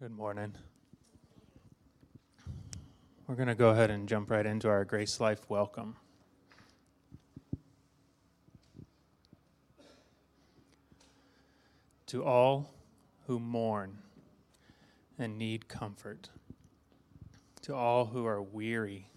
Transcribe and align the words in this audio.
Good 0.00 0.16
morning. 0.16 0.54
We're 3.26 3.34
going 3.34 3.48
to 3.48 3.54
go 3.54 3.68
ahead 3.68 3.90
and 3.90 4.08
jump 4.08 4.30
right 4.30 4.46
into 4.46 4.66
our 4.66 4.82
Grace 4.86 5.20
Life 5.20 5.50
welcome. 5.50 5.96
To 12.06 12.24
all 12.24 12.72
who 13.26 13.38
mourn 13.38 13.98
and 15.18 15.36
need 15.36 15.68
comfort, 15.68 16.30
to 17.60 17.74
all 17.74 18.06
who 18.06 18.24
are 18.24 18.40
weary 18.40 19.10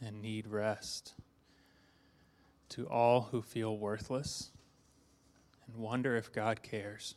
and 0.00 0.22
need 0.22 0.46
rest, 0.46 1.12
to 2.70 2.86
all 2.88 3.28
who 3.30 3.42
feel 3.42 3.76
worthless 3.76 4.52
and 5.66 5.76
wonder 5.76 6.16
if 6.16 6.32
God 6.32 6.62
cares, 6.62 7.14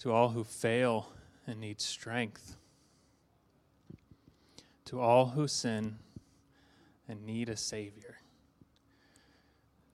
to 0.00 0.10
all 0.10 0.30
who 0.30 0.42
fail 0.42 1.12
and 1.52 1.60
need 1.60 1.82
strength, 1.82 2.56
to 4.86 4.98
all 4.98 5.26
who 5.26 5.46
sin 5.46 5.98
and 7.06 7.26
need 7.26 7.50
a 7.50 7.56
Savior, 7.58 8.16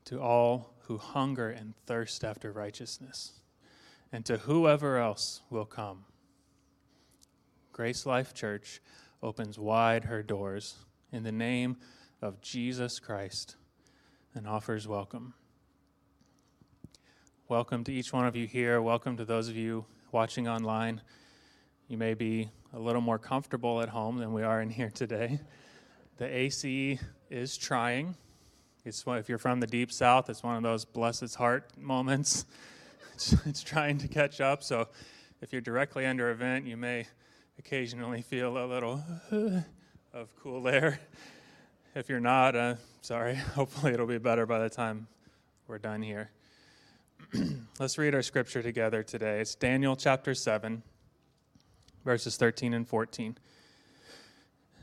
to 0.05 0.21
all 0.21 0.75
who 0.83 0.99
hunger 0.99 1.51
and 1.51 1.75
thirst 1.85 2.23
after 2.23 2.53
righteousness, 2.53 3.41
and 4.13 4.25
to 4.25 4.37
whoever 4.39 4.99
else 4.99 5.41
will 5.51 5.65
come. 5.65 6.05
Grace 7.73 8.07
Life 8.07 8.33
Church 8.33 8.81
opens 9.21 9.59
wide 9.59 10.05
her 10.05 10.23
doors 10.23 10.77
in 11.11 11.25
the 11.25 11.33
name 11.33 11.77
of 12.23 12.41
Jesus 12.41 13.01
Christ 13.01 13.57
and 14.33 14.47
offers 14.47 14.87
welcome. 14.87 15.35
Welcome 17.49 17.83
to 17.83 17.93
each 17.93 18.13
one 18.13 18.27
of 18.27 18.37
you 18.37 18.47
here. 18.47 18.81
Welcome 18.81 19.17
to 19.17 19.25
those 19.25 19.49
of 19.49 19.57
you 19.57 19.87
watching 20.13 20.47
online. 20.47 21.01
You 21.89 21.97
may 21.97 22.13
be 22.13 22.51
a 22.75 22.79
little 22.79 23.01
more 23.01 23.19
comfortable 23.19 23.81
at 23.81 23.89
home 23.89 24.19
than 24.19 24.35
we 24.35 24.43
are 24.43 24.61
in 24.61 24.69
here 24.69 24.91
today. 24.91 25.41
The 26.19 26.27
AC 26.27 27.01
is 27.31 27.57
trying. 27.57 28.15
It's 28.85 29.05
if 29.07 29.31
you're 29.31 29.39
from 29.39 29.61
the 29.61 29.67
deep 29.67 29.91
south, 29.91 30.29
it's 30.29 30.43
one 30.43 30.55
of 30.55 30.63
those 30.63 30.85
bless 30.85 31.23
its 31.23 31.35
heart 31.35 31.71
moments. 31.79 32.45
It's, 33.15 33.35
it's 33.47 33.63
trying 33.65 33.99
to 33.99 34.07
catch 34.07 34.41
up. 34.41 34.63
So 34.63 34.87
if 35.43 35.51
you're 35.51 35.61
directly 35.61 36.07
under 36.07 36.31
a 36.31 36.37
vent, 36.37 36.67
you 36.67 36.77
may 36.77 37.09
occasionally 37.59 38.23
feel 38.23 38.57
a 38.57 38.65
little 38.65 39.03
of 40.13 40.29
cool 40.41 40.69
air. 40.69 41.01
If 41.97 42.09
you're 42.09 42.21
not, 42.21 42.55
uh, 42.55 42.75
sorry. 43.01 43.35
Hopefully 43.57 43.93
it'll 43.93 44.07
be 44.07 44.19
better 44.19 44.47
by 44.47 44.61
the 44.61 44.71
time 44.71 45.09
we're 45.67 45.79
done 45.79 46.01
here. 46.01 46.31
Let's 47.81 47.99
read 47.99 48.15
our 48.15 48.23
scripture 48.23 48.63
together 48.63 49.03
today. 49.03 49.41
It's 49.41 49.57
Daniel 49.57 49.97
chapter 49.97 50.33
7 50.33 50.85
verses 52.09 52.39
13 52.39 52.73
and 52.73 52.89
14. 52.89 53.37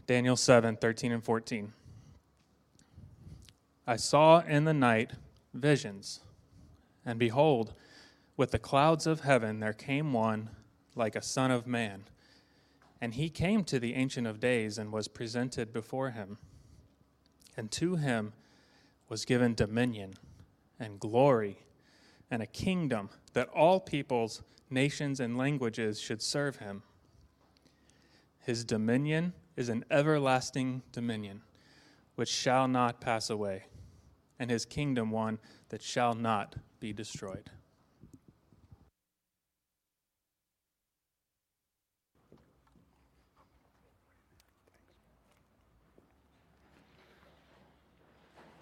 Daniel 0.05 0.35
7, 0.35 0.75
13 0.75 1.11
and 1.11 1.23
14. 1.23 1.73
I 3.87 3.95
saw 3.95 4.41
in 4.41 4.65
the 4.65 4.75
night 4.75 5.13
visions, 5.51 6.19
and 7.03 7.17
behold, 7.17 7.73
with 8.37 8.51
the 8.51 8.59
clouds 8.59 9.07
of 9.07 9.21
heaven 9.21 9.59
there 9.59 9.73
came 9.73 10.13
one 10.13 10.51
like 10.95 11.15
a 11.15 11.21
son 11.23 11.49
of 11.49 11.65
man. 11.65 12.03
And 13.01 13.15
he 13.15 13.31
came 13.31 13.63
to 13.63 13.79
the 13.79 13.95
Ancient 13.95 14.27
of 14.27 14.39
Days 14.39 14.77
and 14.77 14.91
was 14.91 15.07
presented 15.07 15.73
before 15.73 16.11
him. 16.11 16.37
And 17.57 17.71
to 17.71 17.95
him 17.95 18.33
was 19.09 19.25
given 19.25 19.55
dominion 19.55 20.13
and 20.79 20.99
glory 20.99 21.57
and 22.29 22.43
a 22.43 22.45
kingdom 22.45 23.09
that 23.33 23.49
all 23.49 23.79
peoples, 23.79 24.43
nations, 24.69 25.19
and 25.19 25.35
languages 25.35 25.99
should 25.99 26.21
serve 26.21 26.57
him. 26.57 26.83
His 28.45 28.63
dominion 28.63 29.33
is 29.55 29.69
an 29.69 29.83
everlasting 29.89 30.83
dominion 30.91 31.41
which 32.13 32.29
shall 32.29 32.67
not 32.67 33.01
pass 33.01 33.31
away, 33.31 33.63
and 34.37 34.51
his 34.51 34.65
kingdom 34.65 35.09
one 35.09 35.39
that 35.69 35.81
shall 35.81 36.13
not 36.13 36.55
be 36.79 36.93
destroyed. 36.93 37.49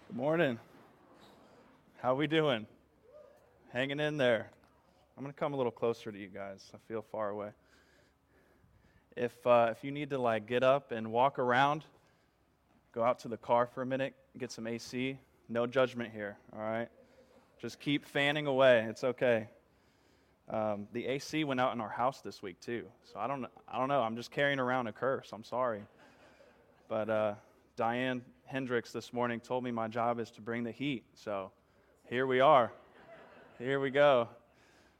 Good 0.08 0.16
morning. 0.16 0.58
How 2.00 2.12
are 2.12 2.16
we 2.16 2.26
doing? 2.26 2.66
Hanging 3.70 4.00
in 4.00 4.16
there. 4.16 4.48
I'm 5.18 5.24
going 5.24 5.34
to 5.34 5.38
come 5.38 5.52
a 5.52 5.56
little 5.56 5.70
closer 5.70 6.10
to 6.10 6.18
you 6.18 6.28
guys. 6.28 6.72
I 6.74 6.78
feel 6.88 7.02
far 7.02 7.28
away. 7.28 7.50
If, 9.16 9.46
uh, 9.46 9.68
if 9.70 9.84
you 9.84 9.90
need 9.90 10.10
to 10.10 10.18
like 10.18 10.46
get 10.46 10.62
up 10.62 10.90
and 10.90 11.12
walk 11.12 11.38
around, 11.38 11.84
go 12.92 13.04
out 13.04 13.20
to 13.20 13.28
the 13.28 13.36
car 13.36 13.66
for 13.66 13.82
a 13.82 13.86
minute, 13.86 14.14
get 14.38 14.50
some 14.50 14.66
AC. 14.66 15.18
No 15.48 15.66
judgment 15.66 16.12
here, 16.12 16.36
all 16.52 16.60
right? 16.60 16.88
Just 17.60 17.78
keep 17.78 18.04
fanning 18.06 18.46
away. 18.46 18.86
It's 18.88 19.04
okay. 19.04 19.48
Um, 20.48 20.88
the 20.92 21.06
AC 21.06 21.44
went 21.44 21.60
out 21.60 21.74
in 21.74 21.80
our 21.80 21.88
house 21.88 22.20
this 22.20 22.42
week 22.42 22.60
too, 22.60 22.84
so 23.04 23.18
I 23.18 23.26
don't, 23.26 23.46
I 23.68 23.78
don't 23.78 23.88
know. 23.88 24.02
I'm 24.02 24.16
just 24.16 24.30
carrying 24.30 24.58
around 24.58 24.88
a 24.88 24.92
curse. 24.92 25.30
I'm 25.32 25.44
sorry, 25.44 25.82
but 26.88 27.08
uh, 27.08 27.34
Diane 27.76 28.22
Hendricks 28.44 28.92
this 28.92 29.12
morning 29.12 29.40
told 29.40 29.64
me 29.64 29.70
my 29.70 29.88
job 29.88 30.20
is 30.20 30.30
to 30.32 30.42
bring 30.42 30.64
the 30.64 30.70
heat. 30.70 31.04
So 31.14 31.50
here 32.10 32.26
we 32.26 32.40
are. 32.40 32.72
Here 33.58 33.80
we 33.80 33.90
go. 33.90 34.28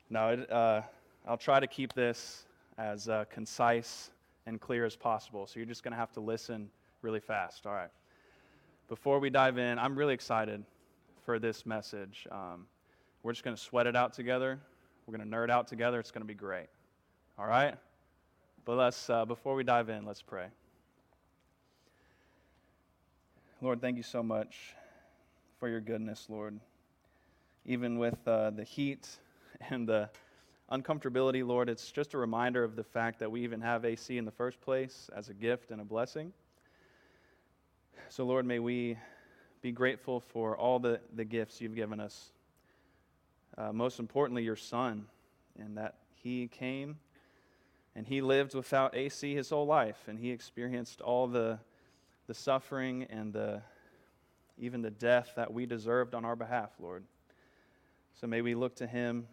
No, 0.09 0.29
it, 0.31 0.51
uh, 0.51 0.83
I'll 1.27 1.37
try 1.37 1.61
to 1.61 1.67
keep 1.67 1.93
this 1.93 2.47
as 2.79 3.09
uh, 3.09 3.25
concise 3.31 4.11
and 4.47 4.61
clear 4.61 4.85
as 4.85 4.97
possible. 4.97 5.47
So 5.47 5.59
you're 5.59 5.67
just 5.67 5.83
going 5.83 5.93
to 5.93 5.99
have 5.99 6.13
to 6.13 6.21
listen 6.21 6.69
really 7.03 7.21
fast. 7.21 7.67
All 7.67 7.73
right. 7.73 7.91
Before 8.89 9.19
we 9.19 9.31
dive 9.31 9.59
in, 9.59 9.79
I'm 9.79 9.97
really 9.97 10.15
excited 10.15 10.63
for 11.25 11.39
this 11.39 11.65
message. 11.65 12.27
Um, 12.31 12.67
we're 13.23 13.33
just 13.33 13.45
going 13.45 13.57
to 13.57 13.63
sweat 13.63 13.87
it 13.87 13.97
out 13.97 14.13
together. 14.13 14.61
We're 15.07 15.17
going 15.17 15.29
to 15.29 15.37
nerd 15.37 15.51
out 15.51 15.67
together. 15.67 15.99
It's 15.99 16.11
going 16.11 16.23
to 16.23 16.29
be 16.29 16.35
great. 16.35 16.67
All 17.39 17.47
right? 17.47 17.75
But 18.65 18.77
let's, 18.77 19.09
uh, 19.09 19.25
before 19.25 19.55
we 19.55 19.65
dive 19.65 19.89
in, 19.89 20.05
let's 20.05 20.23
pray. 20.23 20.47
Lord, 23.61 23.81
thank 23.81 23.97
you 23.97 24.03
so 24.03 24.23
much 24.23 24.75
for 25.59 25.69
your 25.69 25.81
goodness, 25.81 26.27
Lord. 26.29 26.61
Even 27.65 27.99
with 27.99 28.19
uh, 28.29 28.51
the 28.51 28.65
heat 28.65 29.09
and 29.71 29.89
the 29.89 30.11
uncomfortability, 30.75 31.47
Lord, 31.47 31.69
it's 31.69 31.93
just 31.93 32.15
a 32.15 32.19
reminder 32.19 32.65
of 32.65 32.75
the 32.75 32.83
fact 32.83 33.21
that 33.21 33.31
we 33.31 33.43
even 33.43 33.61
have 33.61 33.85
AC 33.85 34.19
in 34.19 34.25
the 34.25 34.33
first 34.33 34.61
place 34.61 35.09
as 35.15 35.29
a 35.29 35.35
gift 35.35 35.71
and 35.71 35.81
a 35.81 35.85
blessing. 35.85 36.33
So, 38.09 38.25
Lord, 38.25 38.45
may 38.45 38.59
we 38.59 38.99
be 39.63 39.71
grateful 39.71 40.19
for 40.19 40.57
all 40.57 40.81
the, 40.81 41.01
the 41.15 41.25
gifts 41.25 41.61
you've 41.61 41.77
given 41.77 42.01
us. 42.01 42.33
Uh, 43.57 43.73
most 43.73 44.01
importantly, 44.01 44.43
your 44.43 44.57
Son, 44.57 45.07
and 45.59 45.77
that 45.79 45.95
He 46.17 46.49
came 46.49 46.99
and 47.95 48.05
He 48.05 48.21
lived 48.21 48.55
without 48.55 48.97
AC 48.97 49.33
his 49.33 49.51
whole 49.51 49.67
life, 49.67 50.09
and 50.09 50.19
He 50.19 50.33
experienced 50.33 51.01
all 51.01 51.29
the, 51.29 51.61
the 52.27 52.35
suffering 52.35 53.07
and 53.11 53.33
the, 53.33 53.63
even 54.59 54.83
the 54.83 54.91
death 54.91 55.35
that 55.37 55.53
we 55.53 55.67
deserved 55.67 56.15
on 56.15 56.25
our 56.25 56.35
behalf, 56.35 56.71
Lord. 56.81 57.05
So 58.21 58.27
may 58.27 58.43
we 58.43 58.57
look 58.57 58.75
to 58.77 58.89
Him 58.89 59.29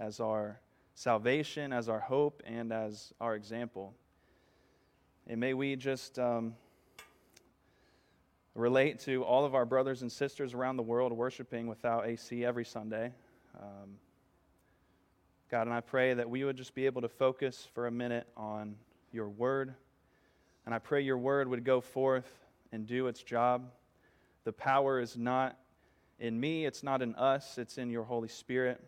as 0.00 0.18
our 0.18 0.58
salvation, 0.94 1.72
as 1.72 1.88
our 1.88 2.00
hope, 2.00 2.42
and 2.46 2.72
as 2.72 3.12
our 3.20 3.34
example. 3.34 3.94
And 5.26 5.38
may 5.38 5.52
we 5.52 5.76
just 5.76 6.18
um, 6.18 6.54
relate 8.54 8.98
to 9.00 9.22
all 9.22 9.44
of 9.44 9.54
our 9.54 9.66
brothers 9.66 10.00
and 10.00 10.10
sisters 10.10 10.54
around 10.54 10.78
the 10.78 10.82
world 10.82 11.12
worshiping 11.12 11.66
without 11.66 12.06
AC 12.06 12.44
every 12.44 12.64
Sunday. 12.64 13.12
Um, 13.60 13.98
God, 15.50 15.66
and 15.66 15.74
I 15.74 15.80
pray 15.80 16.14
that 16.14 16.30
we 16.30 16.44
would 16.44 16.56
just 16.56 16.74
be 16.74 16.86
able 16.86 17.02
to 17.02 17.08
focus 17.08 17.68
for 17.74 17.86
a 17.86 17.90
minute 17.90 18.26
on 18.36 18.76
your 19.12 19.28
word. 19.28 19.74
And 20.64 20.74
I 20.74 20.78
pray 20.78 21.02
your 21.02 21.18
word 21.18 21.46
would 21.48 21.64
go 21.64 21.82
forth 21.82 22.30
and 22.72 22.86
do 22.86 23.06
its 23.06 23.22
job. 23.22 23.70
The 24.44 24.52
power 24.52 24.98
is 24.98 25.18
not 25.18 25.58
in 26.18 26.38
me, 26.38 26.64
it's 26.64 26.82
not 26.82 27.02
in 27.02 27.14
us, 27.16 27.58
it's 27.58 27.76
in 27.76 27.90
your 27.90 28.04
Holy 28.04 28.28
Spirit 28.28 28.80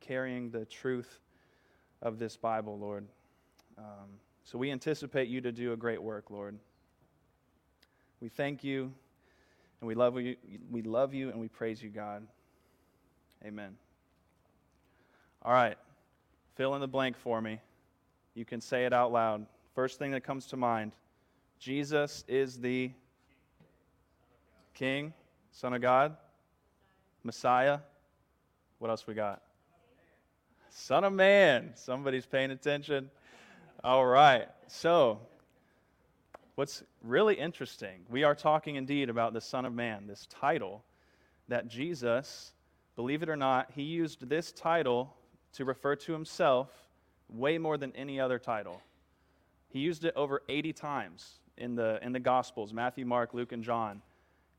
carrying 0.00 0.50
the 0.50 0.64
truth 0.64 1.20
of 2.02 2.18
this 2.18 2.36
Bible, 2.36 2.78
Lord. 2.78 3.06
Um, 3.76 4.08
so 4.44 4.58
we 4.58 4.70
anticipate 4.70 5.28
you 5.28 5.40
to 5.40 5.52
do 5.52 5.72
a 5.72 5.76
great 5.76 6.02
work, 6.02 6.30
Lord. 6.30 6.58
We 8.20 8.28
thank 8.28 8.64
you 8.64 8.92
and 9.80 9.88
we 9.88 9.94
love 9.94 10.18
you. 10.20 10.36
We 10.70 10.82
love 10.82 11.14
you 11.14 11.30
and 11.30 11.40
we 11.40 11.48
praise 11.48 11.82
you, 11.82 11.90
God. 11.90 12.26
Amen. 13.44 13.76
All 15.42 15.52
right. 15.52 15.76
Fill 16.56 16.74
in 16.74 16.80
the 16.80 16.88
blank 16.88 17.16
for 17.16 17.40
me. 17.40 17.60
You 18.34 18.44
can 18.44 18.60
say 18.60 18.84
it 18.84 18.92
out 18.92 19.12
loud. 19.12 19.46
First 19.74 19.98
thing 19.98 20.10
that 20.12 20.22
comes 20.22 20.46
to 20.46 20.56
mind 20.56 20.92
Jesus 21.58 22.24
is 22.28 22.58
the 22.58 22.90
King, 24.74 25.12
Son 25.50 25.72
of 25.72 25.80
God, 25.80 26.16
Messiah. 27.24 27.80
What 28.78 28.90
else 28.90 29.06
we 29.06 29.14
got? 29.14 29.42
Son 30.78 31.02
of 31.02 31.12
Man. 31.12 31.72
Somebody's 31.74 32.24
paying 32.24 32.52
attention. 32.52 33.10
All 33.82 34.06
right. 34.06 34.46
So, 34.68 35.18
what's 36.54 36.84
really 37.02 37.34
interesting, 37.34 38.06
we 38.08 38.22
are 38.22 38.34
talking 38.34 38.76
indeed 38.76 39.10
about 39.10 39.32
the 39.32 39.40
Son 39.40 39.64
of 39.66 39.74
Man, 39.74 40.06
this 40.06 40.26
title 40.30 40.84
that 41.48 41.66
Jesus, 41.66 42.52
believe 42.94 43.24
it 43.24 43.28
or 43.28 43.36
not, 43.36 43.72
he 43.74 43.82
used 43.82 44.28
this 44.28 44.52
title 44.52 45.16
to 45.54 45.64
refer 45.64 45.96
to 45.96 46.12
himself 46.12 46.70
way 47.28 47.58
more 47.58 47.76
than 47.76 47.94
any 47.96 48.20
other 48.20 48.38
title. 48.38 48.80
He 49.70 49.80
used 49.80 50.04
it 50.04 50.14
over 50.14 50.42
80 50.48 50.72
times 50.74 51.40
in 51.56 51.74
the, 51.74 51.98
in 52.02 52.12
the 52.12 52.20
Gospels 52.20 52.72
Matthew, 52.72 53.04
Mark, 53.04 53.34
Luke, 53.34 53.50
and 53.50 53.64
John. 53.64 54.00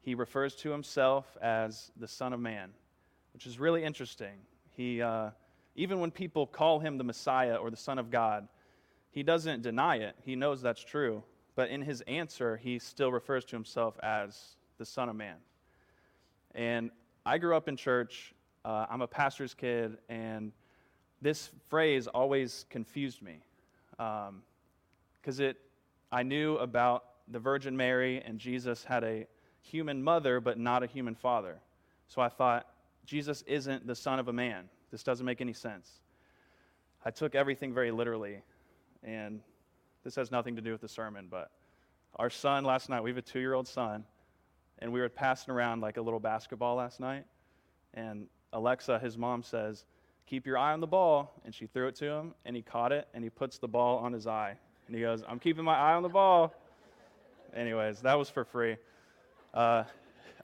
He 0.02 0.16
refers 0.16 0.54
to 0.58 0.70
himself 0.70 1.38
as 1.42 1.92
the 1.96 2.10
Son 2.10 2.34
of 2.34 2.42
Man, 2.42 2.72
which 3.34 3.48
is 3.48 3.58
really 3.58 3.86
interesting. 3.86 4.36
He, 4.76 5.02
uh, 5.02 5.30
even 5.80 6.02
when 6.02 6.12
people 6.12 6.46
call 6.46 6.80
him 6.80 6.98
the 6.98 7.06
Messiah 7.06 7.56
or 7.56 7.72
the 7.72 7.78
Son 7.78 7.98
of 7.98 8.12
God, 8.12 8.50
he 9.12 9.24
doesn't 9.24 9.62
deny 9.62 9.96
it. 9.96 10.14
He 10.26 10.36
knows 10.36 10.62
that's 10.62 10.84
true. 10.84 11.24
But 11.56 11.70
in 11.70 11.82
his 11.82 12.02
answer, 12.02 12.58
he 12.58 12.80
still 12.80 13.14
refers 13.14 13.46
to 13.46 13.56
himself 13.56 13.98
as 14.04 14.58
the 14.78 14.84
Son 14.84 15.08
of 15.08 15.16
Man. 15.16 15.38
And 16.54 16.92
I 17.26 17.38
grew 17.38 17.56
up 17.56 17.70
in 17.70 17.78
church. 17.78 18.34
Uh, 18.66 18.88
I'm 18.90 19.02
a 19.02 19.08
pastor's 19.08 19.54
kid, 19.54 19.98
and 20.10 20.52
this 21.22 21.50
phrase 21.70 22.08
always 22.08 22.66
confused 22.70 23.22
me 23.22 23.42
because 23.92 24.28
um, 25.40 25.46
it 25.46 25.62
I 26.12 26.24
knew 26.24 26.58
about 26.58 27.06
the 27.30 27.40
Virgin 27.40 27.78
Mary 27.78 28.22
and 28.26 28.38
Jesus 28.38 28.84
had 28.84 29.06
a 29.06 29.28
human 29.62 30.04
mother 30.04 30.42
but 30.42 30.60
not 30.60 30.84
a 30.84 30.88
human 30.88 31.16
father. 31.16 31.62
So 32.08 32.22
I 32.22 32.28
thought 32.28 32.68
Jesus 33.06 33.44
isn't 33.48 33.88
the 33.88 33.96
son 33.96 34.20
of 34.20 34.28
a 34.28 34.34
man. 34.34 34.68
This 34.92 35.04
doesn't 35.04 35.26
make 35.26 35.42
any 35.42 35.54
sense. 35.54 36.00
I 37.06 37.12
took 37.12 37.36
everything 37.36 37.74
very 37.74 37.92
literally, 37.92 38.42
and 39.04 39.42
this 40.04 40.16
has 40.16 40.32
nothing 40.32 40.56
to 40.56 40.62
do 40.62 40.72
with 40.72 40.82
the 40.82 40.88
sermon, 40.88 41.28
but 41.30 41.52
our 42.16 42.30
son 42.30 42.64
last 42.64 42.90
night, 42.90 43.02
we 43.04 43.10
have 43.10 43.18
a 43.18 43.22
two 43.22 43.40
year 43.40 43.54
old 43.54 43.68
son, 43.68 44.04
and 44.80 44.92
we 44.92 45.00
were 45.00 45.10
passing 45.10 45.54
around 45.54 45.82
like 45.82 45.98
a 45.98 46.02
little 46.02 46.20
basketball 46.20 46.76
last 46.76 47.00
night, 47.00 47.26
and 47.94 48.28
Alexa, 48.54 49.00
his 49.00 49.18
mom, 49.18 49.44
says, 49.44 49.86
keep 50.26 50.46
your 50.46 50.58
eye 50.58 50.74
on 50.74 50.80
the 50.80 50.88
ball. 50.88 51.32
And 51.44 51.54
she 51.54 51.66
threw 51.68 51.88
it 51.88 51.96
to 51.96 52.06
him, 52.06 52.34
and 52.46 52.56
he 52.56 52.62
caught 52.62 52.92
it, 52.92 53.08
and 53.14 53.24
he 53.24 53.30
puts 53.30 53.58
the 53.58 53.68
ball 53.68 53.98
on 54.00 54.14
his 54.14 54.28
eye. 54.28 54.56
And 54.88 54.96
he 54.96 55.02
goes, 55.02 55.24
I'm 55.28 55.40
keeping 55.40 55.64
my 55.64 55.76
eye 55.76 55.94
on 55.94 56.04
the 56.04 56.10
ball. 56.10 56.54
Anyways, 57.56 58.02
that 58.02 58.18
was 58.18 58.30
for 58.30 58.44
free. 58.44 58.78
Uh, 59.54 59.84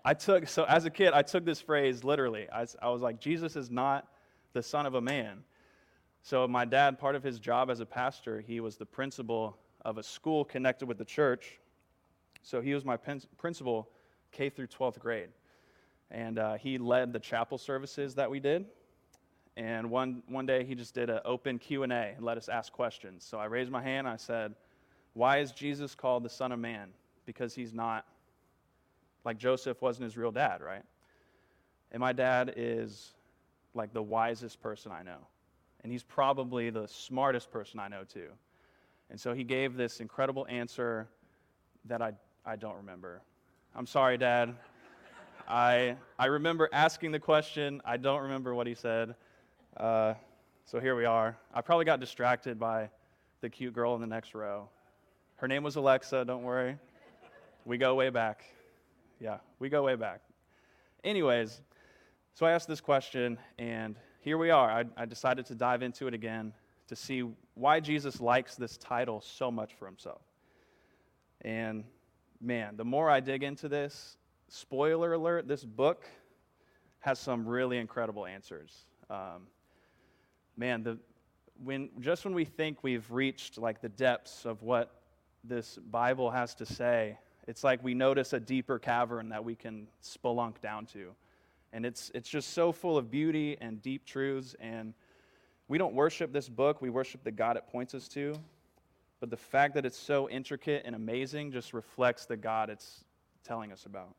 I 0.04 0.14
took, 0.14 0.48
so 0.48 0.64
as 0.66 0.86
a 0.86 0.90
kid, 0.90 1.14
I 1.14 1.22
took 1.22 1.46
this 1.46 1.62
phrase 1.62 2.04
literally. 2.04 2.48
I, 2.52 2.66
I 2.82 2.90
was 2.90 3.02
like, 3.02 3.20
Jesus 3.20 3.56
is 3.56 3.70
not 3.70 4.08
the 4.56 4.64
son 4.64 4.88
of 4.88 4.96
a 4.96 5.02
man. 5.02 5.44
So 6.24 6.48
my 6.48 6.66
dad, 6.66 6.98
part 6.98 7.16
of 7.16 7.22
his 7.22 7.38
job 7.38 7.70
as 7.70 7.82
a 7.82 7.86
pastor, 7.86 8.42
he 8.42 8.60
was 8.60 8.78
the 8.78 8.86
principal 8.86 9.58
of 9.84 10.00
a 10.00 10.04
school 10.04 10.44
connected 10.44 10.88
with 10.88 10.98
the 10.98 11.06
church. 11.06 11.60
So 12.42 12.62
he 12.62 12.74
was 12.74 12.84
my 12.84 12.98
principal 12.98 13.90
K 14.32 14.50
through 14.50 14.68
12th 14.68 14.98
grade. 14.98 15.30
And 16.10 16.40
uh, 16.40 16.56
he 16.56 16.80
led 16.80 17.14
the 17.14 17.20
chapel 17.20 17.60
services 17.60 18.16
that 18.16 18.32
we 18.32 18.40
did 18.40 18.66
and 19.58 19.90
one, 19.90 20.22
one 20.28 20.46
day 20.46 20.66
he 20.66 20.76
just 20.76 20.94
did 20.94 21.10
an 21.10 21.20
open 21.24 21.58
q&a 21.58 21.86
and 21.86 22.26
let 22.26 22.38
us 22.38 22.50
ask 22.50 22.74
questions 22.74 23.26
so 23.26 23.38
i 23.38 23.46
raised 23.46 23.72
my 23.72 23.82
hand 23.82 24.08
i 24.08 24.16
said 24.16 24.54
why 25.14 25.38
is 25.38 25.52
jesus 25.52 25.96
called 25.96 26.24
the 26.24 26.30
son 26.30 26.52
of 26.52 26.60
man 26.60 26.90
because 27.26 27.56
he's 27.56 27.74
not 27.74 28.06
like 29.24 29.38
joseph 29.38 29.82
wasn't 29.82 30.04
his 30.04 30.18
real 30.18 30.32
dad 30.32 30.62
right 30.62 30.84
and 31.92 32.02
my 32.02 32.12
dad 32.12 32.54
is 32.58 33.14
like 33.76 33.94
the 33.94 34.02
wisest 34.02 34.62
person 34.62 34.92
i 34.92 35.04
know 35.04 35.28
and 35.84 35.92
he's 35.92 36.04
probably 36.04 36.70
the 36.70 36.88
smartest 36.88 37.52
person 37.52 37.80
i 37.80 37.88
know 37.88 38.04
too 38.04 38.30
and 39.10 39.20
so 39.20 39.34
he 39.34 39.44
gave 39.44 39.76
this 39.76 40.00
incredible 40.00 40.46
answer 40.50 41.08
that 41.86 42.02
i, 42.02 42.12
I 42.46 42.56
don't 42.56 42.78
remember 42.78 43.22
i'm 43.76 43.86
sorry 43.86 44.18
dad 44.18 44.56
I, 45.48 45.96
I 46.18 46.26
remember 46.26 46.70
asking 46.74 47.12
the 47.12 47.20
question. 47.20 47.82
I 47.86 47.98
don't 47.98 48.24
remember 48.24 48.56
what 48.56 48.66
he 48.66 48.74
said. 48.74 49.16
Uh, 49.78 50.16
so 50.66 50.80
here 50.80 50.96
we 50.96 51.06
are. 51.06 51.38
I 51.54 51.62
probably 51.62 51.86
got 51.86 52.00
distracted 52.00 52.60
by 52.60 52.90
the 53.42 53.50
cute 53.50 53.74
girl 53.74 53.94
in 53.94 54.02
the 54.02 54.08
next 54.08 54.34
row. 54.34 54.70
Her 55.36 55.48
name 55.48 55.62
was 55.62 55.76
Alexa, 55.76 56.26
don't 56.26 56.44
worry. 56.44 56.78
We 57.66 57.78
go 57.78 57.94
way 57.94 58.10
back. 58.10 58.46
Yeah, 59.20 59.38
we 59.60 59.70
go 59.70 59.84
way 59.84 59.96
back. 59.96 60.22
Anyways, 61.04 61.62
so 62.36 62.46
I 62.46 62.52
asked 62.52 62.68
this 62.68 62.82
question, 62.82 63.40
and 63.58 63.96
here 64.20 64.38
we 64.38 64.50
are. 64.50 64.70
I, 64.70 64.84
I 64.98 65.06
decided 65.06 65.46
to 65.46 65.56
dive 65.56 65.82
into 65.82 66.06
it 66.08 66.14
again 66.14 66.52
to 66.88 66.96
see 66.96 67.24
why 67.54 67.80
Jesus 67.80 68.20
likes 68.20 68.56
this 68.56 68.76
title 68.76 69.22
so 69.22 69.50
much 69.50 69.74
for 69.76 69.86
himself. 69.86 70.20
And 71.44 71.86
man, 72.42 72.76
the 72.76 72.84
more 72.84 73.10
I 73.10 73.22
dig 73.22 73.42
into 73.42 73.70
this, 73.70 74.18
spoiler 74.50 75.14
alert, 75.14 75.48
this 75.48 75.64
book 75.64 76.04
has 77.00 77.20
some 77.20 77.48
really 77.48 77.78
incredible 77.78 78.26
answers. 78.26 78.86
Um, 79.10 79.48
man, 80.58 80.84
the, 80.84 80.98
when, 81.64 81.90
just 82.02 82.26
when 82.26 82.36
we 82.36 82.44
think 82.44 82.84
we've 82.84 83.10
reached 83.10 83.58
like 83.58 83.80
the 83.80 83.88
depths 83.88 84.44
of 84.44 84.62
what 84.62 85.04
this 85.46 85.80
Bible 85.90 86.32
has 86.32 86.54
to 86.56 86.66
say, 86.66 87.18
it's 87.48 87.64
like 87.64 87.82
we 87.82 87.94
notice 87.94 88.34
a 88.34 88.42
deeper 88.42 88.78
cavern 88.78 89.30
that 89.30 89.46
we 89.46 89.56
can 89.56 89.88
spelunk 90.04 90.60
down 90.60 90.86
to. 90.88 91.16
And 91.74 91.86
it's, 91.86 92.12
it's 92.14 92.30
just 92.30 92.54
so 92.54 92.72
full 92.72 92.98
of 92.98 93.12
beauty 93.12 93.58
and 93.60 93.82
deep 93.82 94.06
truths. 94.06 94.56
And 94.60 94.94
we 95.68 95.78
don't 95.78 95.94
worship 95.94 96.32
this 96.32 96.48
book, 96.48 96.82
we 96.82 96.90
worship 96.90 97.24
the 97.24 97.32
God 97.32 97.58
it 97.58 97.68
points 97.68 97.94
us 97.94 98.08
to. 98.10 98.36
But 99.20 99.30
the 99.30 99.38
fact 99.38 99.74
that 99.76 99.86
it's 99.86 99.98
so 99.98 100.30
intricate 100.30 100.84
and 100.86 100.96
amazing 100.96 101.52
just 101.52 101.74
reflects 101.74 102.26
the 102.26 102.38
God 102.38 102.70
it's 102.70 103.04
telling 103.44 103.72
us 103.72 103.86
about. 103.86 104.14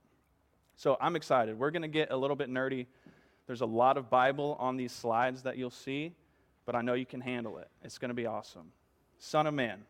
So 0.76 0.96
I'm 1.00 1.16
excited. 1.16 1.58
We're 1.58 1.70
going 1.70 1.82
to 1.82 1.88
get 1.88 2.10
a 2.10 2.16
little 2.16 2.36
bit 2.36 2.50
nerdy. 2.50 2.86
There's 3.46 3.60
a 3.60 3.66
lot 3.66 3.96
of 3.96 4.10
Bible 4.10 4.56
on 4.58 4.76
these 4.76 4.92
slides 4.92 5.42
that 5.42 5.56
you'll 5.56 5.70
see 5.70 6.14
but 6.66 6.74
I 6.74 6.82
know 6.82 6.94
you 6.94 7.06
can 7.06 7.20
handle 7.20 7.58
it. 7.58 7.68
It's 7.82 7.96
going 7.96 8.10
to 8.10 8.14
be 8.14 8.26
awesome. 8.26 8.72
Son 9.18 9.46
of 9.46 9.54
Man. 9.54 9.80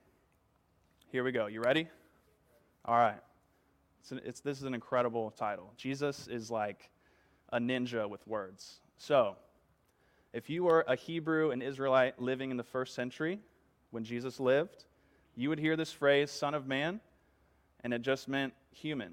Here 1.10 1.24
we 1.24 1.32
go. 1.32 1.46
You 1.46 1.62
ready? 1.62 1.88
All 2.84 2.98
right. 2.98 3.18
It's, 4.00 4.12
an, 4.12 4.20
it's 4.24 4.40
this 4.40 4.58
is 4.58 4.64
an 4.64 4.74
incredible 4.74 5.30
title. 5.30 5.72
Jesus 5.76 6.28
is 6.28 6.50
like 6.50 6.90
a 7.50 7.58
ninja 7.58 8.08
with 8.08 8.26
words. 8.26 8.80
So, 8.98 9.36
if 10.32 10.50
you 10.50 10.64
were 10.64 10.84
a 10.86 10.96
Hebrew 10.96 11.50
and 11.50 11.62
Israelite 11.62 12.20
living 12.20 12.50
in 12.50 12.56
the 12.56 12.64
first 12.64 12.94
century 12.94 13.40
when 13.90 14.04
Jesus 14.04 14.38
lived, 14.38 14.84
you 15.34 15.48
would 15.48 15.58
hear 15.58 15.76
this 15.76 15.92
phrase, 15.92 16.30
Son 16.30 16.54
of 16.54 16.66
Man, 16.66 17.00
and 17.84 17.94
it 17.94 18.02
just 18.02 18.28
meant 18.28 18.52
human. 18.72 19.12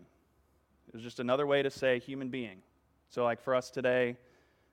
It 0.88 0.94
was 0.94 1.04
just 1.04 1.20
another 1.20 1.46
way 1.48 1.64
to 1.64 1.70
say 1.70 2.00
human 2.00 2.30
being. 2.30 2.62
So, 3.10 3.24
like 3.24 3.42
for 3.42 3.56
us 3.56 3.70
today, 3.70 4.18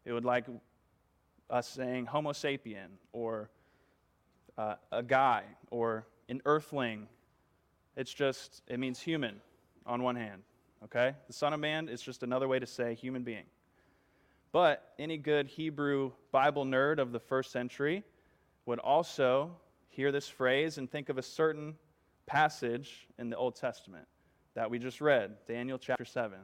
it 0.04 0.12
would 0.12 0.24
like 0.24 0.46
us 1.50 1.68
saying 1.68 2.06
Homo 2.06 2.32
sapien 2.32 2.88
or 3.12 3.50
uh, 4.56 4.74
a 4.92 5.02
guy 5.02 5.42
or 5.70 6.06
an 6.28 6.40
earthling. 6.46 7.06
It's 7.96 8.14
just, 8.14 8.62
it 8.68 8.78
means 8.78 9.00
human 9.00 9.40
on 9.86 10.02
one 10.02 10.16
hand, 10.16 10.42
okay? 10.84 11.14
The 11.26 11.32
Son 11.32 11.52
of 11.52 11.60
Man 11.60 11.88
is 11.88 12.02
just 12.02 12.22
another 12.22 12.48
way 12.48 12.58
to 12.58 12.66
say 12.66 12.94
human 12.94 13.22
being. 13.22 13.44
But 14.52 14.92
any 14.98 15.16
good 15.16 15.46
Hebrew 15.46 16.12
Bible 16.32 16.64
nerd 16.64 16.98
of 16.98 17.12
the 17.12 17.20
first 17.20 17.52
century 17.52 18.02
would 18.66 18.80
also 18.80 19.52
hear 19.88 20.10
this 20.12 20.28
phrase 20.28 20.78
and 20.78 20.90
think 20.90 21.08
of 21.08 21.18
a 21.18 21.22
certain 21.22 21.76
passage 22.26 23.08
in 23.18 23.30
the 23.30 23.36
Old 23.36 23.56
Testament 23.56 24.06
that 24.54 24.70
we 24.70 24.78
just 24.78 25.00
read, 25.00 25.36
Daniel 25.46 25.78
chapter 25.78 26.04
7. 26.04 26.38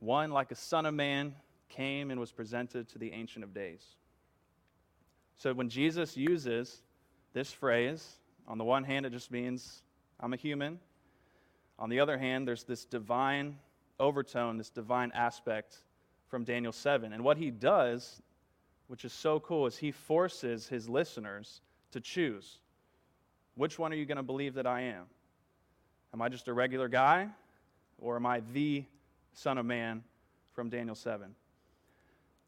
One 0.00 0.30
like 0.30 0.50
a 0.50 0.56
son 0.56 0.86
of 0.86 0.94
man 0.94 1.34
came 1.68 2.10
and 2.10 2.18
was 2.18 2.32
presented 2.32 2.88
to 2.90 2.98
the 2.98 3.12
Ancient 3.12 3.44
of 3.44 3.54
Days. 3.54 3.84
So 5.36 5.52
when 5.52 5.68
Jesus 5.68 6.16
uses 6.16 6.82
this 7.32 7.52
phrase, 7.52 8.18
on 8.48 8.58
the 8.58 8.64
one 8.64 8.84
hand, 8.84 9.06
it 9.06 9.10
just 9.10 9.30
means 9.30 9.82
I'm 10.18 10.32
a 10.32 10.36
human. 10.36 10.80
On 11.80 11.88
the 11.88 11.98
other 11.98 12.18
hand, 12.18 12.46
there's 12.46 12.64
this 12.64 12.84
divine 12.84 13.56
overtone, 13.98 14.58
this 14.58 14.70
divine 14.70 15.10
aspect 15.14 15.78
from 16.28 16.44
Daniel 16.44 16.72
7. 16.72 17.12
And 17.12 17.24
what 17.24 17.38
he 17.38 17.50
does, 17.50 18.20
which 18.86 19.04
is 19.04 19.12
so 19.12 19.40
cool, 19.40 19.66
is 19.66 19.78
he 19.78 19.90
forces 19.90 20.68
his 20.68 20.88
listeners 20.88 21.62
to 21.92 22.00
choose. 22.00 22.58
Which 23.54 23.78
one 23.78 23.92
are 23.92 23.96
you 23.96 24.04
going 24.04 24.16
to 24.16 24.22
believe 24.22 24.54
that 24.54 24.66
I 24.66 24.82
am? 24.82 25.04
Am 26.12 26.20
I 26.22 26.28
just 26.28 26.48
a 26.48 26.52
regular 26.52 26.88
guy? 26.88 27.28
Or 27.98 28.16
am 28.16 28.26
I 28.26 28.42
the 28.52 28.84
Son 29.32 29.58
of 29.58 29.66
Man 29.66 30.02
from 30.54 30.68
Daniel 30.68 30.94
7? 30.94 31.34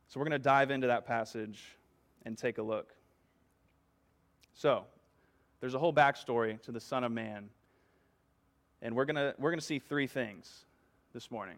So 0.09 0.21
we're 0.21 0.27
going 0.27 0.33
to 0.33 0.39
dive 0.39 0.71
into 0.71 0.87
that 0.89 1.07
passage 1.07 1.77
and 2.27 2.37
take 2.37 2.59
a 2.59 2.63
look. 2.63 2.93
So, 4.55 4.85
there's 5.61 5.75
a 5.75 5.79
whole 5.79 5.93
backstory 5.93 6.61
to 6.63 6.73
the 6.73 6.81
Son 6.81 7.03
of 7.03 7.13
Man. 7.13 7.49
And 8.83 8.95
we're 8.97 9.05
going 9.05 9.33
we're 9.39 9.51
going 9.51 9.61
to 9.61 9.65
see 9.65 9.79
three 9.79 10.07
things 10.07 10.67
this 11.15 11.31
morning. 11.31 11.57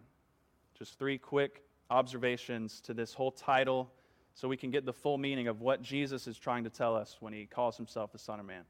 Just 0.78 0.98
three 0.98 1.18
quick 1.18 1.62
observations 1.90 2.80
to 2.82 2.94
this 2.94 3.14
whole 3.14 3.32
title 3.32 3.90
so 4.34 4.46
we 4.48 4.56
can 4.56 4.70
get 4.70 4.84
the 4.84 4.92
full 4.92 5.16
meaning 5.16 5.48
of 5.48 5.60
what 5.60 5.80
Jesus 5.80 6.26
is 6.26 6.36
trying 6.36 6.64
to 6.64 6.70
tell 6.70 6.94
us 6.94 7.16
when 7.20 7.32
he 7.32 7.46
calls 7.46 7.76
himself 7.76 8.12
the 8.12 8.18
Son 8.18 8.40
of 8.40 8.46
Man. 8.46 8.64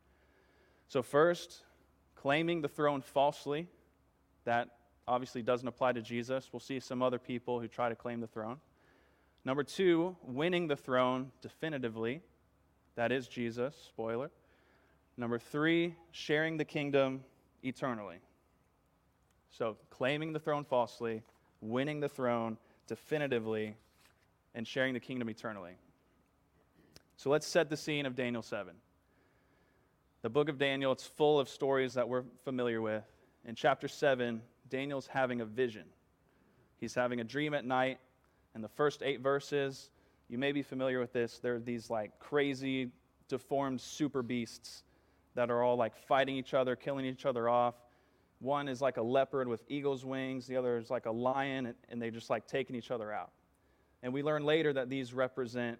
So, 0.88 1.02
first, 1.02 1.64
claiming 2.14 2.61
the 2.61 2.68
throne 2.68 3.00
falsely. 3.02 3.68
That 4.44 4.68
obviously 5.08 5.42
doesn't 5.42 5.66
apply 5.66 5.92
to 5.92 6.02
Jesus. 6.02 6.50
We'll 6.52 6.61
see 6.61 6.80
some 6.80 7.02
other 7.02 7.18
people 7.18 7.61
who 7.61 7.68
try 7.68 7.88
to 7.88 7.94
claim 7.94 8.20
the 8.20 8.26
throne. 8.26 8.58
Number 9.44 9.62
two, 9.62 10.16
winning 10.23 10.68
the 10.68 10.76
throne 10.76 11.32
definitively. 11.42 12.23
That 12.94 13.12
is 13.12 13.26
Jesus, 13.28 13.75
spoiler. 13.88 14.30
Number 15.16 15.38
three, 15.38 15.96
sharing 16.12 16.56
the 16.56 16.64
kingdom 16.64 17.25
eternally. 17.62 18.18
So, 19.56 19.76
claiming 19.88 20.32
the 20.32 20.40
throne 20.40 20.64
falsely, 20.64 21.23
winning 21.61 22.00
the 22.00 22.08
throne 22.08 22.58
definitively, 22.88 23.76
and 24.52 24.66
sharing 24.66 24.94
the 24.94 25.00
kingdom 25.00 25.30
eternally. 25.30 25.75
So, 27.16 27.30
let's 27.30 27.46
set 27.46 27.70
the 27.70 27.76
scene 27.76 28.04
of 28.04 28.16
Daniel 28.16 28.42
7. 28.42 28.75
The 30.23 30.28
book 30.28 30.49
of 30.49 30.58
Daniel, 30.58 30.90
it's 30.90 31.06
full 31.06 31.38
of 31.38 31.49
stories 31.49 31.94
that 31.94 32.08
we're 32.08 32.25
familiar 32.42 32.82
with. 32.82 33.04
In 33.46 33.54
chapter 33.54 33.87
7, 33.87 34.42
Daniel's 34.70 35.06
having 35.06 35.40
a 35.40 35.44
vision. 35.44 35.84
He's 36.80 36.94
having 36.94 37.20
a 37.20 37.25
dream 37.25 37.54
at 37.54 37.64
night, 37.64 37.99
and 38.56 38.64
the 38.64 38.68
first 38.68 39.04
eight 39.04 39.20
verses, 39.20 39.90
you 40.28 40.37
may 40.37 40.50
be 40.50 40.62
familiar 40.62 40.99
with 40.99 41.12
this. 41.12 41.38
There 41.38 41.54
are 41.54 41.61
these 41.61 41.90
like 41.90 42.18
crazy, 42.18 42.90
deformed 43.28 43.80
super 43.80 44.25
beasts 44.25 44.82
that 45.37 45.49
are 45.49 45.62
all 45.62 45.76
like 45.76 45.96
fighting 45.96 46.37
each 46.37 46.54
other, 46.54 46.75
killing 46.75 47.04
each 47.04 47.25
other 47.25 47.49
off. 47.49 47.76
One 48.40 48.68
is 48.68 48.80
like 48.80 48.96
a 48.96 49.02
leopard 49.02 49.48
with 49.48 49.62
eagle's 49.68 50.04
wings, 50.04 50.46
the 50.46 50.56
other 50.56 50.76
is 50.76 50.90
like 50.90 51.06
a 51.06 51.10
lion, 51.10 51.74
and 51.88 52.02
they 52.02 52.10
just 52.10 52.30
like 52.30 52.46
taking 52.46 52.76
each 52.76 52.90
other 52.90 53.12
out. 53.12 53.30
And 54.02 54.12
we 54.12 54.22
learn 54.22 54.44
later 54.44 54.72
that 54.72 54.90
these 54.90 55.14
represent 55.14 55.78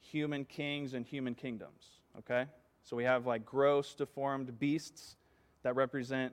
human 0.00 0.44
kings 0.44 0.94
and 0.94 1.04
human 1.04 1.34
kingdoms, 1.34 2.00
okay? 2.18 2.46
So 2.84 2.96
we 2.96 3.04
have 3.04 3.26
like 3.26 3.44
gross, 3.44 3.94
deformed 3.94 4.58
beasts 4.58 5.16
that 5.62 5.74
represent 5.74 6.32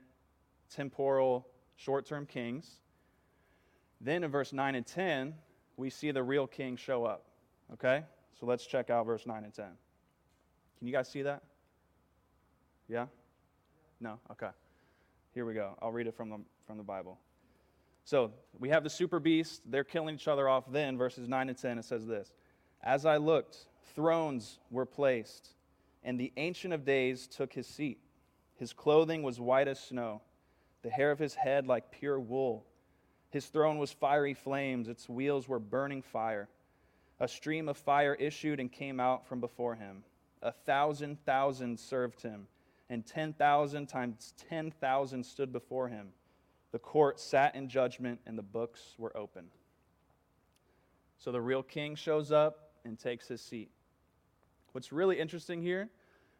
temporal, 0.69 1.47
short 1.75 2.05
term 2.05 2.25
kings. 2.25 2.79
Then 3.99 4.23
in 4.23 4.31
verse 4.31 4.53
9 4.53 4.75
and 4.75 4.85
10, 4.85 5.33
we 5.75 5.89
see 5.89 6.11
the 6.11 6.23
real 6.23 6.45
king 6.45 6.75
show 6.75 7.05
up, 7.05 7.25
okay? 7.73 8.03
So 8.39 8.45
let's 8.45 8.65
check 8.65 8.89
out 8.89 9.05
verse 9.05 9.25
9 9.25 9.43
and 9.43 9.53
10. 9.53 9.65
Can 10.77 10.87
you 10.87 10.93
guys 10.93 11.09
see 11.09 11.23
that? 11.23 11.43
Yeah? 12.87 13.07
No? 13.99 14.19
Okay. 14.31 14.49
Here 15.33 15.45
we 15.45 15.55
go. 15.55 15.75
I'll 15.81 15.91
read 15.91 16.05
it 16.05 16.15
from 16.15 16.29
the, 16.29 16.39
from 16.67 16.77
the 16.77 16.83
Bible. 16.83 17.17
So 18.05 18.31
we 18.59 18.69
have 18.69 18.83
the 18.83 18.89
super 18.89 19.19
beast. 19.19 19.63
They're 19.65 19.83
killing 19.83 20.13
each 20.13 20.27
other 20.27 20.47
off. 20.47 20.65
Then, 20.71 20.95
verses 20.95 21.27
9 21.27 21.49
and 21.49 21.57
10, 21.57 21.79
it 21.79 21.85
says 21.85 22.05
this 22.05 22.33
As 22.83 23.05
I 23.05 23.17
looked, 23.17 23.65
thrones 23.95 24.59
were 24.69 24.85
placed, 24.85 25.55
and 26.03 26.19
the 26.19 26.31
Ancient 26.37 26.73
of 26.73 26.85
Days 26.85 27.25
took 27.25 27.51
his 27.51 27.65
seat. 27.65 27.99
His 28.57 28.73
clothing 28.73 29.23
was 29.23 29.39
white 29.39 29.67
as 29.67 29.79
snow, 29.79 30.21
the 30.83 30.91
hair 30.91 31.09
of 31.09 31.17
his 31.17 31.33
head 31.33 31.65
like 31.65 31.91
pure 31.91 32.19
wool. 32.19 32.65
His 33.31 33.47
throne 33.47 33.79
was 33.79 33.91
fiery 33.91 34.35
flames, 34.35 34.87
its 34.87 35.09
wheels 35.09 35.47
were 35.47 35.59
burning 35.59 36.03
fire. 36.03 36.47
A 37.19 37.27
stream 37.27 37.67
of 37.67 37.77
fire 37.77 38.13
issued 38.15 38.59
and 38.59 38.71
came 38.71 38.99
out 38.99 39.25
from 39.27 39.39
before 39.39 39.73
him. 39.73 40.03
A 40.43 40.51
thousand 40.51 41.23
thousand 41.25 41.79
served 41.79 42.21
him 42.21 42.47
and 42.93 43.03
10,000 43.03 43.87
times 43.87 44.35
10,000 44.49 45.25
stood 45.25 45.51
before 45.51 45.87
him. 45.87 46.09
The 46.71 46.77
court 46.77 47.19
sat 47.19 47.55
in 47.55 47.67
judgment, 47.67 48.19
and 48.27 48.37
the 48.37 48.43
books 48.43 48.93
were 48.99 49.15
open. 49.17 49.45
So 51.17 51.31
the 51.31 51.41
real 51.41 51.63
king 51.63 51.95
shows 51.95 52.31
up 52.31 52.73
and 52.85 52.99
takes 52.99 53.27
his 53.27 53.41
seat. 53.41 53.71
What's 54.73 54.91
really 54.91 55.19
interesting 55.19 55.59
here, 55.59 55.89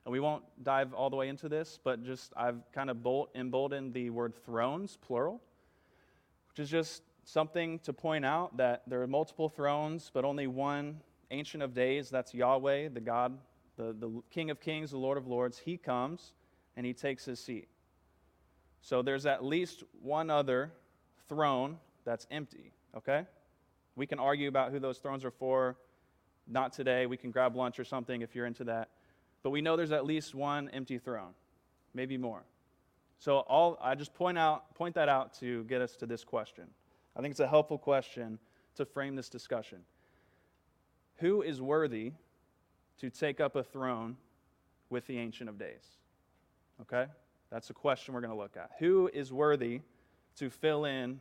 and 0.06 0.12
we 0.12 0.20
won't 0.20 0.44
dive 0.62 0.94
all 0.94 1.10
the 1.10 1.16
way 1.16 1.28
into 1.28 1.50
this, 1.50 1.80
but 1.84 2.04
just 2.04 2.34
I've 2.38 2.62
kind 2.72 2.92
of 2.92 3.02
bold, 3.02 3.30
emboldened 3.34 3.92
the 3.92 4.12
word 4.12 4.36
thrones, 4.46 4.96
plural, 5.02 5.42
which 6.50 6.60
is 6.60 6.70
just 6.70 7.02
something 7.24 7.80
to 7.80 7.94
point 7.94 8.26
out 8.26 8.58
that 8.58 8.84
there 8.86 9.02
are 9.02 9.08
multiple 9.08 9.50
thrones, 9.50 10.12
but 10.14 10.24
only 10.24 10.46
one 10.46 11.02
Ancient 11.32 11.64
of 11.64 11.74
Days, 11.74 12.12
that's 12.12 12.32
Yahweh, 12.32 12.90
the 12.90 13.02
God 13.02 13.40
the, 13.76 13.94
the 13.94 14.22
King 14.30 14.50
of 14.50 14.60
Kings, 14.60 14.92
the 14.92 14.98
Lord 14.98 15.18
of 15.18 15.28
Lords, 15.28 15.58
he 15.58 15.78
comes 15.78 16.34
and 16.76 16.86
he 16.86 16.94
takes 16.94 17.26
his 17.26 17.40
seat. 17.40 17.68
So 18.82 19.02
there's 19.02 19.26
at 19.26 19.44
least 19.44 19.84
one 20.02 20.30
other 20.30 20.72
throne 21.30 21.78
that's 22.04 22.28
empty, 22.32 22.74
okay? 22.98 23.26
We 23.96 24.08
can 24.08 24.20
argue 24.20 24.48
about 24.48 24.72
who 24.72 24.80
those 24.80 24.98
thrones 24.98 25.24
are 25.24 25.32
for. 25.32 25.78
Not 26.48 26.74
today. 26.74 27.06
We 27.06 27.16
can 27.16 27.32
grab 27.32 27.56
lunch 27.56 27.80
or 27.80 27.86
something 27.86 28.22
if 28.22 28.36
you're 28.36 28.46
into 28.46 28.66
that. 28.66 28.90
But 29.44 29.52
we 29.52 29.62
know 29.62 29.78
there's 29.78 29.92
at 29.92 30.06
least 30.06 30.36
one 30.36 30.70
empty 30.70 30.98
throne, 30.98 31.34
maybe 31.94 32.18
more. 32.18 32.44
So 33.20 33.38
all 33.40 33.78
I 33.82 33.96
just 33.96 34.14
point 34.14 34.38
out 34.38 34.76
point 34.76 34.96
that 34.96 35.08
out 35.08 35.34
to 35.40 35.64
get 35.66 35.82
us 35.82 35.96
to 35.98 36.06
this 36.06 36.26
question. 36.26 36.66
I 37.16 37.22
think 37.22 37.32
it's 37.32 37.40
a 37.40 37.48
helpful 37.48 37.78
question 37.78 38.40
to 38.76 38.86
frame 38.86 39.16
this 39.16 39.30
discussion. 39.30 39.80
Who 41.18 41.42
is 41.42 41.62
worthy 41.62 42.14
to 43.00 43.10
take 43.10 43.40
up 43.40 43.56
a 43.56 43.64
throne 43.64 44.18
with 44.90 45.08
the 45.08 45.18
Ancient 45.20 45.50
of 45.50 45.58
Days? 45.58 45.86
Okay? 46.82 47.06
That's 47.52 47.70
a 47.70 47.74
question 47.74 48.14
we're 48.14 48.22
going 48.22 48.32
to 48.32 48.38
look 48.38 48.58
at. 48.58 48.72
Who 48.80 49.10
is 49.14 49.32
worthy 49.32 49.82
to 50.38 50.50
fill 50.50 50.86
in 50.86 51.20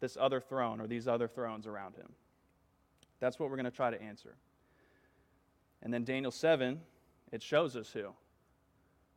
this 0.00 0.16
other 0.18 0.40
throne 0.40 0.80
or 0.80 0.86
these 0.86 1.06
other 1.06 1.28
thrones 1.28 1.66
around 1.66 1.96
him? 1.96 2.08
That's 3.20 3.38
what 3.38 3.50
we're 3.50 3.56
going 3.56 3.64
to 3.64 3.70
try 3.70 3.90
to 3.90 4.00
answer. 4.00 4.36
And 5.82 5.92
then 5.92 6.04
Daniel 6.04 6.30
7, 6.30 6.80
it 7.30 7.42
shows 7.42 7.76
us 7.76 7.90
who. 7.90 8.08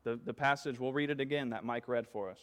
The, 0.03 0.19
the 0.23 0.33
passage, 0.33 0.79
we'll 0.79 0.93
read 0.93 1.09
it 1.09 1.19
again 1.19 1.49
that 1.49 1.63
Mike 1.63 1.87
read 1.87 2.07
for 2.07 2.29
us. 2.29 2.39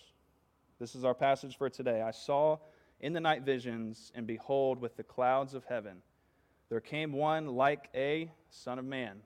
This 0.80 0.94
is 0.94 1.04
our 1.04 1.14
passage 1.14 1.56
for 1.56 1.70
today. 1.70 2.02
I 2.02 2.10
saw 2.10 2.58
in 3.00 3.12
the 3.12 3.20
night 3.20 3.42
visions, 3.42 4.12
and 4.14 4.26
behold, 4.26 4.80
with 4.80 4.96
the 4.96 5.02
clouds 5.02 5.54
of 5.54 5.64
heaven, 5.64 6.02
there 6.68 6.80
came 6.80 7.12
one 7.12 7.46
like 7.46 7.88
a 7.94 8.30
Son 8.50 8.78
of 8.78 8.84
Man. 8.84 9.20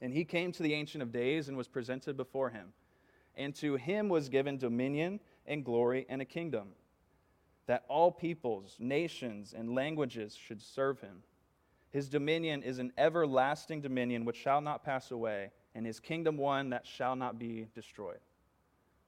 And 0.00 0.12
he 0.12 0.24
came 0.24 0.52
to 0.52 0.62
the 0.62 0.74
Ancient 0.74 1.02
of 1.02 1.12
Days 1.12 1.48
and 1.48 1.56
was 1.56 1.68
presented 1.68 2.16
before 2.16 2.50
him. 2.50 2.72
And 3.36 3.54
to 3.56 3.76
him 3.76 4.08
was 4.08 4.28
given 4.28 4.58
dominion 4.58 5.20
and 5.46 5.64
glory 5.64 6.06
and 6.08 6.22
a 6.22 6.24
kingdom, 6.24 6.68
that 7.66 7.84
all 7.88 8.10
peoples, 8.10 8.76
nations, 8.78 9.54
and 9.56 9.74
languages 9.74 10.34
should 10.34 10.62
serve 10.62 11.00
him. 11.00 11.22
His 11.90 12.08
dominion 12.08 12.62
is 12.62 12.78
an 12.78 12.92
everlasting 12.98 13.80
dominion 13.80 14.24
which 14.24 14.36
shall 14.36 14.60
not 14.60 14.84
pass 14.84 15.10
away, 15.10 15.50
and 15.74 15.86
his 15.86 16.00
kingdom 16.00 16.36
one 16.36 16.70
that 16.70 16.86
shall 16.86 17.16
not 17.16 17.38
be 17.38 17.66
destroyed. 17.74 18.20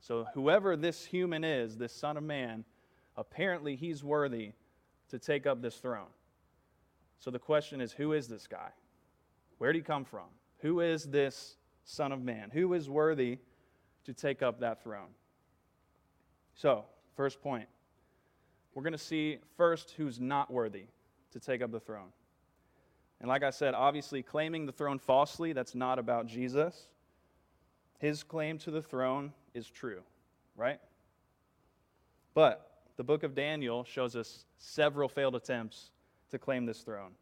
So, 0.00 0.26
whoever 0.34 0.76
this 0.76 1.04
human 1.04 1.44
is, 1.44 1.76
this 1.76 1.92
Son 1.92 2.16
of 2.16 2.22
Man, 2.22 2.64
apparently 3.16 3.76
he's 3.76 4.04
worthy 4.04 4.52
to 5.10 5.18
take 5.18 5.46
up 5.46 5.60
this 5.60 5.76
throne. 5.76 6.06
So 7.18 7.30
the 7.30 7.38
question 7.38 7.80
is 7.80 7.92
who 7.92 8.12
is 8.12 8.28
this 8.28 8.46
guy? 8.46 8.70
Where 9.58 9.72
did 9.72 9.80
he 9.80 9.82
come 9.82 10.04
from? 10.04 10.28
Who 10.58 10.80
is 10.80 11.04
this 11.04 11.56
Son 11.84 12.12
of 12.12 12.22
Man? 12.22 12.50
Who 12.52 12.74
is 12.74 12.88
worthy 12.88 13.38
to 14.04 14.12
take 14.12 14.42
up 14.42 14.60
that 14.60 14.82
throne? 14.82 15.10
So, 16.54 16.84
first 17.16 17.40
point. 17.40 17.68
We're 18.74 18.82
going 18.82 18.92
to 18.92 18.98
see 18.98 19.38
first 19.56 19.92
who's 19.96 20.20
not 20.20 20.52
worthy 20.52 20.86
to 21.32 21.40
take 21.40 21.62
up 21.62 21.72
the 21.72 21.80
throne. 21.80 22.12
And 23.20 23.28
like 23.28 23.42
I 23.42 23.50
said, 23.50 23.74
obviously, 23.74 24.22
claiming 24.22 24.66
the 24.66 24.72
throne 24.72 24.98
falsely, 24.98 25.52
that's 25.52 25.74
not 25.74 25.98
about 25.98 26.26
Jesus. 26.26 26.88
His 27.98 28.22
claim 28.22 28.58
to 28.58 28.70
the 28.70 28.82
throne 28.82 29.32
is 29.54 29.68
true, 29.68 30.02
right? 30.56 30.78
But 32.34 32.70
the 32.96 33.02
book 33.02 33.24
of 33.24 33.34
Daniel 33.34 33.82
shows 33.82 34.14
us 34.14 34.44
several 34.58 35.08
failed 35.08 35.34
attempts 35.34 35.90
to 36.30 36.38
claim 36.38 36.66
this 36.66 36.80
throne. 36.80 37.12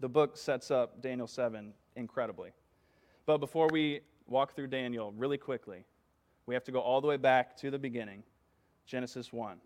The 0.00 0.08
book 0.08 0.36
sets 0.36 0.70
up 0.70 1.00
Daniel 1.00 1.28
7 1.28 1.72
incredibly. 1.96 2.50
But 3.26 3.38
before 3.38 3.68
we 3.72 4.00
walk 4.28 4.54
through 4.54 4.68
Daniel 4.68 5.12
really 5.16 5.38
quickly, 5.38 5.84
we 6.46 6.54
have 6.54 6.64
to 6.64 6.72
go 6.72 6.80
all 6.80 7.00
the 7.00 7.08
way 7.08 7.16
back 7.16 7.56
to 7.58 7.70
the 7.70 7.78
beginning 7.78 8.22
Genesis 8.86 9.32
1. 9.32 9.56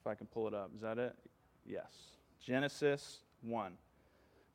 If 0.00 0.06
I 0.06 0.14
can 0.14 0.26
pull 0.26 0.46
it 0.46 0.54
up. 0.54 0.70
Is 0.74 0.82
that 0.82 0.98
it? 0.98 1.16
Yes. 1.64 1.90
Genesis 2.40 3.20
1. 3.40 3.72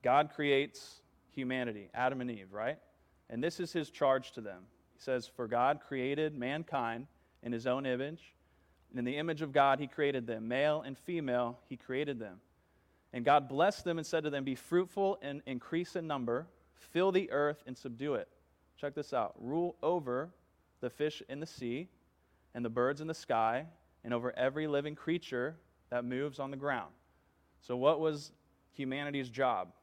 God 0.03 0.29
creates 0.33 1.01
humanity, 1.31 1.89
Adam 1.93 2.21
and 2.21 2.29
Eve, 2.29 2.51
right? 2.51 2.77
And 3.29 3.43
this 3.43 3.59
is 3.59 3.73
his 3.73 3.89
charge 3.89 4.31
to 4.33 4.41
them. 4.41 4.63
He 4.93 5.01
says, 5.01 5.27
For 5.27 5.47
God 5.47 5.79
created 5.85 6.37
mankind 6.37 7.07
in 7.43 7.51
his 7.51 7.65
own 7.65 7.85
image. 7.85 8.33
In 8.95 9.05
the 9.05 9.17
image 9.17 9.41
of 9.41 9.51
God, 9.51 9.79
he 9.79 9.87
created 9.87 10.27
them. 10.27 10.47
Male 10.47 10.83
and 10.85 10.97
female, 10.97 11.59
he 11.67 11.77
created 11.77 12.19
them. 12.19 12.39
And 13.13 13.25
God 13.25 13.49
blessed 13.49 13.83
them 13.83 13.97
and 13.97 14.07
said 14.07 14.23
to 14.23 14.29
them, 14.29 14.43
Be 14.43 14.55
fruitful 14.55 15.19
and 15.21 15.41
increase 15.45 15.95
in 15.95 16.07
number, 16.07 16.47
fill 16.75 17.11
the 17.11 17.29
earth 17.31 17.63
and 17.67 17.77
subdue 17.77 18.15
it. 18.15 18.27
Check 18.77 18.95
this 18.95 19.13
out 19.13 19.35
rule 19.39 19.75
over 19.83 20.29
the 20.79 20.89
fish 20.89 21.21
in 21.29 21.39
the 21.39 21.45
sea 21.45 21.87
and 22.53 22.65
the 22.65 22.69
birds 22.69 23.01
in 23.01 23.07
the 23.07 23.13
sky 23.13 23.65
and 24.03 24.13
over 24.13 24.35
every 24.37 24.67
living 24.67 24.95
creature 24.95 25.55
that 25.89 26.05
moves 26.05 26.39
on 26.39 26.51
the 26.51 26.57
ground. 26.57 26.91
So, 27.61 27.77
what 27.77 27.99
was 27.99 28.31
humanity's 28.73 29.29
job? 29.29 29.73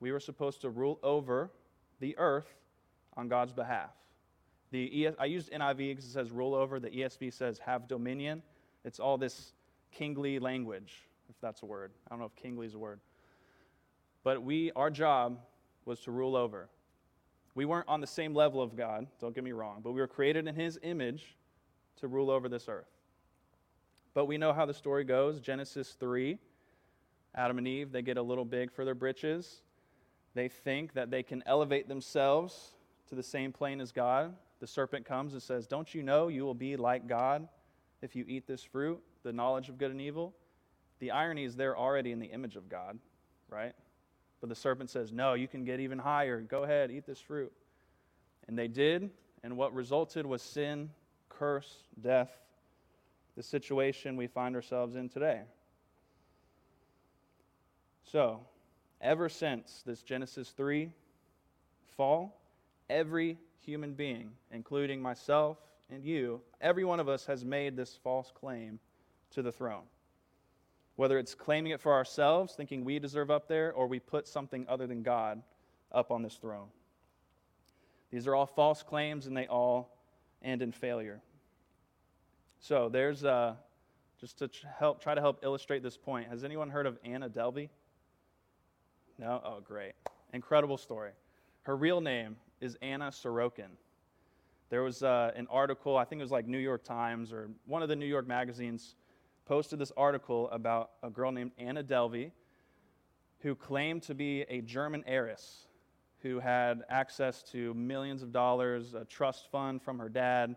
We 0.00 0.12
were 0.12 0.20
supposed 0.20 0.60
to 0.62 0.70
rule 0.70 0.98
over 1.02 1.50
the 2.00 2.16
earth 2.18 2.52
on 3.16 3.28
God's 3.28 3.52
behalf. 3.52 3.90
The 4.72 5.06
ES, 5.06 5.14
I 5.18 5.26
used 5.26 5.50
NIV 5.52 5.76
because 5.76 6.04
it 6.04 6.12
says 6.12 6.30
rule 6.30 6.54
over. 6.54 6.80
The 6.80 6.90
ESV 6.90 7.32
says 7.32 7.58
have 7.60 7.88
dominion. 7.88 8.42
It's 8.84 8.98
all 8.98 9.16
this 9.16 9.52
kingly 9.92 10.38
language, 10.38 11.08
if 11.34 11.40
that's 11.40 11.62
a 11.62 11.66
word. 11.66 11.92
I 12.06 12.10
don't 12.10 12.20
know 12.20 12.26
if 12.26 12.36
kingly 12.36 12.66
is 12.66 12.74
a 12.74 12.78
word. 12.78 13.00
But 14.22 14.42
we, 14.42 14.70
our 14.76 14.90
job 14.90 15.38
was 15.84 16.00
to 16.00 16.10
rule 16.10 16.36
over. 16.36 16.68
We 17.54 17.64
weren't 17.64 17.88
on 17.88 18.00
the 18.00 18.06
same 18.06 18.34
level 18.34 18.62
of 18.62 18.76
God, 18.76 19.06
don't 19.20 19.34
get 19.34 19.44
me 19.44 19.52
wrong, 19.52 19.80
but 19.82 19.92
we 19.92 20.00
were 20.00 20.06
created 20.06 20.46
in 20.46 20.54
His 20.54 20.78
image 20.82 21.36
to 21.96 22.08
rule 22.08 22.30
over 22.30 22.48
this 22.48 22.68
earth. 22.68 22.88
But 24.14 24.26
we 24.26 24.38
know 24.38 24.52
how 24.52 24.66
the 24.66 24.74
story 24.74 25.04
goes. 25.04 25.40
Genesis 25.40 25.96
3, 25.98 26.38
Adam 27.34 27.58
and 27.58 27.66
Eve, 27.66 27.92
they 27.92 28.02
get 28.02 28.16
a 28.16 28.22
little 28.22 28.44
big 28.44 28.70
for 28.70 28.84
their 28.84 28.94
britches. 28.94 29.62
They 30.34 30.48
think 30.48 30.94
that 30.94 31.10
they 31.10 31.22
can 31.22 31.42
elevate 31.46 31.88
themselves 31.88 32.72
to 33.08 33.14
the 33.14 33.22
same 33.22 33.52
plane 33.52 33.80
as 33.80 33.92
God. 33.92 34.34
The 34.60 34.66
serpent 34.66 35.06
comes 35.06 35.32
and 35.32 35.42
says, 35.42 35.66
Don't 35.66 35.94
you 35.94 36.02
know 36.02 36.28
you 36.28 36.44
will 36.44 36.54
be 36.54 36.76
like 36.76 37.06
God 37.06 37.48
if 38.00 38.14
you 38.14 38.24
eat 38.28 38.46
this 38.46 38.62
fruit, 38.62 39.02
the 39.22 39.32
knowledge 39.32 39.68
of 39.68 39.78
good 39.78 39.90
and 39.90 40.00
evil? 40.00 40.34
The 41.02 41.10
irony 41.10 41.42
is 41.42 41.56
they're 41.56 41.76
already 41.76 42.12
in 42.12 42.20
the 42.20 42.28
image 42.28 42.54
of 42.54 42.68
God, 42.68 42.96
right? 43.50 43.72
But 44.40 44.48
the 44.48 44.54
serpent 44.54 44.88
says, 44.88 45.10
No, 45.10 45.34
you 45.34 45.48
can 45.48 45.64
get 45.64 45.80
even 45.80 45.98
higher. 45.98 46.40
Go 46.40 46.62
ahead, 46.62 46.92
eat 46.92 47.06
this 47.06 47.20
fruit. 47.20 47.52
And 48.46 48.56
they 48.56 48.68
did, 48.68 49.10
and 49.42 49.56
what 49.56 49.74
resulted 49.74 50.24
was 50.24 50.42
sin, 50.42 50.90
curse, 51.28 51.78
death, 52.00 52.30
the 53.36 53.42
situation 53.42 54.16
we 54.16 54.28
find 54.28 54.54
ourselves 54.54 54.94
in 54.94 55.08
today. 55.08 55.40
So, 58.04 58.38
ever 59.00 59.28
since 59.28 59.82
this 59.84 60.04
Genesis 60.04 60.50
3 60.50 60.92
fall, 61.96 62.40
every 62.88 63.38
human 63.58 63.94
being, 63.94 64.30
including 64.52 65.02
myself 65.02 65.58
and 65.90 66.04
you, 66.04 66.40
every 66.60 66.84
one 66.84 67.00
of 67.00 67.08
us 67.08 67.26
has 67.26 67.44
made 67.44 67.76
this 67.76 67.98
false 68.04 68.30
claim 68.32 68.78
to 69.32 69.42
the 69.42 69.50
throne. 69.50 69.82
Whether 70.96 71.18
it's 71.18 71.34
claiming 71.34 71.72
it 71.72 71.80
for 71.80 71.92
ourselves, 71.92 72.54
thinking 72.54 72.84
we 72.84 72.98
deserve 72.98 73.30
up 73.30 73.48
there, 73.48 73.72
or 73.72 73.86
we 73.86 73.98
put 73.98 74.28
something 74.28 74.66
other 74.68 74.86
than 74.86 75.02
God 75.02 75.42
up 75.90 76.10
on 76.10 76.22
this 76.22 76.34
throne. 76.34 76.68
These 78.10 78.26
are 78.26 78.34
all 78.34 78.46
false 78.46 78.82
claims 78.82 79.26
and 79.26 79.36
they 79.36 79.46
all 79.46 79.96
end 80.42 80.60
in 80.60 80.70
failure. 80.70 81.20
So 82.60 82.88
there's 82.88 83.24
uh, 83.24 83.54
just 84.20 84.38
to 84.38 84.50
help 84.78 85.02
try 85.02 85.14
to 85.14 85.20
help 85.20 85.40
illustrate 85.42 85.82
this 85.82 85.96
point. 85.96 86.28
Has 86.28 86.44
anyone 86.44 86.70
heard 86.70 86.86
of 86.86 86.98
Anna 87.04 87.28
Delvey? 87.28 87.70
No? 89.18 89.40
Oh, 89.44 89.60
great. 89.60 89.92
Incredible 90.32 90.76
story. 90.76 91.10
Her 91.62 91.76
real 91.76 92.00
name 92.00 92.36
is 92.60 92.76
Anna 92.82 93.08
Sorokin. 93.08 93.70
There 94.70 94.82
was 94.82 95.02
uh, 95.02 95.32
an 95.36 95.46
article, 95.50 95.96
I 95.96 96.04
think 96.04 96.20
it 96.20 96.24
was 96.24 96.30
like 96.30 96.46
New 96.46 96.58
York 96.58 96.84
Times 96.84 97.32
or 97.32 97.50
one 97.66 97.82
of 97.82 97.88
the 97.88 97.96
New 97.96 98.06
York 98.06 98.26
magazines, 98.26 98.94
posted 99.52 99.78
this 99.78 99.92
article 99.98 100.48
about 100.48 100.92
a 101.02 101.10
girl 101.10 101.30
named 101.30 101.50
Anna 101.58 101.84
Delvey 101.84 102.30
who 103.40 103.54
claimed 103.54 104.00
to 104.02 104.14
be 104.14 104.46
a 104.48 104.62
German 104.62 105.04
heiress 105.06 105.66
who 106.22 106.40
had 106.40 106.80
access 106.88 107.42
to 107.42 107.74
millions 107.74 108.22
of 108.22 108.32
dollars, 108.32 108.94
a 108.94 109.04
trust 109.04 109.50
fund 109.50 109.82
from 109.82 109.98
her 109.98 110.08
dad. 110.08 110.56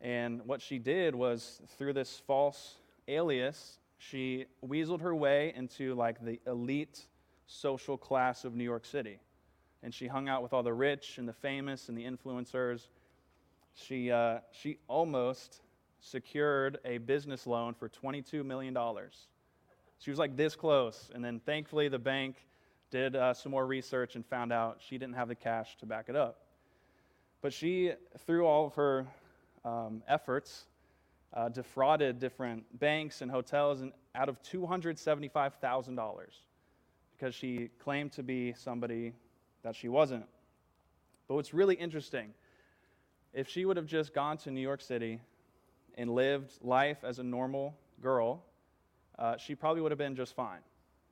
And 0.00 0.40
what 0.46 0.62
she 0.62 0.78
did 0.78 1.14
was, 1.14 1.60
through 1.76 1.92
this 1.92 2.22
false 2.26 2.76
alias, 3.06 3.80
she 3.98 4.46
weaseled 4.66 5.02
her 5.02 5.14
way 5.14 5.52
into 5.54 5.94
like 5.94 6.24
the 6.24 6.40
elite 6.46 7.02
social 7.46 7.98
class 7.98 8.46
of 8.46 8.54
New 8.54 8.64
York 8.64 8.86
City. 8.86 9.18
And 9.82 9.92
she 9.92 10.06
hung 10.06 10.26
out 10.26 10.42
with 10.42 10.54
all 10.54 10.62
the 10.62 10.72
rich 10.72 11.18
and 11.18 11.28
the 11.28 11.34
famous 11.34 11.90
and 11.90 11.98
the 11.98 12.06
influencers. 12.06 12.88
She, 13.74 14.10
uh, 14.10 14.38
she 14.52 14.78
almost 14.88 15.60
secured 16.06 16.78
a 16.84 16.98
business 16.98 17.46
loan 17.46 17.74
for 17.74 17.88
$22 17.88 18.44
million. 18.44 18.76
She 19.98 20.10
was 20.10 20.18
like 20.18 20.36
this 20.36 20.54
close. 20.54 21.10
And 21.14 21.24
then 21.24 21.40
thankfully, 21.40 21.88
the 21.88 21.98
bank 21.98 22.36
did 22.90 23.16
uh, 23.16 23.34
some 23.34 23.50
more 23.50 23.66
research 23.66 24.14
and 24.14 24.24
found 24.24 24.52
out 24.52 24.78
she 24.80 24.98
didn't 24.98 25.16
have 25.16 25.28
the 25.28 25.34
cash 25.34 25.76
to 25.78 25.86
back 25.86 26.08
it 26.08 26.16
up. 26.16 26.38
But 27.42 27.52
she, 27.52 27.92
through 28.26 28.46
all 28.46 28.66
of 28.66 28.74
her 28.74 29.06
um, 29.64 30.02
efforts, 30.08 30.66
uh, 31.34 31.48
defrauded 31.48 32.18
different 32.18 32.64
banks 32.78 33.20
and 33.20 33.30
hotels 33.30 33.80
and 33.80 33.92
out 34.14 34.28
of 34.28 34.40
$275,000 34.42 36.20
because 37.16 37.34
she 37.34 37.68
claimed 37.82 38.12
to 38.12 38.22
be 38.22 38.52
somebody 38.52 39.12
that 39.62 39.74
she 39.74 39.88
wasn't. 39.88 40.24
But 41.26 41.34
what's 41.34 41.52
really 41.52 41.74
interesting, 41.74 42.32
if 43.34 43.48
she 43.48 43.64
would 43.64 43.76
have 43.76 43.86
just 43.86 44.14
gone 44.14 44.36
to 44.38 44.50
New 44.50 44.60
York 44.60 44.80
City 44.80 45.20
and 45.96 46.10
lived 46.10 46.52
life 46.62 46.98
as 47.04 47.18
a 47.18 47.22
normal 47.22 47.76
girl, 48.00 48.44
uh, 49.18 49.36
she 49.36 49.54
probably 49.54 49.80
would 49.80 49.92
have 49.92 49.98
been 49.98 50.14
just 50.14 50.34
fine, 50.34 50.60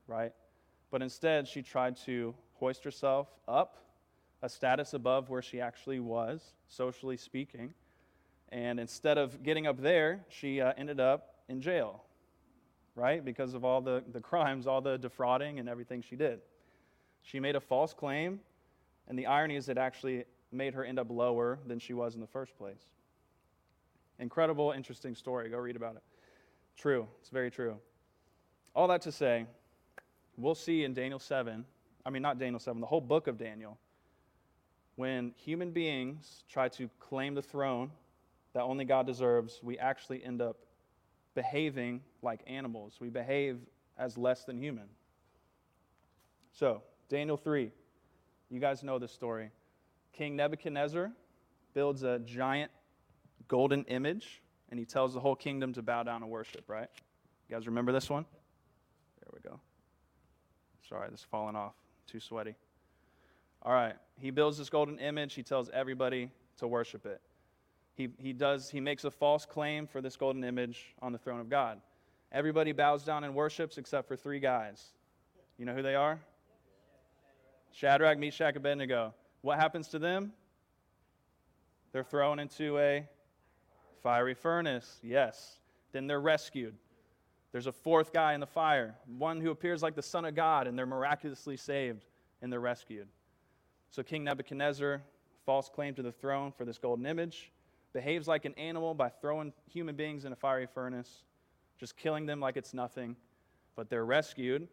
right? 0.07 0.33
But 0.90 1.03
instead, 1.03 1.49
she 1.49 1.62
tried 1.62 1.97
to 2.05 2.35
hoist 2.55 2.85
herself 2.85 3.29
up 3.49 3.79
a 4.42 4.49
status 4.49 4.92
above 4.92 5.31
where 5.31 5.40
she 5.40 5.61
actually 5.61 6.01
was, 6.01 6.53
socially 6.68 7.16
speaking. 7.16 7.73
And 8.51 8.79
instead 8.79 9.16
of 9.16 9.42
getting 9.42 9.66
up 9.66 9.81
there, 9.81 10.25
she 10.29 10.61
uh, 10.61 10.75
ended 10.77 11.01
up 11.01 11.37
in 11.49 11.62
jail, 11.62 12.05
right? 12.94 13.25
Because 13.25 13.55
of 13.55 13.64
all 13.64 13.81
the, 13.81 14.05
the 14.12 14.20
crimes, 14.20 14.66
all 14.66 14.83
the 14.83 14.99
defrauding, 14.99 15.59
and 15.59 15.68
everything 15.68 16.03
she 16.03 16.14
did. 16.14 16.40
She 17.23 17.40
made 17.40 17.57
a 17.57 17.61
false 17.61 17.94
claim, 17.94 18.40
and 19.09 19.18
the 19.18 19.27
irony 19.27 19.57
is 19.57 19.70
it 19.70 19.79
actually 19.79 20.25
made 20.53 20.75
her 20.75 20.85
end 20.85 20.99
up 20.99 21.11
lower 21.11 21.59
than 21.66 21.79
she 21.79 21.94
was 21.94 22.14
in 22.14 22.20
the 22.20 22.27
first 22.27 22.57
place. 22.59 22.85
Incredible, 24.18 24.72
interesting 24.72 25.14
story. 25.14 25.48
Go 25.48 25.59
read 25.59 25.77
about 25.77 25.96
it. 25.96 26.03
True. 26.77 27.07
It's 27.20 27.31
very 27.31 27.50
true. 27.50 27.77
All 28.74 28.88
that 28.88 29.03
to 29.03 29.12
say, 29.12 29.46
we'll 30.37 30.55
see 30.55 30.85
in 30.85 30.94
Daniel 30.94 31.18
7, 31.18 31.64
I 32.05 32.11
mean, 32.11 32.22
not 32.22 32.38
Daniel 32.38 32.59
7, 32.59 32.81
the 32.81 32.87
whole 32.87 33.00
book 33.00 33.27
of 33.27 33.38
Daniel, 33.38 33.79
when 34.96 35.33
human 35.37 35.70
beings 35.70 36.44
try 36.48 36.68
to 36.70 36.88
claim 37.00 37.35
the 37.35 37.42
throne 37.42 37.90
that 38.53 38.62
only 38.62 38.85
God 38.85 39.07
deserves, 39.07 39.61
we 39.62 39.79
actually 39.79 40.24
end 40.24 40.40
up 40.40 40.57
behaving 41.35 42.00
like 42.22 42.40
animals. 42.46 42.98
We 43.00 43.09
behave 43.09 43.59
as 43.98 44.16
less 44.16 44.44
than 44.44 44.59
human. 44.59 44.85
So, 46.53 46.83
Daniel 47.09 47.37
3, 47.37 47.72
you 48.50 48.61
guys 48.61 48.85
know 48.85 48.98
this 48.98 49.12
story. 49.12 49.50
King 50.12 50.37
Nebuchadnezzar 50.37 51.11
builds 51.74 52.05
a 52.05 52.20
giant 52.20 52.70
golden 53.48 53.85
image, 53.85 54.42
and 54.70 54.78
he 54.78 54.87
tells 54.87 55.14
the 55.14 55.20
whole 55.20 55.37
kingdom 55.37 55.72
to 55.74 55.83
bow 55.83 56.02
down 56.02 56.22
and 56.22 56.30
worship, 56.30 56.64
right? 56.68 56.88
You 57.48 57.57
guys 57.57 57.66
remember 57.66 57.92
this 57.92 58.09
one? 58.09 58.24
There 59.20 59.30
we 59.33 59.40
go. 59.40 59.61
Sorry, 60.88 61.09
this 61.11 61.20
is 61.20 61.26
falling 61.30 61.57
off. 61.57 61.74
Too 62.07 62.20
sweaty. 62.20 62.54
All 63.62 63.72
right. 63.72 63.94
He 64.18 64.30
builds 64.30 64.59
this 64.59 64.68
golden 64.68 64.98
image. 64.98 65.35
He 65.35 65.42
tells 65.42 65.70
everybody 65.70 66.30
to 66.59 66.68
worship 66.68 67.07
it. 67.07 67.20
He, 67.94 68.09
he 68.18 68.33
does 68.33 68.70
he 68.70 68.80
makes 68.80 69.04
a 69.04 69.11
false 69.11 69.46
claim 69.46 69.87
for 69.87 70.00
this 70.00 70.16
golden 70.16 70.44
image 70.44 70.94
on 71.00 71.12
the 71.12 71.18
throne 71.18 71.40
of 71.40 71.48
God. 71.48 71.80
Everybody 72.33 72.72
bows 72.72 73.04
down 73.04 73.24
and 73.24 73.35
worships 73.35 73.78
except 73.78 74.09
for 74.09 74.16
three 74.16 74.40
guys. 74.40 74.92
You 75.57 75.64
know 75.64 75.74
who 75.74 75.83
they 75.83 75.94
are? 75.94 76.18
Shadrach, 77.72 78.18
Meshach, 78.18 78.57
Abednego. 78.57 79.14
What 79.42 79.59
happens 79.59 79.88
to 79.88 79.98
them? 79.98 80.33
They're 81.92 82.02
thrown 82.02 82.40
into 82.40 82.78
a 82.78 83.09
Fiery 84.05 84.35
furnace, 84.35 85.01
yes. 85.03 85.61
Then 85.93 86.07
they're 86.07 86.21
rescued. 86.21 86.75
There's 87.53 87.67
a 87.67 87.73
fourth 87.73 88.12
guy 88.12 88.35
in 88.35 88.40
the 88.40 88.47
fire, 88.47 88.97
one 89.07 89.40
who 89.40 89.51
appears 89.51 89.83
like 89.83 89.95
the 89.95 90.03
Son 90.03 90.27
of 90.27 90.35
God, 90.35 90.67
and 90.67 90.79
they're 90.79 90.85
miraculously 90.85 91.57
saved 91.57 92.05
and 92.43 92.53
they're 92.53 92.61
rescued. 92.61 93.09
So 93.88 94.03
King 94.03 94.23
Nebuchadnezzar, 94.25 95.01
false 95.47 95.71
claim 95.71 95.95
to 95.95 96.03
the 96.03 96.12
throne 96.12 96.53
for 96.53 96.67
this 96.67 96.77
golden 96.77 97.07
image, 97.07 97.51
behaves 97.95 98.29
like 98.29 98.45
an 98.45 98.53
animal 98.59 98.93
by 98.93 99.09
throwing 99.09 99.55
human 99.73 99.97
beings 99.97 100.27
in 100.27 100.33
a 100.33 100.37
fiery 100.37 100.67
furnace, 100.67 101.23
just 101.79 101.97
killing 101.97 102.27
them 102.27 102.40
like 102.40 102.59
it's 102.59 102.75
nothing, 102.75 103.17
but 103.75 103.88
they're 103.88 104.05
rescued. 104.05 104.69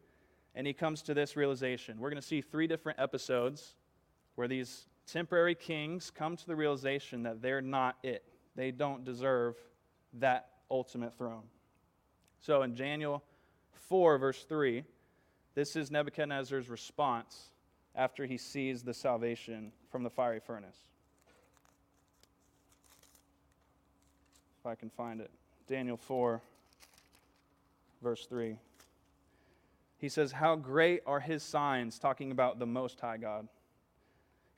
And 0.55 0.67
he 0.67 0.73
comes 0.73 1.01
to 1.03 1.13
this 1.13 1.37
realization. 1.37 1.99
We're 1.99 2.09
going 2.09 2.21
to 2.21 2.27
see 2.27 2.41
three 2.41 2.67
different 2.67 2.99
episodes 2.99 3.75
where 4.35 4.49
these 4.49 4.87
temporary 5.07 5.55
kings 5.55 6.11
come 6.11 6.35
to 6.35 6.47
the 6.47 6.55
realization 6.55 7.23
that 7.23 7.41
they're 7.41 7.61
not 7.61 7.95
it 8.03 8.25
they 8.55 8.71
don't 8.71 9.03
deserve 9.05 9.55
that 10.13 10.49
ultimate 10.69 11.13
throne. 11.17 11.43
So 12.39 12.63
in 12.63 12.75
Daniel 12.75 13.23
4, 13.87 14.17
verse 14.17 14.43
3, 14.43 14.83
this 15.53 15.75
is 15.75 15.91
Nebuchadnezzar's 15.91 16.69
response 16.69 17.51
after 17.95 18.25
he 18.25 18.37
sees 18.37 18.83
the 18.83 18.93
salvation 18.93 19.71
from 19.89 20.03
the 20.03 20.09
fiery 20.09 20.39
furnace. 20.39 20.77
If 24.59 24.65
I 24.65 24.75
can 24.75 24.89
find 24.89 25.19
it. 25.19 25.31
Daniel 25.67 25.97
4, 25.97 26.41
verse 28.01 28.25
3. 28.27 28.57
He 29.97 30.09
says, 30.09 30.31
How 30.31 30.55
great 30.55 31.01
are 31.05 31.19
his 31.19 31.43
signs, 31.43 31.99
talking 31.99 32.31
about 32.31 32.59
the 32.59 32.65
Most 32.65 32.99
High 32.99 33.17
God. 33.17 33.47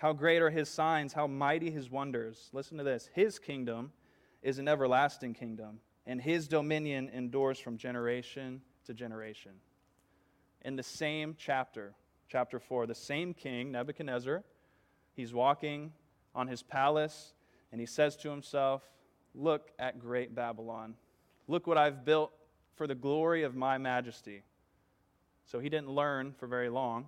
How 0.04 0.12
great 0.12 0.42
are 0.42 0.50
his 0.50 0.68
signs, 0.68 1.14
how 1.14 1.28
mighty 1.28 1.72
his 1.72 1.90
wonders. 1.90 2.50
Listen 2.52 2.78
to 2.78 2.84
this 2.84 3.10
His 3.14 3.40
kingdom 3.40 3.94
is 4.42 4.60
an 4.60 4.68
everlasting 4.68 5.34
kingdom, 5.34 5.80
and 6.06 6.20
his 6.20 6.50
dominion 6.50 7.10
endures 7.14 7.58
from 7.58 7.78
generation 7.78 8.62
to 8.84 8.94
generation. 8.94 9.54
In 10.64 10.76
the 10.76 10.84
same 10.84 11.38
chapter, 11.40 11.94
chapter 12.28 12.60
4, 12.60 12.86
the 12.86 12.94
same 12.94 13.34
king, 13.34 13.72
Nebuchadnezzar, 13.72 14.44
he's 15.14 15.34
walking 15.34 15.94
on 16.36 16.50
his 16.50 16.62
palace, 16.62 17.34
and 17.72 17.80
he 17.80 17.88
says 17.88 18.18
to 18.18 18.30
himself, 18.30 18.82
Look 19.34 19.72
at 19.80 20.00
great 20.02 20.36
Babylon. 20.36 20.96
Look 21.48 21.66
what 21.66 21.78
I've 21.78 22.04
built 22.04 22.34
for 22.76 22.88
the 22.88 22.96
glory 22.96 23.44
of 23.44 23.56
my 23.56 23.78
majesty. 23.78 24.44
So 25.46 25.60
he 25.60 25.70
didn't 25.70 25.92
learn 25.92 26.34
for 26.38 26.46
very 26.46 26.68
long. 26.68 27.06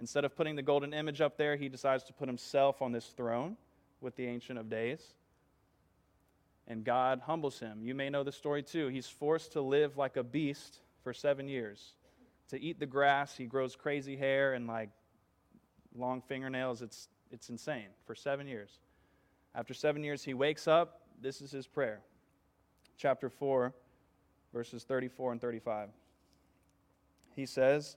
Instead 0.00 0.24
of 0.24 0.36
putting 0.36 0.56
the 0.56 0.62
golden 0.62 0.94
image 0.94 1.20
up 1.20 1.36
there, 1.36 1.56
he 1.56 1.68
decides 1.68 2.04
to 2.04 2.12
put 2.12 2.28
himself 2.28 2.80
on 2.80 2.92
this 2.92 3.06
throne 3.06 3.56
with 4.00 4.14
the 4.16 4.26
Ancient 4.26 4.58
of 4.58 4.70
Days. 4.70 5.14
And 6.68 6.84
God 6.84 7.22
humbles 7.24 7.58
him. 7.58 7.80
You 7.82 7.94
may 7.94 8.10
know 8.10 8.22
the 8.22 8.32
story 8.32 8.62
too. 8.62 8.88
He's 8.88 9.08
forced 9.08 9.52
to 9.52 9.60
live 9.60 9.96
like 9.96 10.16
a 10.16 10.22
beast 10.22 10.80
for 11.02 11.12
seven 11.12 11.48
years. 11.48 11.94
To 12.50 12.60
eat 12.60 12.78
the 12.78 12.86
grass, 12.86 13.36
he 13.36 13.46
grows 13.46 13.74
crazy 13.74 14.16
hair 14.16 14.54
and 14.54 14.66
like 14.66 14.90
long 15.96 16.22
fingernails. 16.22 16.82
It's, 16.82 17.08
it's 17.30 17.48
insane 17.48 17.88
for 18.06 18.14
seven 18.14 18.46
years. 18.46 18.78
After 19.54 19.74
seven 19.74 20.04
years, 20.04 20.22
he 20.22 20.34
wakes 20.34 20.68
up. 20.68 21.00
This 21.20 21.40
is 21.40 21.50
his 21.50 21.66
prayer. 21.66 22.00
Chapter 22.96 23.28
4, 23.28 23.72
verses 24.52 24.84
34 24.84 25.32
and 25.32 25.40
35. 25.40 25.88
He 27.34 27.46
says, 27.46 27.96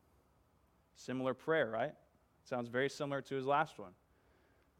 Similar 0.95 1.33
prayer, 1.33 1.69
right? 1.69 1.93
Sounds 2.43 2.69
very 2.69 2.89
similar 2.89 3.21
to 3.21 3.35
his 3.35 3.45
last 3.45 3.79
one. 3.79 3.91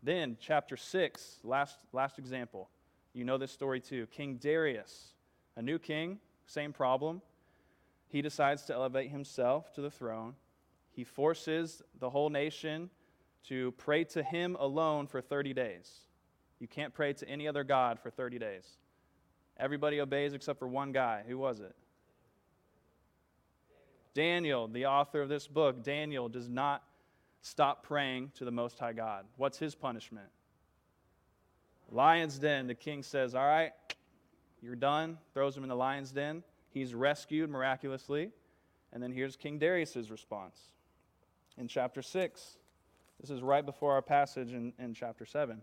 Then, 0.04 0.38
chapter 0.40 0.76
6, 0.78 1.40
last, 1.44 1.78
last 1.94 2.18
example. 2.18 2.70
You 3.14 3.24
know 3.24 3.38
this 3.38 3.52
story 3.52 3.80
too. 3.80 4.08
King 4.08 4.38
Darius, 4.38 5.14
a 5.56 5.62
new 5.62 5.78
king, 5.78 6.20
same 6.46 6.74
problem. 6.74 7.22
He 8.08 8.22
decides 8.22 8.64
to 8.64 8.74
elevate 8.74 9.12
himself 9.12 9.74
to 9.74 9.82
the 9.82 9.92
throne. 9.92 10.36
He 10.92 11.04
forces 11.04 11.82
the 12.00 12.10
whole 12.10 12.30
nation 12.30 12.90
to 13.48 13.72
pray 13.74 14.04
to 14.06 14.24
him 14.24 14.58
alone 14.60 15.08
for 15.08 15.22
30 15.22 15.54
days. 15.54 16.02
You 16.60 16.68
can't 16.68 16.94
pray 16.94 17.14
to 17.14 17.28
any 17.28 17.48
other 17.48 17.64
God 17.64 18.00
for 18.00 18.10
30 18.10 18.38
days. 18.40 18.66
Everybody 19.58 20.00
obeys 20.02 20.34
except 20.34 20.60
for 20.60 20.68
one 20.68 20.92
guy. 20.92 21.24
Who 21.28 21.38
was 21.38 21.60
it? 21.60 21.76
Daniel, 24.14 24.68
the 24.68 24.86
author 24.86 25.22
of 25.22 25.30
this 25.30 25.48
book. 25.48 25.84
Daniel 25.84 26.30
does 26.30 26.50
not 26.50 26.84
stop 27.42 27.84
praying 27.84 28.32
to 28.36 28.46
the 28.46 28.52
Most 28.52 28.80
High 28.80 28.94
God. 28.94 29.26
What's 29.38 29.58
his 29.58 29.76
punishment? 29.76 30.28
Lion's 31.90 32.38
den. 32.38 32.68
The 32.68 32.76
king 32.76 33.04
says, 33.04 33.36
All 33.36 33.46
right, 33.46 33.72
you're 34.62 34.76
done. 34.76 35.18
Throws 35.34 35.56
him 35.56 35.64
in 35.64 35.70
the 35.70 35.76
lion's 35.76 36.12
den. 36.12 36.44
He's 36.70 36.94
rescued 36.94 37.50
miraculously. 37.50 38.32
And 38.94 39.02
then 39.02 39.12
here's 39.12 39.36
King 39.36 39.58
Darius' 39.58 40.10
response 40.10 40.60
in 41.58 41.68
chapter 41.68 42.02
6. 42.02 42.58
This 43.20 43.30
is 43.30 43.42
right 43.42 43.66
before 43.66 43.94
our 43.94 44.02
passage 44.02 44.52
in, 44.52 44.74
in 44.80 44.94
chapter 44.94 45.26
7. 45.26 45.62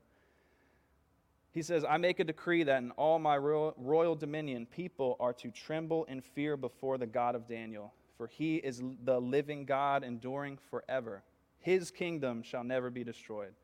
He 1.51 1.63
says, 1.63 1.85
I 1.89 1.97
make 1.97 2.21
a 2.21 2.25
decree 2.25 2.63
that 2.63 2.79
in 2.83 2.91
all 2.93 3.19
my 3.19 3.37
royal, 3.37 3.75
royal 3.77 4.15
dominion, 4.15 4.67
people 4.67 5.17
are 5.19 5.33
to 5.35 5.51
tremble 5.51 6.07
and 6.09 6.25
fear 6.25 6.57
before 6.57 6.99
the 6.99 7.07
God 7.07 7.35
of 7.35 7.49
Daniel, 7.49 7.93
for 8.19 8.27
he 8.27 8.57
is 8.57 8.83
the 9.05 9.21
living 9.21 9.65
God, 9.65 10.03
enduring 10.03 10.59
forever. 10.71 11.23
His 11.61 11.91
kingdom 11.93 12.43
shall 12.43 12.65
never 12.65 12.91
be 12.91 13.05
destroyed, 13.05 13.55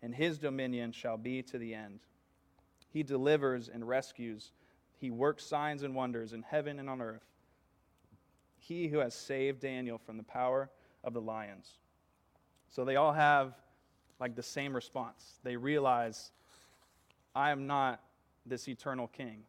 and 0.00 0.14
his 0.14 0.38
dominion 0.38 0.92
shall 0.92 1.18
be 1.18 1.42
to 1.42 1.58
the 1.58 1.74
end. 1.74 1.98
He 2.88 3.02
delivers 3.02 3.68
and 3.68 3.86
rescues, 3.86 4.52
he 5.00 5.10
works 5.10 5.44
signs 5.44 5.82
and 5.82 5.94
wonders 5.94 6.32
in 6.32 6.42
heaven 6.42 6.78
and 6.78 6.88
on 6.88 7.02
earth. 7.02 7.26
He 8.56 8.86
who 8.88 8.98
has 8.98 9.14
saved 9.14 9.60
Daniel 9.60 9.98
from 9.98 10.16
the 10.16 10.22
power 10.22 10.70
of 11.02 11.12
the 11.12 11.20
lions. 11.20 11.68
So 12.70 12.84
they 12.84 12.96
all 12.96 13.12
have 13.12 13.52
like 14.20 14.36
the 14.36 14.42
same 14.42 14.74
response. 14.74 15.40
They 15.42 15.56
realize 15.56 16.30
I 17.34 17.50
am 17.50 17.66
not 17.66 18.00
this 18.46 18.68
eternal 18.68 19.08
king. 19.08 19.42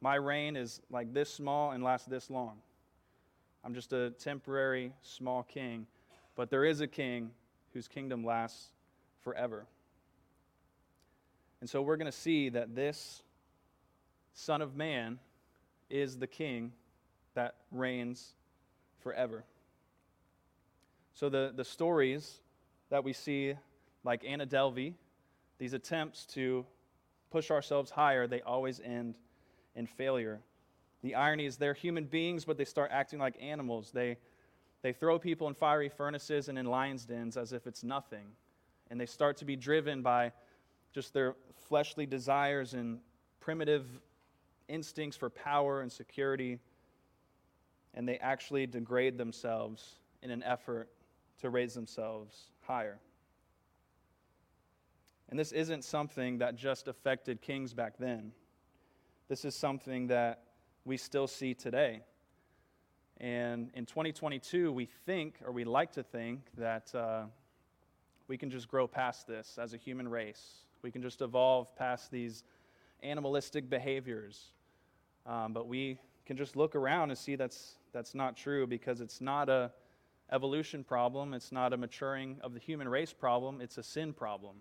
My 0.00 0.16
reign 0.16 0.56
is 0.56 0.80
like 0.90 1.14
this 1.14 1.32
small 1.32 1.70
and 1.70 1.82
lasts 1.82 2.06
this 2.06 2.28
long. 2.28 2.58
I'm 3.64 3.74
just 3.74 3.92
a 3.92 4.10
temporary 4.10 4.92
small 5.02 5.42
king, 5.42 5.86
but 6.36 6.50
there 6.50 6.64
is 6.64 6.80
a 6.80 6.86
king 6.86 7.30
whose 7.72 7.88
kingdom 7.88 8.24
lasts 8.24 8.72
forever. 9.22 9.66
And 11.60 11.68
so 11.68 11.82
we're 11.82 11.96
going 11.96 12.10
to 12.10 12.16
see 12.16 12.48
that 12.50 12.74
this 12.74 13.22
Son 14.32 14.62
of 14.62 14.76
Man 14.76 15.18
is 15.90 16.18
the 16.18 16.26
king 16.26 16.72
that 17.34 17.56
reigns 17.72 18.34
forever. 19.00 19.44
So 21.14 21.28
the, 21.28 21.52
the 21.54 21.64
stories 21.64 22.40
that 22.90 23.02
we 23.02 23.12
see, 23.12 23.54
like 24.04 24.24
Anna 24.24 24.46
Delvey, 24.46 24.94
these 25.58 25.72
attempts 25.72 26.24
to 26.26 26.64
push 27.30 27.50
ourselves 27.50 27.90
higher, 27.90 28.26
they 28.26 28.40
always 28.42 28.80
end 28.80 29.16
in 29.74 29.86
failure. 29.86 30.40
The 31.02 31.14
irony 31.14 31.46
is 31.46 31.56
they're 31.56 31.74
human 31.74 32.04
beings, 32.04 32.44
but 32.44 32.56
they 32.56 32.64
start 32.64 32.90
acting 32.92 33.18
like 33.18 33.36
animals. 33.40 33.90
They, 33.92 34.16
they 34.82 34.92
throw 34.92 35.18
people 35.18 35.46
in 35.48 35.54
fiery 35.54 35.88
furnaces 35.88 36.48
and 36.48 36.58
in 36.58 36.66
lions' 36.66 37.04
dens 37.04 37.36
as 37.36 37.52
if 37.52 37.66
it's 37.66 37.84
nothing. 37.84 38.26
And 38.90 39.00
they 39.00 39.06
start 39.06 39.36
to 39.38 39.44
be 39.44 39.56
driven 39.56 40.02
by 40.02 40.32
just 40.92 41.12
their 41.12 41.36
fleshly 41.68 42.06
desires 42.06 42.74
and 42.74 42.98
primitive 43.40 43.86
instincts 44.68 45.16
for 45.16 45.30
power 45.30 45.82
and 45.82 45.92
security. 45.92 46.58
And 47.94 48.08
they 48.08 48.18
actually 48.18 48.66
degrade 48.66 49.18
themselves 49.18 49.96
in 50.22 50.30
an 50.30 50.42
effort 50.42 50.88
to 51.40 51.50
raise 51.50 51.74
themselves 51.74 52.50
higher. 52.62 52.98
And 55.30 55.38
this 55.38 55.52
isn't 55.52 55.84
something 55.84 56.38
that 56.38 56.56
just 56.56 56.88
affected 56.88 57.40
kings 57.40 57.74
back 57.74 57.98
then. 57.98 58.32
This 59.28 59.44
is 59.44 59.54
something 59.54 60.06
that 60.08 60.42
we 60.88 60.96
still 60.96 61.26
see 61.26 61.52
today. 61.52 62.00
And 63.18 63.70
in 63.74 63.84
2022, 63.84 64.72
we 64.72 64.86
think, 64.86 65.34
or 65.44 65.52
we 65.52 65.64
like 65.64 65.92
to 65.92 66.02
think, 66.02 66.40
that 66.56 66.94
uh, 66.94 67.24
we 68.26 68.38
can 68.38 68.48
just 68.48 68.68
grow 68.68 68.86
past 68.86 69.26
this 69.26 69.58
as 69.60 69.74
a 69.74 69.76
human 69.76 70.08
race. 70.08 70.64
We 70.80 70.90
can 70.90 71.02
just 71.02 71.20
evolve 71.20 71.76
past 71.76 72.10
these 72.10 72.42
animalistic 73.02 73.68
behaviors. 73.68 74.52
Um, 75.26 75.52
but 75.52 75.68
we 75.68 75.98
can 76.24 76.38
just 76.38 76.56
look 76.56 76.74
around 76.74 77.10
and 77.10 77.18
see 77.18 77.36
that's, 77.36 77.76
that's 77.92 78.14
not 78.14 78.34
true 78.34 78.66
because 78.66 79.02
it's 79.02 79.20
not 79.20 79.50
a 79.50 79.70
evolution 80.32 80.82
problem. 80.84 81.34
It's 81.34 81.52
not 81.52 81.74
a 81.74 81.76
maturing 81.76 82.38
of 82.40 82.54
the 82.54 82.60
human 82.60 82.88
race 82.88 83.12
problem. 83.12 83.60
It's 83.60 83.76
a 83.76 83.82
sin 83.82 84.14
problem. 84.14 84.56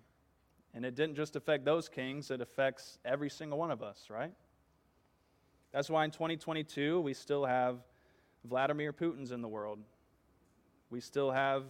And 0.74 0.84
it 0.84 0.94
didn't 0.94 1.16
just 1.16 1.38
affect 1.38 1.64
those 1.64 1.88
kings, 1.88 2.32
it 2.32 2.42
affects 2.42 3.00
every 3.06 3.30
single 3.30 3.58
one 3.58 3.72
of 3.72 3.82
us, 3.82 4.08
right? 4.10 4.34
That's 5.72 5.90
why 5.90 6.06
in 6.06 6.12
2022, 6.12 7.02
we 7.02 7.14
still 7.14 7.46
have 7.46 7.80
Vladimir 8.46 8.94
Putin's 8.94 9.32
in 9.32 9.42
the 9.42 9.48
world. 9.48 9.80
We 10.90 11.02
still 11.02 11.32
have 11.32 11.64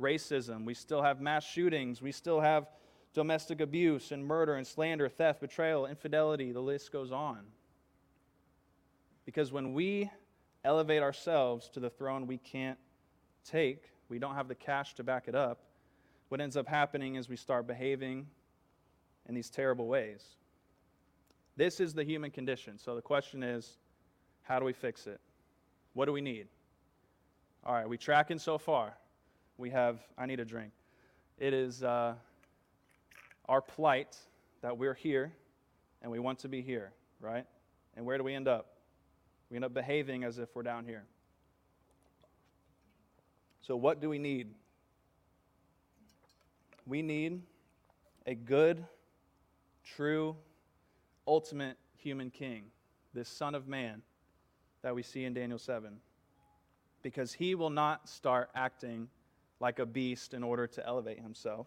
racism. 0.00 0.64
We 0.64 0.74
still 0.74 1.02
have 1.02 1.20
mass 1.20 1.44
shootings. 1.44 2.00
We 2.00 2.12
still 2.12 2.40
have 2.40 2.68
domestic 3.12 3.60
abuse 3.60 4.10
and 4.10 4.24
murder 4.24 4.54
and 4.54 4.66
slander, 4.66 5.08
theft, 5.08 5.40
betrayal, 5.40 5.86
infidelity. 5.86 6.52
The 6.52 6.60
list 6.60 6.90
goes 6.90 7.12
on. 7.12 7.40
Because 9.24 9.52
when 9.52 9.72
we 9.72 10.10
elevate 10.64 11.02
ourselves 11.02 11.68
to 11.70 11.80
the 11.80 11.90
throne 11.90 12.26
we 12.26 12.38
can't 12.38 12.78
take, 13.44 13.90
we 14.08 14.18
don't 14.18 14.34
have 14.34 14.48
the 14.48 14.54
cash 14.54 14.94
to 14.94 15.04
back 15.04 15.28
it 15.28 15.34
up, 15.34 15.60
what 16.28 16.40
ends 16.40 16.56
up 16.56 16.66
happening 16.66 17.14
is 17.14 17.28
we 17.28 17.36
start 17.36 17.66
behaving 17.66 18.26
in 19.28 19.34
these 19.34 19.50
terrible 19.50 19.86
ways. 19.86 20.36
This 21.56 21.80
is 21.80 21.94
the 21.94 22.04
human 22.04 22.30
condition. 22.30 22.78
So 22.78 22.94
the 22.94 23.02
question 23.02 23.42
is 23.42 23.78
how 24.42 24.58
do 24.58 24.64
we 24.64 24.72
fix 24.72 25.06
it? 25.06 25.20
What 25.94 26.06
do 26.06 26.12
we 26.12 26.20
need? 26.20 26.48
All 27.64 27.74
right, 27.74 27.88
we 27.88 27.96
tracking 27.96 28.38
so 28.38 28.58
far. 28.58 28.94
We 29.56 29.70
have, 29.70 30.00
I 30.18 30.26
need 30.26 30.40
a 30.40 30.44
drink. 30.44 30.72
It 31.38 31.54
is 31.54 31.82
uh, 31.82 32.14
our 33.48 33.62
plight 33.62 34.16
that 34.60 34.76
we're 34.76 34.94
here 34.94 35.32
and 36.02 36.10
we 36.10 36.18
want 36.18 36.38
to 36.40 36.48
be 36.48 36.60
here, 36.60 36.92
right? 37.20 37.46
And 37.96 38.04
where 38.04 38.18
do 38.18 38.24
we 38.24 38.34
end 38.34 38.48
up? 38.48 38.66
We 39.50 39.56
end 39.56 39.64
up 39.64 39.72
behaving 39.72 40.24
as 40.24 40.38
if 40.38 40.54
we're 40.54 40.62
down 40.62 40.84
here. 40.84 41.04
So, 43.62 43.76
what 43.76 44.00
do 44.00 44.10
we 44.10 44.18
need? 44.18 44.48
We 46.86 47.00
need 47.00 47.40
a 48.26 48.34
good, 48.34 48.84
true, 49.84 50.36
ultimate 51.26 51.76
human 51.96 52.30
king, 52.30 52.64
this 53.12 53.28
Son 53.28 53.54
of 53.54 53.68
Man 53.68 54.02
that 54.82 54.94
we 54.94 55.02
see 55.02 55.24
in 55.24 55.34
Daniel 55.34 55.58
7. 55.58 55.96
Because 57.02 57.32
he 57.32 57.54
will 57.54 57.70
not 57.70 58.08
start 58.08 58.50
acting 58.54 59.08
like 59.60 59.78
a 59.78 59.86
beast 59.86 60.34
in 60.34 60.42
order 60.42 60.66
to 60.66 60.86
elevate 60.86 61.20
himself. 61.20 61.66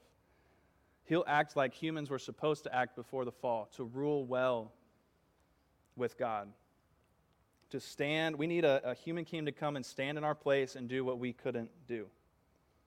He'll 1.05 1.23
act 1.27 1.55
like 1.55 1.73
humans 1.73 2.09
were 2.09 2.19
supposed 2.19 2.63
to 2.65 2.75
act 2.75 2.95
before 2.95 3.25
the 3.25 3.31
fall, 3.31 3.69
to 3.75 3.83
rule 3.83 4.25
well 4.25 4.73
with 5.95 6.17
God. 6.17 6.49
To 7.71 7.79
stand, 7.79 8.35
we 8.35 8.45
need 8.45 8.65
a, 8.65 8.91
a 8.91 8.93
human 8.93 9.25
king 9.25 9.45
to 9.45 9.51
come 9.51 9.75
and 9.75 9.85
stand 9.85 10.17
in 10.17 10.23
our 10.23 10.35
place 10.35 10.75
and 10.75 10.87
do 10.87 11.03
what 11.03 11.17
we 11.17 11.33
couldn't 11.33 11.69
do. 11.87 12.07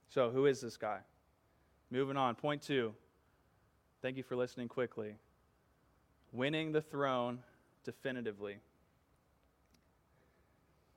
So, 0.09 0.31
who 0.31 0.47
is 0.47 0.61
this 0.61 0.77
guy? 0.77 1.01
Moving 1.91 2.17
on. 2.17 2.35
Point 2.35 2.63
two. 2.63 2.95
Thank 4.03 4.17
you 4.17 4.23
for 4.23 4.37
listening 4.37 4.69
quickly. 4.69 5.17
Winning 6.33 6.73
the 6.73 6.81
throne 6.81 7.41
definitively. 7.85 8.59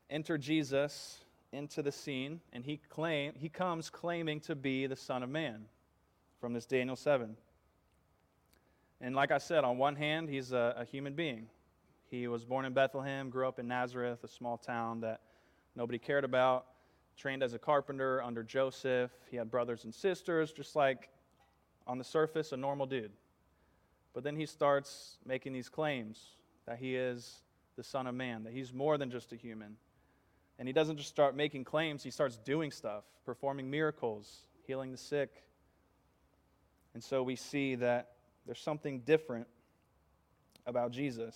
Enter 0.10 0.38
Jesus 0.38 1.24
into 1.52 1.82
the 1.82 1.92
scene, 1.92 2.42
and 2.52 2.64
he 2.64 2.78
claim 2.90 3.34
he 3.36 3.50
comes 3.50 3.90
claiming 3.90 4.40
to 4.42 4.56
be 4.56 4.88
the 4.88 4.96
Son 4.96 5.24
of 5.24 5.30
Man 5.30 5.66
from 6.40 6.54
this 6.54 6.66
Daniel 6.66 6.96
7. 6.96 7.36
And 9.02 9.16
like 9.16 9.32
I 9.32 9.38
said, 9.38 9.64
on 9.64 9.78
one 9.78 9.96
hand, 9.96 10.30
he's 10.30 10.52
a, 10.52 10.76
a 10.78 10.86
human 10.86 11.14
being. 11.14 11.48
He 12.10 12.28
was 12.28 12.46
born 12.46 12.66
in 12.66 12.74
Bethlehem, 12.74 13.30
grew 13.30 13.48
up 13.48 13.60
in 13.60 13.68
Nazareth, 13.68 14.24
a 14.24 14.28
small 14.28 14.58
town 14.58 15.02
that 15.02 15.22
nobody 15.76 15.98
cared 15.98 16.24
about, 16.24 16.68
trained 17.18 17.44
as 17.44 17.54
a 17.54 17.60
carpenter 17.60 18.22
under 18.22 18.44
Joseph. 18.44 19.12
He 19.30 19.38
had 19.38 19.50
brothers 19.50 19.84
and 19.84 19.94
sisters, 19.94 20.52
just 20.52 20.76
like 20.76 21.10
on 21.88 21.98
the 21.98 22.04
surface, 22.04 22.52
a 22.52 22.58
normal 22.58 22.86
dude. 22.86 23.12
But 24.14 24.24
then 24.24 24.36
he 24.36 24.46
starts 24.46 25.18
making 25.26 25.54
these 25.54 25.70
claims 25.70 26.20
that 26.66 26.78
he 26.78 26.96
is 26.96 27.42
the 27.76 27.84
Son 27.84 28.08
of 28.08 28.16
Man, 28.16 28.44
that 28.44 28.54
he's 28.54 28.72
more 28.72 28.98
than 28.98 29.10
just 29.10 29.34
a 29.34 29.36
human. 29.36 29.76
And 30.60 30.68
he 30.68 30.74
doesn't 30.74 30.98
just 30.98 31.10
start 31.10 31.36
making 31.36 31.64
claims, 31.64 32.04
he 32.04 32.12
starts 32.12 32.38
doing 32.38 32.72
stuff, 32.72 33.04
performing 33.26 33.70
miracles, 33.70 34.46
healing 34.68 34.92
the 34.92 34.98
sick. 34.98 35.44
And 36.94 37.04
so 37.04 37.24
we 37.24 37.36
see 37.36 37.76
that 37.76 38.12
there's 38.46 38.60
something 38.60 39.00
different 39.00 39.48
about 40.68 40.92
Jesus. 40.92 41.36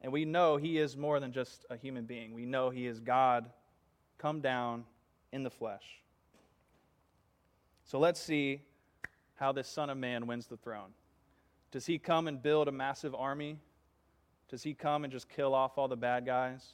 And 0.00 0.12
we 0.12 0.24
know 0.24 0.56
he 0.56 0.78
is 0.78 0.96
more 0.96 1.20
than 1.20 1.32
just 1.32 1.64
a 1.70 1.76
human 1.76 2.04
being. 2.04 2.34
We 2.34 2.44
know 2.44 2.70
he 2.70 2.86
is 2.86 2.98
God 3.00 3.48
come 4.18 4.40
down 4.40 4.84
in 5.32 5.44
the 5.44 5.50
flesh. 5.50 5.84
So 7.84 7.98
let's 7.98 8.20
see 8.20 8.62
how 9.36 9.52
this 9.52 9.68
Son 9.68 9.90
of 9.90 9.98
Man 9.98 10.26
wins 10.26 10.46
the 10.46 10.56
throne. 10.56 10.90
Does 11.74 11.86
he 11.86 11.98
come 11.98 12.28
and 12.28 12.40
build 12.40 12.68
a 12.68 12.70
massive 12.70 13.16
army? 13.16 13.58
Does 14.48 14.62
he 14.62 14.74
come 14.74 15.02
and 15.02 15.12
just 15.12 15.28
kill 15.28 15.52
off 15.52 15.76
all 15.76 15.88
the 15.88 15.96
bad 15.96 16.24
guys? 16.24 16.64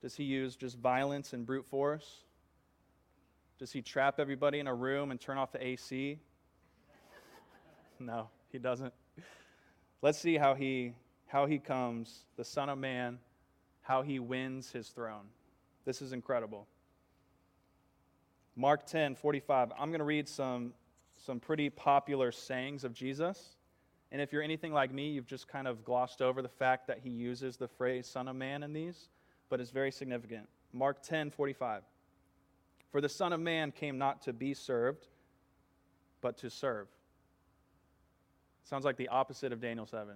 Does 0.00 0.14
he 0.14 0.24
use 0.24 0.56
just 0.56 0.78
violence 0.78 1.34
and 1.34 1.44
brute 1.44 1.66
force? 1.66 2.22
Does 3.58 3.72
he 3.72 3.82
trap 3.82 4.18
everybody 4.18 4.58
in 4.58 4.68
a 4.68 4.74
room 4.74 5.10
and 5.10 5.20
turn 5.20 5.36
off 5.36 5.52
the 5.52 5.62
AC? 5.62 6.18
no, 8.00 8.30
he 8.50 8.58
doesn't. 8.58 8.94
Let's 10.00 10.18
see 10.18 10.38
how 10.38 10.54
he 10.54 10.94
how 11.26 11.44
he 11.44 11.58
comes, 11.58 12.24
the 12.38 12.44
Son 12.44 12.70
of 12.70 12.78
Man, 12.78 13.18
how 13.82 14.00
he 14.00 14.18
wins 14.18 14.72
his 14.72 14.88
throne. 14.88 15.26
This 15.84 16.00
is 16.00 16.14
incredible. 16.14 16.66
Mark 18.56 18.86
10, 18.86 19.14
45. 19.14 19.72
I'm 19.78 19.90
going 19.90 19.98
to 19.98 20.06
read 20.06 20.26
some, 20.26 20.72
some 21.18 21.38
pretty 21.38 21.68
popular 21.68 22.32
sayings 22.32 22.82
of 22.82 22.94
Jesus. 22.94 23.56
And 24.12 24.20
if 24.20 24.32
you're 24.32 24.42
anything 24.42 24.72
like 24.72 24.92
me, 24.92 25.10
you've 25.10 25.26
just 25.26 25.48
kind 25.48 25.66
of 25.66 25.84
glossed 25.84 26.22
over 26.22 26.42
the 26.42 26.48
fact 26.48 26.86
that 26.86 27.00
he 27.02 27.10
uses 27.10 27.56
the 27.56 27.66
phrase 27.66 28.06
Son 28.06 28.28
of 28.28 28.36
Man 28.36 28.62
in 28.62 28.72
these 28.72 29.08
but 29.52 29.60
it's 29.60 29.70
very 29.70 29.92
significant. 29.92 30.48
Mark 30.72 31.02
10 31.02 31.28
45. 31.28 31.82
For 32.90 33.02
the 33.02 33.08
Son 33.10 33.34
of 33.34 33.40
Man 33.40 33.70
came 33.70 33.98
not 33.98 34.22
to 34.22 34.32
be 34.32 34.54
served, 34.54 35.08
but 36.22 36.38
to 36.38 36.48
serve. 36.48 36.88
Sounds 38.64 38.86
like 38.86 38.96
the 38.96 39.08
opposite 39.08 39.52
of 39.52 39.60
Daniel 39.60 39.84
7. 39.84 40.14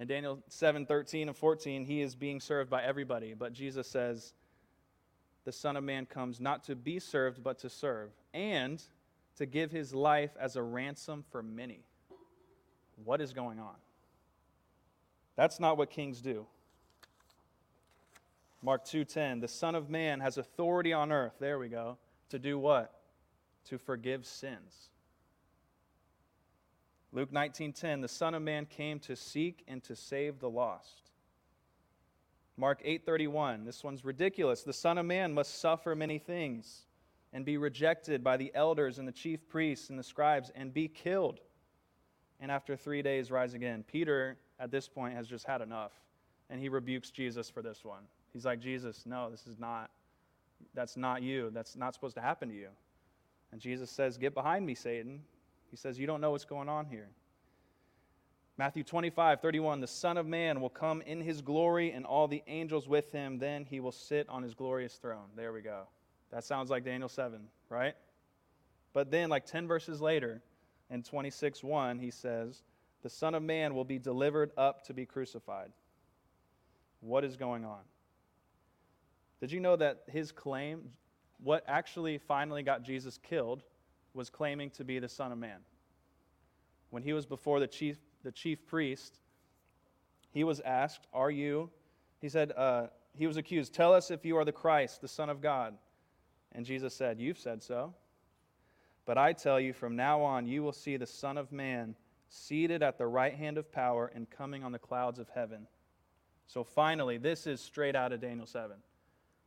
In 0.00 0.06
Daniel 0.06 0.38
7 0.48 0.86
13 0.86 1.28
and 1.28 1.36
14, 1.36 1.84
he 1.84 2.00
is 2.00 2.14
being 2.14 2.40
served 2.40 2.70
by 2.70 2.82
everybody, 2.82 3.34
but 3.34 3.52
Jesus 3.52 3.86
says, 3.86 4.32
The 5.44 5.52
Son 5.52 5.76
of 5.76 5.84
Man 5.84 6.06
comes 6.06 6.40
not 6.40 6.64
to 6.64 6.74
be 6.74 6.98
served, 7.00 7.42
but 7.44 7.58
to 7.58 7.68
serve, 7.68 8.08
and 8.32 8.82
to 9.36 9.44
give 9.44 9.70
his 9.70 9.92
life 9.94 10.30
as 10.40 10.56
a 10.56 10.62
ransom 10.62 11.26
for 11.30 11.42
many. 11.42 11.84
What 13.04 13.20
is 13.20 13.32
going 13.32 13.58
on? 13.58 13.74
That's 15.36 15.60
not 15.60 15.76
what 15.76 15.90
kings 15.90 16.20
do. 16.20 16.46
Mark 18.60 18.84
2:10, 18.84 19.40
the 19.40 19.48
Son 19.48 19.74
of 19.74 19.88
Man 19.88 20.20
has 20.20 20.36
authority 20.36 20.92
on 20.92 21.12
earth, 21.12 21.34
there 21.38 21.58
we 21.58 21.68
go, 21.68 21.96
to 22.28 22.38
do 22.38 22.58
what? 22.58 22.92
To 23.66 23.78
forgive 23.78 24.26
sins. 24.26 24.90
Luke 27.12 27.30
19:10, 27.30 28.02
the 28.02 28.08
Son 28.08 28.34
of 28.34 28.42
Man 28.42 28.66
came 28.66 28.98
to 29.00 29.14
seek 29.14 29.62
and 29.68 29.82
to 29.84 29.94
save 29.94 30.40
the 30.40 30.50
lost. 30.50 31.10
Mark 32.56 32.82
8:31, 32.84 33.64
this 33.64 33.84
one's 33.84 34.04
ridiculous. 34.04 34.64
The 34.64 34.72
Son 34.72 34.98
of 34.98 35.06
Man 35.06 35.32
must 35.32 35.54
suffer 35.54 35.94
many 35.94 36.18
things 36.18 36.86
and 37.32 37.44
be 37.44 37.56
rejected 37.56 38.24
by 38.24 38.36
the 38.36 38.52
elders 38.54 38.98
and 38.98 39.06
the 39.06 39.12
chief 39.12 39.48
priests 39.48 39.88
and 39.88 39.98
the 39.98 40.02
scribes 40.02 40.50
and 40.50 40.74
be 40.74 40.88
killed. 40.88 41.40
And 42.40 42.50
after 42.50 42.76
3 42.76 43.02
days 43.02 43.30
rise 43.30 43.54
again. 43.54 43.84
Peter 43.86 44.36
at 44.60 44.70
this 44.70 44.88
point 44.88 45.14
has 45.14 45.26
just 45.26 45.46
had 45.46 45.60
enough 45.60 45.92
and 46.50 46.60
he 46.60 46.68
rebukes 46.68 47.10
Jesus 47.10 47.50
for 47.50 47.62
this 47.62 47.84
one. 47.84 48.02
He's 48.32 48.44
like, 48.44 48.60
Jesus, 48.60 49.04
no, 49.06 49.30
this 49.30 49.46
is 49.46 49.58
not, 49.58 49.90
that's 50.74 50.96
not 50.96 51.22
you. 51.22 51.50
That's 51.52 51.76
not 51.76 51.94
supposed 51.94 52.14
to 52.16 52.20
happen 52.20 52.48
to 52.48 52.54
you. 52.54 52.68
And 53.52 53.60
Jesus 53.60 53.90
says, 53.90 54.18
Get 54.18 54.34
behind 54.34 54.66
me, 54.66 54.74
Satan. 54.74 55.20
He 55.70 55.76
says, 55.76 55.98
You 55.98 56.06
don't 56.06 56.20
know 56.20 56.30
what's 56.30 56.44
going 56.44 56.68
on 56.68 56.86
here. 56.86 57.08
Matthew 58.56 58.82
25, 58.82 59.40
31, 59.40 59.80
the 59.80 59.86
Son 59.86 60.16
of 60.16 60.26
Man 60.26 60.60
will 60.60 60.68
come 60.68 61.00
in 61.02 61.20
his 61.20 61.40
glory 61.40 61.92
and 61.92 62.04
all 62.04 62.26
the 62.26 62.42
angels 62.48 62.88
with 62.88 63.12
him. 63.12 63.38
Then 63.38 63.64
he 63.64 63.78
will 63.78 63.92
sit 63.92 64.28
on 64.28 64.42
his 64.42 64.54
glorious 64.54 64.94
throne. 64.94 65.28
There 65.36 65.52
we 65.52 65.60
go. 65.60 65.84
That 66.32 66.44
sounds 66.44 66.68
like 66.68 66.84
Daniel 66.84 67.08
7, 67.08 67.40
right? 67.70 67.94
But 68.92 69.10
then, 69.10 69.28
like 69.28 69.46
10 69.46 69.68
verses 69.68 70.00
later, 70.00 70.42
in 70.90 71.02
26, 71.02 71.62
1, 71.62 71.98
he 71.98 72.10
says, 72.10 72.62
The 73.02 73.10
Son 73.10 73.34
of 73.34 73.42
Man 73.42 73.74
will 73.74 73.84
be 73.84 73.98
delivered 73.98 74.50
up 74.56 74.84
to 74.86 74.94
be 74.94 75.06
crucified. 75.06 75.70
What 77.00 77.24
is 77.24 77.36
going 77.36 77.64
on? 77.64 77.80
Did 79.40 79.52
you 79.52 79.60
know 79.60 79.76
that 79.76 80.02
his 80.08 80.32
claim, 80.32 80.90
what 81.42 81.62
actually 81.68 82.18
finally 82.18 82.62
got 82.62 82.82
Jesus 82.82 83.18
killed, 83.18 83.62
was 84.14 84.30
claiming 84.30 84.70
to 84.70 84.84
be 84.84 84.98
the 84.98 85.08
Son 85.08 85.30
of 85.30 85.38
Man? 85.38 85.60
When 86.90 87.02
he 87.02 87.12
was 87.12 87.26
before 87.26 87.60
the 87.60 87.66
chief, 87.66 87.98
the 88.24 88.32
chief 88.32 88.66
priest, 88.66 89.20
he 90.30 90.42
was 90.42 90.60
asked, 90.60 91.06
Are 91.12 91.30
you? 91.30 91.70
He 92.20 92.28
said, 92.28 92.52
uh, 92.56 92.88
He 93.14 93.26
was 93.26 93.36
accused, 93.36 93.74
Tell 93.74 93.92
us 93.92 94.10
if 94.10 94.24
you 94.24 94.36
are 94.38 94.44
the 94.44 94.52
Christ, 94.52 95.00
the 95.00 95.08
Son 95.08 95.30
of 95.30 95.40
God. 95.40 95.74
And 96.52 96.64
Jesus 96.64 96.94
said, 96.94 97.20
You've 97.20 97.38
said 97.38 97.62
so. 97.62 97.94
But 99.08 99.16
I 99.16 99.32
tell 99.32 99.58
you, 99.58 99.72
from 99.72 99.96
now 99.96 100.20
on, 100.20 100.44
you 100.44 100.62
will 100.62 100.74
see 100.74 100.98
the 100.98 101.06
Son 101.06 101.38
of 101.38 101.50
Man 101.50 101.96
seated 102.28 102.82
at 102.82 102.98
the 102.98 103.06
right 103.06 103.34
hand 103.34 103.56
of 103.56 103.72
power 103.72 104.12
and 104.14 104.28
coming 104.28 104.62
on 104.62 104.70
the 104.70 104.78
clouds 104.78 105.18
of 105.18 105.30
heaven. 105.34 105.66
So 106.46 106.62
finally, 106.62 107.16
this 107.16 107.46
is 107.46 107.58
straight 107.58 107.96
out 107.96 108.12
of 108.12 108.20
Daniel 108.20 108.44
7 108.44 108.76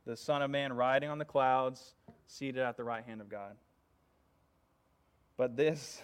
the 0.04 0.16
Son 0.16 0.42
of 0.42 0.50
Man 0.50 0.72
riding 0.72 1.10
on 1.10 1.18
the 1.18 1.24
clouds, 1.24 1.94
seated 2.26 2.60
at 2.60 2.76
the 2.76 2.82
right 2.82 3.04
hand 3.04 3.20
of 3.20 3.28
God. 3.28 3.54
But 5.36 5.56
this, 5.56 6.02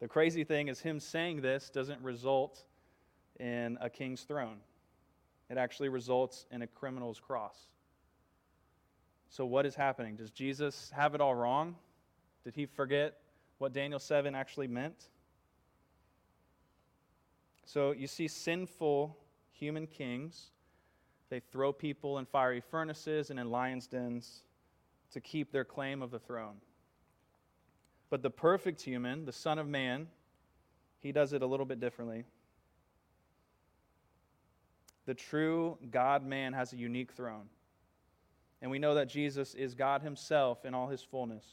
the 0.00 0.06
crazy 0.06 0.44
thing 0.44 0.68
is, 0.68 0.78
him 0.78 1.00
saying 1.00 1.40
this 1.40 1.70
doesn't 1.70 2.02
result 2.02 2.62
in 3.40 3.78
a 3.80 3.88
king's 3.88 4.20
throne, 4.20 4.58
it 5.48 5.56
actually 5.56 5.88
results 5.88 6.44
in 6.50 6.60
a 6.60 6.66
criminal's 6.66 7.18
cross. 7.18 7.56
So, 9.30 9.46
what 9.46 9.64
is 9.64 9.74
happening? 9.74 10.16
Does 10.16 10.30
Jesus 10.30 10.92
have 10.94 11.14
it 11.14 11.22
all 11.22 11.34
wrong? 11.34 11.76
Did 12.44 12.54
he 12.54 12.66
forget 12.66 13.18
what 13.58 13.72
Daniel 13.72 13.98
7 13.98 14.34
actually 14.34 14.68
meant? 14.68 15.08
So, 17.64 17.92
you 17.92 18.06
see 18.06 18.28
sinful 18.28 19.16
human 19.52 19.86
kings 19.86 20.52
they 21.28 21.40
throw 21.40 21.72
people 21.72 22.18
in 22.18 22.26
fiery 22.26 22.60
furnaces 22.60 23.30
and 23.30 23.38
in 23.38 23.50
lions' 23.50 23.86
dens 23.86 24.42
to 25.12 25.20
keep 25.20 25.52
their 25.52 25.64
claim 25.64 26.02
of 26.02 26.10
the 26.10 26.18
throne. 26.18 26.56
But 28.10 28.22
the 28.22 28.30
perfect 28.30 28.80
human, 28.80 29.26
the 29.26 29.32
Son 29.32 29.58
of 29.58 29.68
Man, 29.68 30.08
he 31.00 31.12
does 31.12 31.32
it 31.32 31.42
a 31.42 31.46
little 31.46 31.66
bit 31.66 31.80
differently. 31.80 32.24
The 35.04 35.14
true 35.14 35.78
God 35.90 36.24
man 36.24 36.52
has 36.52 36.72
a 36.72 36.76
unique 36.76 37.12
throne. 37.12 37.48
And 38.60 38.70
we 38.70 38.78
know 38.78 38.94
that 38.94 39.08
Jesus 39.08 39.54
is 39.54 39.74
God 39.74 40.02
himself 40.02 40.64
in 40.64 40.74
all 40.74 40.88
his 40.88 41.02
fullness. 41.02 41.44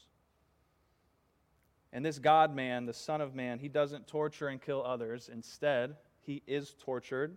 And 1.92 2.04
this 2.04 2.18
God 2.18 2.54
man, 2.54 2.86
the 2.86 2.92
Son 2.92 3.20
of 3.20 3.34
Man, 3.34 3.58
he 3.58 3.68
doesn't 3.68 4.06
torture 4.06 4.48
and 4.48 4.60
kill 4.60 4.84
others. 4.84 5.30
Instead, 5.32 5.96
he 6.20 6.42
is 6.46 6.74
tortured 6.78 7.36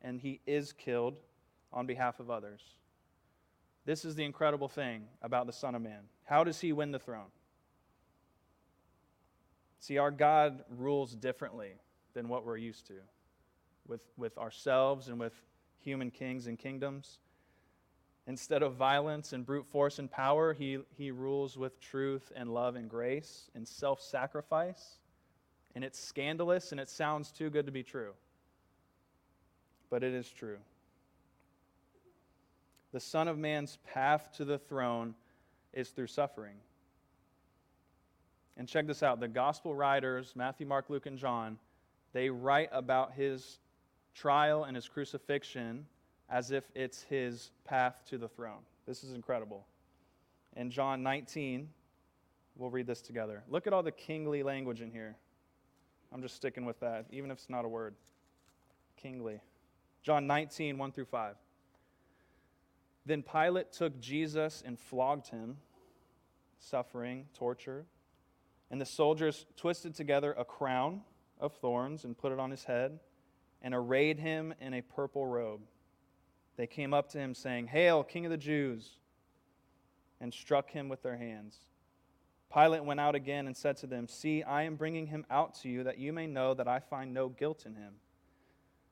and 0.00 0.20
he 0.20 0.40
is 0.46 0.72
killed 0.72 1.20
on 1.72 1.86
behalf 1.86 2.20
of 2.20 2.30
others. 2.30 2.62
This 3.84 4.04
is 4.04 4.14
the 4.14 4.24
incredible 4.24 4.68
thing 4.68 5.04
about 5.22 5.46
the 5.46 5.52
Son 5.52 5.74
of 5.74 5.82
Man. 5.82 6.02
How 6.24 6.44
does 6.44 6.60
he 6.60 6.72
win 6.72 6.92
the 6.92 6.98
throne? 6.98 7.30
See, 9.80 9.98
our 9.98 10.10
God 10.10 10.64
rules 10.68 11.14
differently 11.14 11.72
than 12.14 12.28
what 12.28 12.44
we're 12.44 12.56
used 12.56 12.86
to 12.88 12.94
with, 13.86 14.02
with 14.16 14.36
ourselves 14.38 15.08
and 15.08 15.18
with 15.18 15.32
human 15.80 16.10
kings 16.10 16.46
and 16.46 16.58
kingdoms. 16.58 17.18
Instead 18.28 18.62
of 18.62 18.74
violence 18.74 19.32
and 19.32 19.46
brute 19.46 19.66
force 19.66 19.98
and 19.98 20.10
power, 20.10 20.52
he, 20.52 20.78
he 20.98 21.10
rules 21.10 21.56
with 21.56 21.80
truth 21.80 22.30
and 22.36 22.52
love 22.52 22.76
and 22.76 22.90
grace 22.90 23.50
and 23.54 23.66
self 23.66 24.02
sacrifice. 24.02 24.98
And 25.74 25.82
it's 25.82 25.98
scandalous 25.98 26.70
and 26.70 26.80
it 26.80 26.90
sounds 26.90 27.32
too 27.32 27.48
good 27.48 27.64
to 27.64 27.72
be 27.72 27.82
true. 27.82 28.12
But 29.88 30.04
it 30.04 30.12
is 30.12 30.28
true. 30.28 30.58
The 32.92 33.00
Son 33.00 33.28
of 33.28 33.38
Man's 33.38 33.78
path 33.94 34.30
to 34.36 34.44
the 34.44 34.58
throne 34.58 35.14
is 35.72 35.88
through 35.88 36.08
suffering. 36.08 36.56
And 38.58 38.68
check 38.68 38.86
this 38.86 39.02
out 39.02 39.20
the 39.20 39.28
gospel 39.28 39.74
writers, 39.74 40.34
Matthew, 40.36 40.66
Mark, 40.66 40.90
Luke, 40.90 41.06
and 41.06 41.16
John, 41.16 41.58
they 42.12 42.28
write 42.28 42.68
about 42.72 43.14
his 43.14 43.58
trial 44.14 44.64
and 44.64 44.76
his 44.76 44.86
crucifixion 44.86 45.86
as 46.30 46.50
if 46.50 46.64
it's 46.74 47.02
his 47.02 47.50
path 47.64 48.02
to 48.08 48.18
the 48.18 48.28
throne. 48.28 48.60
This 48.86 49.02
is 49.04 49.12
incredible. 49.12 49.66
In 50.56 50.70
John 50.70 51.02
19, 51.02 51.68
we'll 52.56 52.70
read 52.70 52.86
this 52.86 53.00
together. 53.00 53.42
Look 53.48 53.66
at 53.66 53.72
all 53.72 53.82
the 53.82 53.92
kingly 53.92 54.42
language 54.42 54.80
in 54.80 54.90
here. 54.90 55.16
I'm 56.12 56.22
just 56.22 56.34
sticking 56.36 56.64
with 56.64 56.80
that, 56.80 57.06
even 57.10 57.30
if 57.30 57.38
it's 57.38 57.50
not 57.50 57.64
a 57.64 57.68
word. 57.68 57.94
Kingly. 58.96 59.40
John 60.02 60.26
19, 60.26 60.78
1 60.78 60.92
through 60.92 61.04
5. 61.04 61.36
Then 63.06 63.22
Pilate 63.22 63.72
took 63.72 63.98
Jesus 64.00 64.62
and 64.66 64.78
flogged 64.78 65.28
him, 65.28 65.56
suffering, 66.58 67.26
torture. 67.34 67.86
And 68.70 68.80
the 68.80 68.86
soldiers 68.86 69.46
twisted 69.56 69.94
together 69.94 70.34
a 70.36 70.44
crown 70.44 71.02
of 71.40 71.54
thorns 71.54 72.04
and 72.04 72.16
put 72.16 72.32
it 72.32 72.38
on 72.38 72.50
his 72.50 72.64
head 72.64 73.00
and 73.62 73.74
arrayed 73.74 74.18
him 74.18 74.52
in 74.60 74.74
a 74.74 74.82
purple 74.82 75.26
robe. 75.26 75.60
They 76.58 76.66
came 76.66 76.92
up 76.92 77.08
to 77.12 77.18
him, 77.18 77.34
saying, 77.34 77.68
Hail, 77.68 78.04
King 78.04 78.26
of 78.26 78.30
the 78.30 78.36
Jews! 78.36 78.98
and 80.20 80.32
struck 80.32 80.70
him 80.70 80.88
with 80.88 81.02
their 81.02 81.16
hands. 81.16 81.58
Pilate 82.52 82.84
went 82.84 83.00
out 83.00 83.14
again 83.14 83.46
and 83.46 83.56
said 83.56 83.76
to 83.78 83.86
them, 83.86 84.08
See, 84.08 84.42
I 84.42 84.62
am 84.62 84.76
bringing 84.76 85.06
him 85.06 85.24
out 85.30 85.54
to 85.62 85.68
you 85.68 85.84
that 85.84 85.98
you 85.98 86.12
may 86.12 86.26
know 86.26 86.54
that 86.54 86.66
I 86.66 86.80
find 86.80 87.12
no 87.12 87.28
guilt 87.28 87.64
in 87.66 87.74
him. 87.74 87.94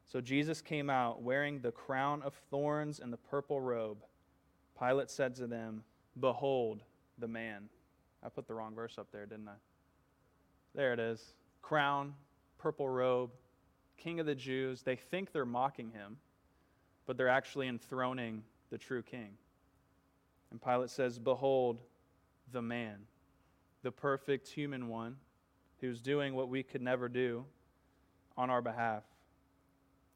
So 0.05 0.21
Jesus 0.21 0.61
came 0.61 0.89
out 0.89 1.23
wearing 1.23 1.61
the 1.61 1.73
crown 1.73 2.23
of 2.23 2.35
thorns 2.51 3.01
and 3.01 3.13
the 3.13 3.17
purple 3.17 3.61
robe. 3.61 3.99
Pilate 4.79 5.11
said 5.11 5.35
to 5.37 5.47
them, 5.47 5.83
Behold 6.21 6.83
the 7.19 7.29
man. 7.29 7.69
I 8.23 8.29
put 8.29 8.47
the 8.47 8.55
wrong 8.55 8.75
verse 8.75 8.99
up 8.99 9.09
there, 9.11 9.27
didn't 9.27 9.49
I? 9.49 9.57
There 10.75 10.93
it 10.93 11.01
is. 11.01 11.35
Crown, 11.63 12.15
purple 12.59 12.89
robe, 12.89 13.31
king 13.97 14.21
of 14.21 14.27
the 14.27 14.35
Jews. 14.35 14.83
They 14.83 14.97
think 14.97 15.33
they're 15.33 15.45
mocking 15.45 15.91
him, 15.91 16.19
but 17.07 17.17
they're 17.17 17.29
actually 17.29 17.69
enthroning 17.69 18.43
the 18.71 18.79
true 18.79 19.03
king. 19.03 19.31
And 20.51 20.63
Pilate 20.63 20.91
says, 20.91 21.19
Behold 21.19 21.81
the 22.53 22.63
man, 22.63 22.99
the 23.83 23.93
perfect 23.93 24.49
human 24.49 24.89
one 24.89 25.17
who's 25.81 26.01
doing 26.01 26.35
what 26.35 26.49
we 26.49 26.63
could 26.63 26.83
never 26.83 27.09
do 27.09 27.45
on 28.37 28.51
our 28.51 28.63
behalf. 28.63 29.03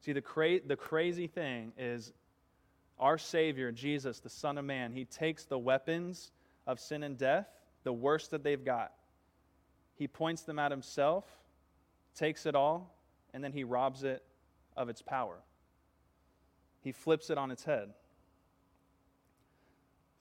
See, 0.01 0.13
the, 0.13 0.21
cra- 0.21 0.61
the 0.65 0.75
crazy 0.75 1.27
thing 1.27 1.73
is 1.77 2.11
our 2.99 3.17
Savior, 3.17 3.71
Jesus, 3.71 4.19
the 4.19 4.29
Son 4.29 4.57
of 4.57 4.65
Man, 4.65 4.91
he 4.91 5.05
takes 5.05 5.45
the 5.45 5.57
weapons 5.57 6.31
of 6.67 6.79
sin 6.79 7.03
and 7.03 7.17
death, 7.17 7.47
the 7.83 7.93
worst 7.93 8.31
that 8.31 8.43
they've 8.43 8.63
got. 8.63 8.91
He 9.95 10.07
points 10.07 10.43
them 10.43 10.59
at 10.59 10.71
himself, 10.71 11.25
takes 12.15 12.45
it 12.45 12.55
all, 12.55 12.95
and 13.33 13.43
then 13.43 13.53
he 13.53 13.63
robs 13.63 14.03
it 14.03 14.23
of 14.75 14.89
its 14.89 15.01
power. 15.01 15.37
He 16.81 16.91
flips 16.91 17.29
it 17.29 17.37
on 17.37 17.51
its 17.51 17.63
head. 17.63 17.93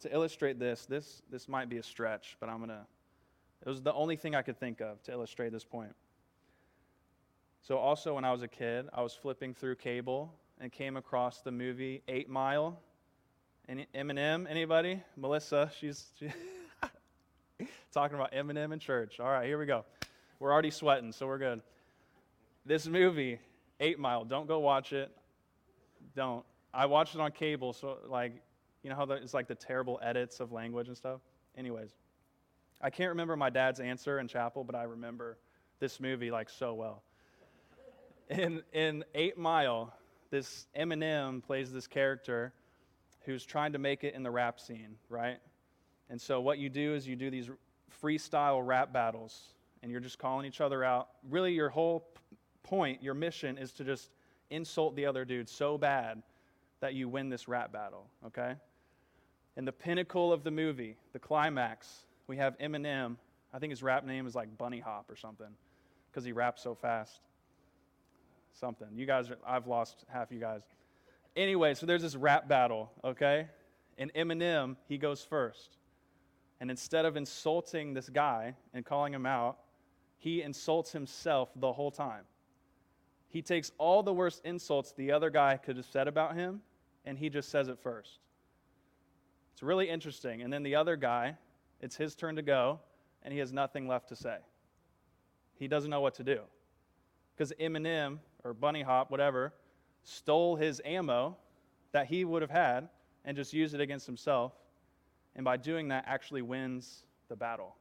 To 0.00 0.14
illustrate 0.14 0.58
this, 0.58 0.86
this, 0.86 1.22
this 1.30 1.48
might 1.48 1.68
be 1.68 1.78
a 1.78 1.82
stretch, 1.82 2.36
but 2.40 2.48
I'm 2.48 2.58
going 2.58 2.70
to. 2.70 2.86
It 3.64 3.68
was 3.68 3.82
the 3.82 3.92
only 3.92 4.16
thing 4.16 4.34
I 4.34 4.42
could 4.42 4.58
think 4.58 4.80
of 4.80 5.02
to 5.02 5.12
illustrate 5.12 5.52
this 5.52 5.64
point. 5.64 5.94
So, 7.62 7.76
also, 7.76 8.14
when 8.14 8.24
I 8.24 8.32
was 8.32 8.42
a 8.42 8.48
kid, 8.48 8.88
I 8.94 9.02
was 9.02 9.12
flipping 9.12 9.52
through 9.52 9.76
cable 9.76 10.32
and 10.58 10.72
came 10.72 10.96
across 10.96 11.42
the 11.42 11.50
movie 11.50 12.02
Eight 12.08 12.28
Mile. 12.28 12.78
Any, 13.68 13.86
Eminem, 13.94 14.46
anybody? 14.48 15.02
Melissa, 15.16 15.70
she's 15.78 16.06
she 16.18 16.30
talking 17.92 18.16
about 18.16 18.32
Eminem 18.32 18.72
in 18.72 18.78
church. 18.78 19.20
All 19.20 19.30
right, 19.30 19.46
here 19.46 19.58
we 19.58 19.66
go. 19.66 19.84
We're 20.38 20.52
already 20.52 20.70
sweating, 20.70 21.12
so 21.12 21.26
we're 21.26 21.38
good. 21.38 21.60
This 22.64 22.86
movie, 22.86 23.38
Eight 23.78 23.98
Mile, 23.98 24.24
don't 24.24 24.48
go 24.48 24.58
watch 24.58 24.94
it. 24.94 25.14
Don't. 26.14 26.44
I 26.72 26.86
watched 26.86 27.14
it 27.14 27.20
on 27.20 27.32
cable, 27.32 27.72
so 27.72 27.98
like, 28.08 28.32
you 28.82 28.90
know 28.90 28.96
how 28.96 29.04
the, 29.04 29.14
it's 29.14 29.34
like 29.34 29.48
the 29.48 29.54
terrible 29.54 29.98
edits 30.02 30.40
of 30.40 30.52
language 30.52 30.88
and 30.88 30.96
stuff? 30.96 31.20
Anyways, 31.56 31.90
I 32.80 32.90
can't 32.90 33.10
remember 33.10 33.36
my 33.36 33.50
dad's 33.50 33.80
answer 33.80 34.18
in 34.18 34.28
chapel, 34.28 34.64
but 34.64 34.74
I 34.74 34.84
remember 34.84 35.36
this 35.80 36.00
movie 36.00 36.30
like 36.30 36.48
so 36.48 36.74
well. 36.74 37.02
In, 38.28 38.62
in 38.72 39.04
Eight 39.14 39.36
Mile, 39.36 39.92
this 40.30 40.66
Eminem 40.78 41.42
plays 41.42 41.72
this 41.72 41.86
character 41.86 42.52
who's 43.22 43.44
trying 43.44 43.72
to 43.72 43.78
make 43.78 44.04
it 44.04 44.14
in 44.14 44.22
the 44.22 44.30
rap 44.30 44.60
scene, 44.60 44.96
right? 45.08 45.38
And 46.08 46.20
so 46.20 46.40
what 46.40 46.58
you 46.58 46.68
do 46.68 46.94
is 46.94 47.06
you 47.06 47.16
do 47.16 47.30
these 47.30 47.50
freestyle 48.02 48.64
rap 48.64 48.92
battles, 48.92 49.54
and 49.82 49.90
you're 49.90 50.00
just 50.00 50.18
calling 50.18 50.46
each 50.46 50.60
other 50.60 50.84
out. 50.84 51.08
Really, 51.28 51.52
your 51.52 51.68
whole 51.68 52.06
point, 52.62 53.02
your 53.02 53.14
mission 53.14 53.58
is 53.58 53.72
to 53.72 53.84
just 53.84 54.10
insult 54.50 54.96
the 54.96 55.06
other 55.06 55.24
dude 55.24 55.48
so 55.48 55.78
bad 55.78 56.22
that 56.80 56.94
you 56.94 57.08
win 57.08 57.28
this 57.28 57.48
rap 57.48 57.72
battle, 57.72 58.06
okay? 58.26 58.54
In 59.56 59.64
the 59.64 59.72
pinnacle 59.72 60.32
of 60.32 60.44
the 60.44 60.50
movie, 60.50 60.96
the 61.12 61.18
climax, 61.18 62.06
we 62.26 62.36
have 62.36 62.58
Eminem. 62.58 63.16
I 63.52 63.58
think 63.58 63.70
his 63.70 63.82
rap 63.82 64.04
name 64.04 64.26
is 64.26 64.34
like 64.34 64.56
Bunny 64.56 64.80
Hop 64.80 65.10
or 65.10 65.16
something 65.16 65.54
because 66.10 66.24
he 66.24 66.32
raps 66.32 66.62
so 66.62 66.74
fast. 66.74 67.20
Something. 68.52 68.88
You 68.94 69.06
guys, 69.06 69.30
are, 69.30 69.38
I've 69.46 69.66
lost 69.66 70.04
half 70.08 70.30
you 70.30 70.40
guys. 70.40 70.62
Anyway, 71.36 71.74
so 71.74 71.86
there's 71.86 72.02
this 72.02 72.16
rap 72.16 72.48
battle, 72.48 72.90
okay? 73.04 73.48
And 73.98 74.12
Eminem, 74.14 74.76
he 74.88 74.98
goes 74.98 75.22
first. 75.22 75.76
And 76.60 76.70
instead 76.70 77.04
of 77.04 77.16
insulting 77.16 77.94
this 77.94 78.08
guy 78.08 78.54
and 78.74 78.84
calling 78.84 79.14
him 79.14 79.26
out, 79.26 79.58
he 80.18 80.42
insults 80.42 80.92
himself 80.92 81.50
the 81.56 81.72
whole 81.72 81.90
time. 81.90 82.24
He 83.30 83.42
takes 83.42 83.70
all 83.78 84.02
the 84.02 84.12
worst 84.12 84.42
insults 84.44 84.92
the 84.92 85.12
other 85.12 85.30
guy 85.30 85.56
could 85.56 85.76
have 85.76 85.86
said 85.86 86.08
about 86.08 86.34
him, 86.34 86.60
and 87.04 87.16
he 87.16 87.30
just 87.30 87.48
says 87.48 87.68
it 87.68 87.78
first. 87.78 88.18
It's 89.52 89.62
really 89.62 89.88
interesting. 89.88 90.42
And 90.42 90.52
then 90.52 90.64
the 90.64 90.74
other 90.74 90.96
guy, 90.96 91.36
it's 91.80 91.96
his 91.96 92.16
turn 92.16 92.36
to 92.36 92.42
go, 92.42 92.80
and 93.22 93.32
he 93.32 93.38
has 93.38 93.52
nothing 93.52 93.86
left 93.86 94.08
to 94.08 94.16
say. 94.16 94.38
He 95.54 95.68
doesn't 95.68 95.90
know 95.90 96.00
what 96.00 96.14
to 96.14 96.24
do. 96.24 96.40
Because 97.36 97.52
Eminem, 97.60 98.18
or 98.42 98.52
Bunny 98.52 98.82
Hop, 98.82 99.12
whatever, 99.12 99.54
stole 100.02 100.56
his 100.56 100.82
ammo 100.84 101.36
that 101.92 102.06
he 102.06 102.24
would 102.24 102.42
have 102.42 102.50
had 102.50 102.88
and 103.24 103.36
just 103.36 103.52
used 103.52 103.74
it 103.74 103.80
against 103.80 104.06
himself. 104.06 104.52
And 105.36 105.44
by 105.44 105.56
doing 105.56 105.88
that, 105.88 106.04
actually 106.08 106.42
wins 106.42 107.04
the 107.28 107.36
battle. 107.36 107.76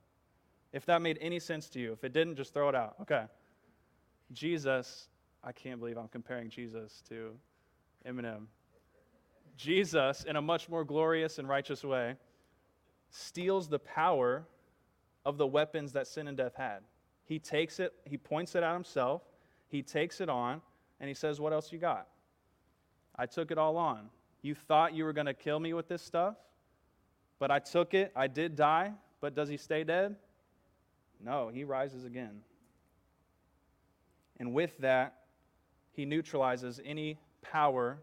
If 0.73 0.85
that 0.85 1.01
made 1.01 1.17
any 1.19 1.39
sense 1.39 1.69
to 1.69 1.79
you, 1.79 1.93
if 1.93 2.03
it 2.03 2.13
didn't, 2.13 2.35
just 2.35 2.53
throw 2.53 2.69
it 2.69 2.75
out. 2.75 2.95
Okay. 3.01 3.23
Jesus 4.31 5.07
I 5.43 5.51
can't 5.51 5.79
believe 5.79 5.97
I'm 5.97 6.07
comparing 6.07 6.49
Jesus 6.49 7.01
to 7.09 7.31
Eminem. 8.07 8.45
Jesus, 9.55 10.23
in 10.23 10.35
a 10.35 10.41
much 10.41 10.69
more 10.69 10.83
glorious 10.83 11.37
and 11.37 11.47
righteous 11.47 11.83
way, 11.83 12.15
steals 13.09 13.67
the 13.67 13.79
power 13.79 14.45
of 15.25 15.37
the 15.37 15.47
weapons 15.47 15.91
that 15.93 16.07
sin 16.07 16.27
and 16.27 16.37
death 16.37 16.55
had. 16.55 16.79
He 17.25 17.39
takes 17.39 17.79
it, 17.79 17.93
he 18.05 18.17
points 18.17 18.55
it 18.55 18.63
at 18.63 18.73
himself, 18.73 19.21
he 19.67 19.81
takes 19.81 20.21
it 20.21 20.29
on, 20.29 20.61
and 20.99 21.07
he 21.07 21.13
says, 21.13 21.39
What 21.39 21.53
else 21.53 21.71
you 21.71 21.79
got? 21.79 22.07
I 23.15 23.25
took 23.25 23.51
it 23.51 23.57
all 23.57 23.77
on. 23.77 24.09
You 24.41 24.55
thought 24.55 24.93
you 24.93 25.03
were 25.03 25.13
going 25.13 25.27
to 25.27 25.33
kill 25.33 25.59
me 25.59 25.73
with 25.73 25.87
this 25.87 26.01
stuff, 26.01 26.35
but 27.37 27.51
I 27.51 27.59
took 27.59 27.93
it. 27.93 28.11
I 28.15 28.27
did 28.27 28.55
die, 28.55 28.93
but 29.19 29.35
does 29.35 29.49
he 29.49 29.57
stay 29.57 29.83
dead? 29.83 30.15
No, 31.23 31.49
he 31.49 31.65
rises 31.65 32.05
again. 32.05 32.41
And 34.39 34.53
with 34.53 34.77
that, 34.77 35.18
he 35.99 36.05
neutralizes 36.05 36.79
any 36.85 37.19
power 37.41 37.97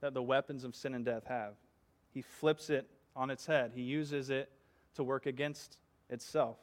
that 0.00 0.14
the 0.14 0.22
weapons 0.22 0.64
of 0.64 0.74
sin 0.74 0.94
and 0.94 1.04
death 1.04 1.24
have. 1.26 1.52
He 2.14 2.22
flips 2.22 2.70
it 2.70 2.88
on 3.14 3.28
its 3.28 3.44
head, 3.44 3.72
he 3.74 3.82
uses 3.82 4.30
it 4.30 4.50
to 4.94 5.04
work 5.04 5.26
against 5.26 5.76
itself. 6.08 6.56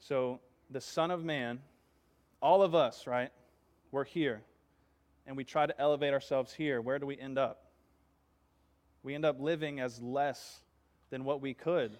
So, 0.00 0.40
the 0.68 0.80
Son 0.80 1.12
of 1.12 1.24
Man, 1.24 1.60
all 2.40 2.62
of 2.62 2.74
us, 2.74 3.06
right? 3.06 3.30
We're 3.92 4.02
here. 4.02 4.42
And 5.24 5.36
we 5.36 5.44
try 5.44 5.66
to 5.66 5.80
elevate 5.80 6.12
ourselves 6.12 6.52
here. 6.52 6.80
Where 6.80 6.98
do 6.98 7.06
we 7.06 7.16
end 7.16 7.38
up? 7.38 7.66
We 9.04 9.14
end 9.14 9.24
up 9.24 9.40
living 9.40 9.78
as 9.78 10.02
less 10.02 10.60
than 11.10 11.22
what 11.22 11.40
we 11.40 11.54
could. 11.54 11.96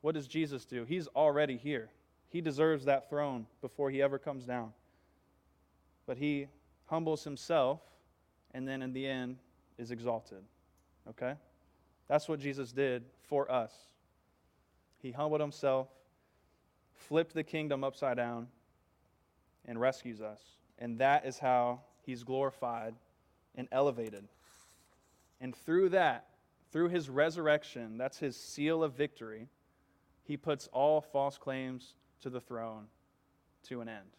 What 0.00 0.16
does 0.16 0.26
Jesus 0.26 0.64
do? 0.64 0.84
He's 0.84 1.06
already 1.08 1.56
here. 1.56 1.90
He 2.30 2.40
deserves 2.40 2.86
that 2.86 3.08
throne 3.08 3.46
before 3.60 3.90
he 3.90 4.02
ever 4.02 4.18
comes 4.18 4.44
down. 4.44 4.72
But 6.08 6.16
he 6.16 6.48
humbles 6.86 7.22
himself 7.22 7.80
and 8.54 8.66
then 8.66 8.80
in 8.80 8.94
the 8.94 9.06
end 9.06 9.36
is 9.76 9.90
exalted. 9.90 10.42
Okay? 11.10 11.34
That's 12.08 12.26
what 12.28 12.40
Jesus 12.40 12.72
did 12.72 13.04
for 13.28 13.48
us. 13.52 13.72
He 15.02 15.12
humbled 15.12 15.42
himself, 15.42 15.88
flipped 16.94 17.34
the 17.34 17.44
kingdom 17.44 17.84
upside 17.84 18.16
down, 18.16 18.48
and 19.66 19.78
rescues 19.78 20.22
us. 20.22 20.40
And 20.78 20.98
that 20.98 21.26
is 21.26 21.38
how 21.38 21.82
he's 22.06 22.24
glorified 22.24 22.94
and 23.54 23.68
elevated. 23.70 24.26
And 25.42 25.54
through 25.54 25.90
that, 25.90 26.24
through 26.72 26.88
his 26.88 27.10
resurrection, 27.10 27.98
that's 27.98 28.18
his 28.18 28.34
seal 28.34 28.82
of 28.82 28.94
victory, 28.94 29.46
he 30.24 30.38
puts 30.38 30.68
all 30.72 31.02
false 31.02 31.36
claims 31.36 31.96
to 32.22 32.30
the 32.30 32.40
throne 32.40 32.86
to 33.64 33.82
an 33.82 33.90
end. 33.90 34.16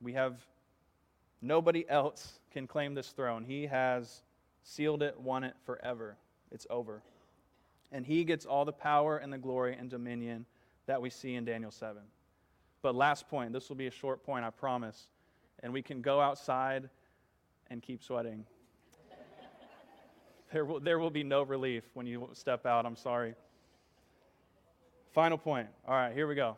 We 0.00 0.14
have 0.14 0.34
nobody 1.42 1.88
else 1.88 2.40
can 2.50 2.66
claim 2.66 2.94
this 2.94 3.08
throne. 3.08 3.44
He 3.44 3.66
has 3.66 4.22
sealed 4.62 5.02
it, 5.02 5.18
won 5.18 5.44
it 5.44 5.54
forever. 5.64 6.16
It's 6.50 6.66
over. 6.70 7.02
And 7.92 8.06
he 8.06 8.24
gets 8.24 8.46
all 8.46 8.64
the 8.64 8.72
power 8.72 9.16
and 9.16 9.32
the 9.32 9.38
glory 9.38 9.76
and 9.78 9.90
dominion 9.90 10.46
that 10.86 11.00
we 11.00 11.10
see 11.10 11.34
in 11.34 11.44
Daniel 11.44 11.70
7. 11.70 12.02
But 12.82 12.94
last 12.94 13.28
point, 13.28 13.52
this 13.52 13.68
will 13.68 13.76
be 13.76 13.86
a 13.86 13.92
short 13.92 14.24
point, 14.24 14.44
I 14.44 14.50
promise. 14.50 15.08
And 15.62 15.72
we 15.72 15.82
can 15.82 16.00
go 16.00 16.20
outside 16.20 16.88
and 17.68 17.82
keep 17.82 18.02
sweating. 18.02 18.44
there, 20.52 20.64
will, 20.64 20.80
there 20.80 20.98
will 20.98 21.10
be 21.10 21.22
no 21.22 21.42
relief 21.42 21.84
when 21.94 22.06
you 22.06 22.28
step 22.32 22.64
out. 22.64 22.86
I'm 22.86 22.96
sorry. 22.96 23.34
Final 25.12 25.38
point. 25.38 25.68
All 25.86 25.94
right, 25.94 26.14
here 26.14 26.26
we 26.26 26.34
go. 26.34 26.56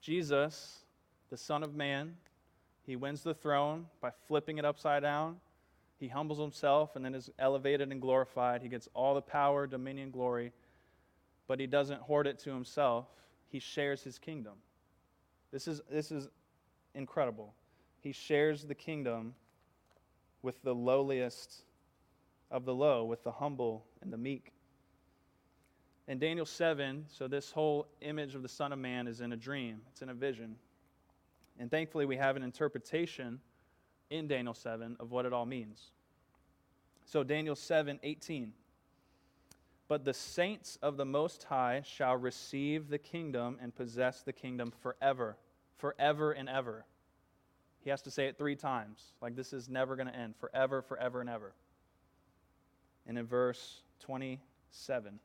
Jesus, 0.00 0.78
the 1.30 1.36
Son 1.36 1.62
of 1.62 1.74
Man, 1.74 2.14
he 2.86 2.96
wins 2.96 3.22
the 3.22 3.34
throne 3.34 3.86
by 4.00 4.10
flipping 4.28 4.58
it 4.58 4.64
upside 4.64 5.02
down. 5.02 5.36
He 5.98 6.08
humbles 6.08 6.38
himself 6.38 6.96
and 6.96 7.04
then 7.04 7.14
is 7.14 7.30
elevated 7.38 7.90
and 7.90 8.00
glorified. 8.00 8.62
He 8.62 8.68
gets 8.68 8.88
all 8.94 9.14
the 9.14 9.22
power, 9.22 9.66
dominion, 9.66 10.10
glory, 10.10 10.52
but 11.46 11.60
he 11.60 11.66
doesn't 11.66 12.00
hoard 12.00 12.26
it 12.26 12.38
to 12.40 12.50
himself. 12.50 13.06
He 13.48 13.58
shares 13.58 14.02
his 14.02 14.18
kingdom. 14.18 14.54
This 15.50 15.66
is, 15.68 15.80
this 15.90 16.10
is 16.10 16.28
incredible. 16.94 17.54
He 18.00 18.12
shares 18.12 18.64
the 18.64 18.74
kingdom 18.74 19.34
with 20.42 20.62
the 20.62 20.74
lowliest 20.74 21.62
of 22.50 22.66
the 22.66 22.74
low, 22.74 23.04
with 23.04 23.24
the 23.24 23.32
humble 23.32 23.86
and 24.02 24.12
the 24.12 24.18
meek. 24.18 24.52
In 26.06 26.18
Daniel 26.18 26.44
7, 26.44 27.06
so 27.08 27.28
this 27.28 27.50
whole 27.50 27.86
image 28.02 28.34
of 28.34 28.42
the 28.42 28.48
Son 28.48 28.72
of 28.72 28.78
Man 28.78 29.06
is 29.06 29.22
in 29.22 29.32
a 29.32 29.36
dream, 29.36 29.80
it's 29.90 30.02
in 30.02 30.10
a 30.10 30.14
vision. 30.14 30.56
And 31.58 31.70
thankfully, 31.70 32.06
we 32.06 32.16
have 32.16 32.36
an 32.36 32.42
interpretation 32.42 33.40
in 34.10 34.26
Daniel 34.26 34.54
7 34.54 34.96
of 35.00 35.10
what 35.10 35.24
it 35.24 35.32
all 35.32 35.46
means. 35.46 35.90
So, 37.04 37.22
Daniel 37.22 37.54
7 37.54 38.00
18. 38.02 38.52
But 39.86 40.04
the 40.04 40.14
saints 40.14 40.78
of 40.82 40.96
the 40.96 41.04
Most 41.04 41.44
High 41.44 41.82
shall 41.84 42.16
receive 42.16 42.88
the 42.88 42.98
kingdom 42.98 43.58
and 43.60 43.74
possess 43.74 44.22
the 44.22 44.32
kingdom 44.32 44.72
forever, 44.80 45.36
forever 45.76 46.32
and 46.32 46.48
ever. 46.48 46.86
He 47.80 47.90
has 47.90 48.00
to 48.02 48.10
say 48.10 48.26
it 48.26 48.38
three 48.38 48.56
times. 48.56 49.12
Like 49.20 49.36
this 49.36 49.52
is 49.52 49.68
never 49.68 49.94
going 49.94 50.08
to 50.08 50.16
end. 50.16 50.36
Forever, 50.36 50.80
forever, 50.80 51.20
and 51.20 51.28
ever. 51.28 51.52
And 53.06 53.18
in 53.18 53.26
verse 53.26 53.82
27, 54.00 55.18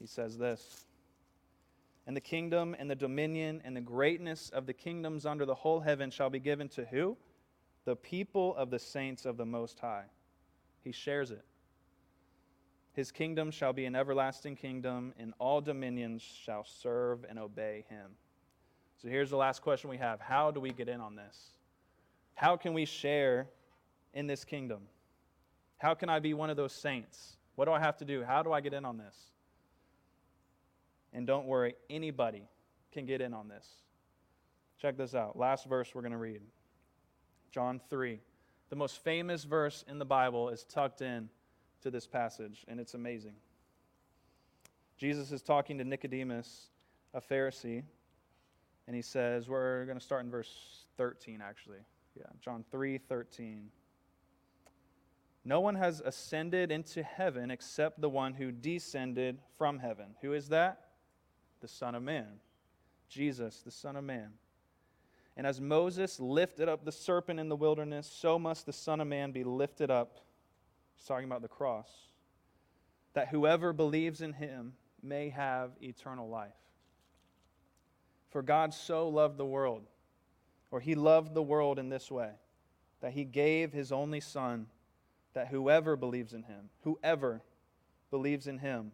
he 0.00 0.06
says 0.06 0.36
this 0.36 0.86
And 2.06 2.16
the 2.16 2.20
kingdom 2.20 2.76
and 2.78 2.90
the 2.90 2.94
dominion 2.94 3.62
and 3.64 3.76
the 3.76 3.80
greatness 3.80 4.50
of 4.50 4.66
the 4.66 4.74
kingdoms 4.74 5.24
under 5.24 5.46
the 5.46 5.54
whole 5.54 5.80
heaven 5.80 6.10
shall 6.10 6.30
be 6.30 6.38
given 6.38 6.68
to 6.70 6.84
who? 6.84 7.16
The 7.84 7.96
people 7.96 8.54
of 8.56 8.70
the 8.70 8.78
saints 8.78 9.24
of 9.24 9.36
the 9.36 9.46
Most 9.46 9.78
High. 9.78 10.04
He 10.82 10.92
shares 10.92 11.30
it. 11.30 11.44
His 12.92 13.10
kingdom 13.10 13.50
shall 13.50 13.72
be 13.72 13.86
an 13.86 13.96
everlasting 13.96 14.54
kingdom, 14.54 15.14
and 15.18 15.34
all 15.40 15.60
dominions 15.60 16.22
shall 16.22 16.64
serve 16.64 17.24
and 17.28 17.38
obey 17.38 17.84
him. 17.88 18.12
So 19.02 19.08
here's 19.08 19.30
the 19.30 19.36
last 19.36 19.62
question 19.62 19.90
we 19.90 19.96
have 19.96 20.20
How 20.20 20.50
do 20.50 20.60
we 20.60 20.72
get 20.72 20.88
in 20.88 21.00
on 21.00 21.16
this? 21.16 21.52
How 22.34 22.56
can 22.56 22.72
we 22.72 22.84
share 22.84 23.48
in 24.12 24.26
this 24.26 24.44
kingdom? 24.44 24.82
How 25.78 25.94
can 25.94 26.08
I 26.08 26.20
be 26.20 26.34
one 26.34 26.50
of 26.50 26.56
those 26.56 26.72
saints? 26.72 27.36
What 27.56 27.66
do 27.66 27.72
I 27.72 27.80
have 27.80 27.96
to 27.98 28.04
do? 28.04 28.22
How 28.22 28.42
do 28.42 28.52
I 28.52 28.60
get 28.60 28.72
in 28.72 28.84
on 28.84 28.96
this? 28.96 29.14
And 31.14 31.26
don't 31.26 31.46
worry, 31.46 31.76
anybody 31.88 32.42
can 32.92 33.06
get 33.06 33.20
in 33.20 33.32
on 33.32 33.48
this. 33.48 33.66
Check 34.78 34.96
this 34.96 35.14
out. 35.14 35.38
Last 35.38 35.66
verse 35.66 35.94
we're 35.94 36.02
going 36.02 36.12
to 36.12 36.18
read 36.18 36.42
John 37.52 37.80
3. 37.88 38.20
The 38.68 38.76
most 38.76 39.02
famous 39.02 39.44
verse 39.44 39.84
in 39.88 39.98
the 39.98 40.04
Bible 40.04 40.48
is 40.48 40.64
tucked 40.64 41.00
in 41.00 41.28
to 41.82 41.90
this 41.90 42.06
passage, 42.06 42.64
and 42.66 42.80
it's 42.80 42.94
amazing. 42.94 43.34
Jesus 44.96 45.30
is 45.32 45.42
talking 45.42 45.78
to 45.78 45.84
Nicodemus, 45.84 46.70
a 47.14 47.20
Pharisee, 47.20 47.82
and 48.86 48.96
he 48.96 49.02
says, 49.02 49.48
we're 49.48 49.84
going 49.84 49.98
to 49.98 50.04
start 50.04 50.24
in 50.24 50.30
verse 50.30 50.84
13 50.96 51.40
actually. 51.40 51.78
Yeah, 52.16 52.26
John 52.40 52.64
3 52.70 52.98
13. 52.98 53.68
No 55.44 55.60
one 55.60 55.74
has 55.74 56.00
ascended 56.00 56.72
into 56.72 57.02
heaven 57.02 57.50
except 57.50 58.00
the 58.00 58.08
one 58.08 58.32
who 58.32 58.50
descended 58.50 59.38
from 59.58 59.78
heaven. 59.78 60.14
Who 60.22 60.32
is 60.32 60.48
that? 60.48 60.83
The 61.64 61.68
Son 61.68 61.94
of 61.94 62.02
Man. 62.02 62.26
Jesus, 63.08 63.62
the 63.64 63.70
Son 63.70 63.96
of 63.96 64.04
Man. 64.04 64.32
And 65.34 65.46
as 65.46 65.62
Moses 65.62 66.20
lifted 66.20 66.68
up 66.68 66.84
the 66.84 66.92
serpent 66.92 67.40
in 67.40 67.48
the 67.48 67.56
wilderness, 67.56 68.06
so 68.06 68.38
must 68.38 68.66
the 68.66 68.72
Son 68.74 69.00
of 69.00 69.08
Man 69.08 69.32
be 69.32 69.44
lifted 69.44 69.90
up. 69.90 70.20
He's 70.94 71.06
talking 71.06 71.24
about 71.24 71.40
the 71.40 71.48
cross. 71.48 71.88
That 73.14 73.28
whoever 73.28 73.72
believes 73.72 74.20
in 74.20 74.34
him 74.34 74.74
may 75.02 75.30
have 75.30 75.70
eternal 75.80 76.28
life. 76.28 76.52
For 78.28 78.42
God 78.42 78.74
so 78.74 79.08
loved 79.08 79.38
the 79.38 79.46
world, 79.46 79.86
or 80.70 80.80
he 80.80 80.94
loved 80.94 81.32
the 81.32 81.42
world 81.42 81.78
in 81.78 81.88
this 81.88 82.10
way, 82.10 82.32
that 83.00 83.12
he 83.14 83.24
gave 83.24 83.72
his 83.72 83.90
only 83.90 84.20
Son, 84.20 84.66
that 85.32 85.48
whoever 85.48 85.96
believes 85.96 86.34
in 86.34 86.42
him, 86.42 86.68
whoever 86.82 87.40
believes 88.10 88.46
in 88.46 88.58
him, 88.58 88.92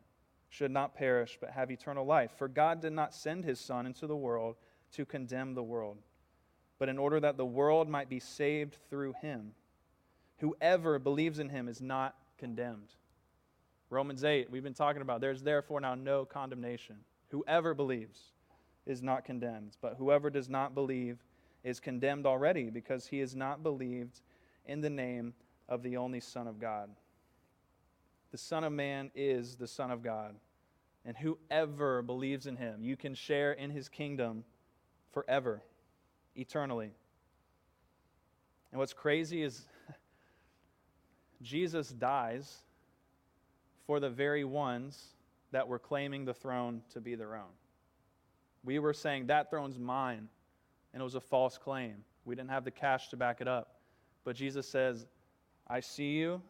should 0.50 0.70
not 0.70 0.94
perish, 0.94 1.38
but 1.40 1.50
have 1.50 1.70
eternal 1.70 2.04
life. 2.04 2.32
For 2.36 2.48
God 2.48 2.82
did 2.82 2.92
not 2.92 3.14
send 3.14 3.44
his 3.44 3.58
Son 3.58 3.86
into 3.86 4.06
the 4.06 4.16
world 4.16 4.56
to 4.92 5.06
condemn 5.06 5.54
the 5.54 5.62
world, 5.62 5.98
but 6.78 6.88
in 6.88 6.98
order 6.98 7.20
that 7.20 7.36
the 7.36 7.46
world 7.46 7.88
might 7.88 8.10
be 8.10 8.20
saved 8.20 8.76
through 8.90 9.14
him. 9.22 9.52
Whoever 10.38 10.98
believes 10.98 11.38
in 11.38 11.48
him 11.48 11.68
is 11.68 11.80
not 11.80 12.16
condemned. 12.36 12.94
Romans 13.90 14.24
8, 14.24 14.50
we've 14.50 14.62
been 14.62 14.74
talking 14.74 15.02
about 15.02 15.20
there's 15.20 15.42
therefore 15.42 15.80
now 15.80 15.94
no 15.94 16.24
condemnation. 16.24 16.96
Whoever 17.28 17.72
believes 17.72 18.32
is 18.86 19.02
not 19.02 19.24
condemned, 19.24 19.76
but 19.80 19.96
whoever 19.98 20.30
does 20.30 20.48
not 20.48 20.74
believe 20.74 21.18
is 21.62 21.78
condemned 21.78 22.26
already 22.26 22.70
because 22.70 23.06
he 23.06 23.20
has 23.20 23.36
not 23.36 23.62
believed 23.62 24.20
in 24.66 24.80
the 24.80 24.90
name 24.90 25.34
of 25.68 25.82
the 25.82 25.96
only 25.96 26.20
Son 26.20 26.48
of 26.48 26.58
God. 26.58 26.90
The 28.30 28.38
Son 28.38 28.64
of 28.64 28.72
Man 28.72 29.10
is 29.14 29.56
the 29.56 29.66
Son 29.66 29.90
of 29.90 30.02
God. 30.02 30.36
And 31.04 31.16
whoever 31.16 32.02
believes 32.02 32.46
in 32.46 32.56
him, 32.56 32.82
you 32.82 32.96
can 32.96 33.14
share 33.14 33.52
in 33.52 33.70
his 33.70 33.88
kingdom 33.88 34.44
forever, 35.12 35.62
eternally. 36.36 36.90
And 38.70 38.78
what's 38.78 38.92
crazy 38.92 39.42
is 39.42 39.66
Jesus 41.42 41.88
dies 41.88 42.58
for 43.86 43.98
the 43.98 44.10
very 44.10 44.44
ones 44.44 45.14
that 45.52 45.66
were 45.66 45.78
claiming 45.78 46.24
the 46.24 46.34
throne 46.34 46.82
to 46.92 47.00
be 47.00 47.14
their 47.14 47.34
own. 47.34 47.52
We 48.62 48.78
were 48.78 48.92
saying 48.92 49.26
that 49.26 49.50
throne's 49.50 49.78
mine, 49.78 50.28
and 50.92 51.00
it 51.00 51.04
was 51.04 51.14
a 51.14 51.20
false 51.20 51.58
claim. 51.58 52.04
We 52.24 52.34
didn't 52.34 52.50
have 52.50 52.64
the 52.64 52.70
cash 52.70 53.08
to 53.08 53.16
back 53.16 53.40
it 53.40 53.48
up. 53.48 53.80
But 54.22 54.36
Jesus 54.36 54.68
says, 54.68 55.06
I 55.66 55.80
see 55.80 56.10
you, 56.10 56.42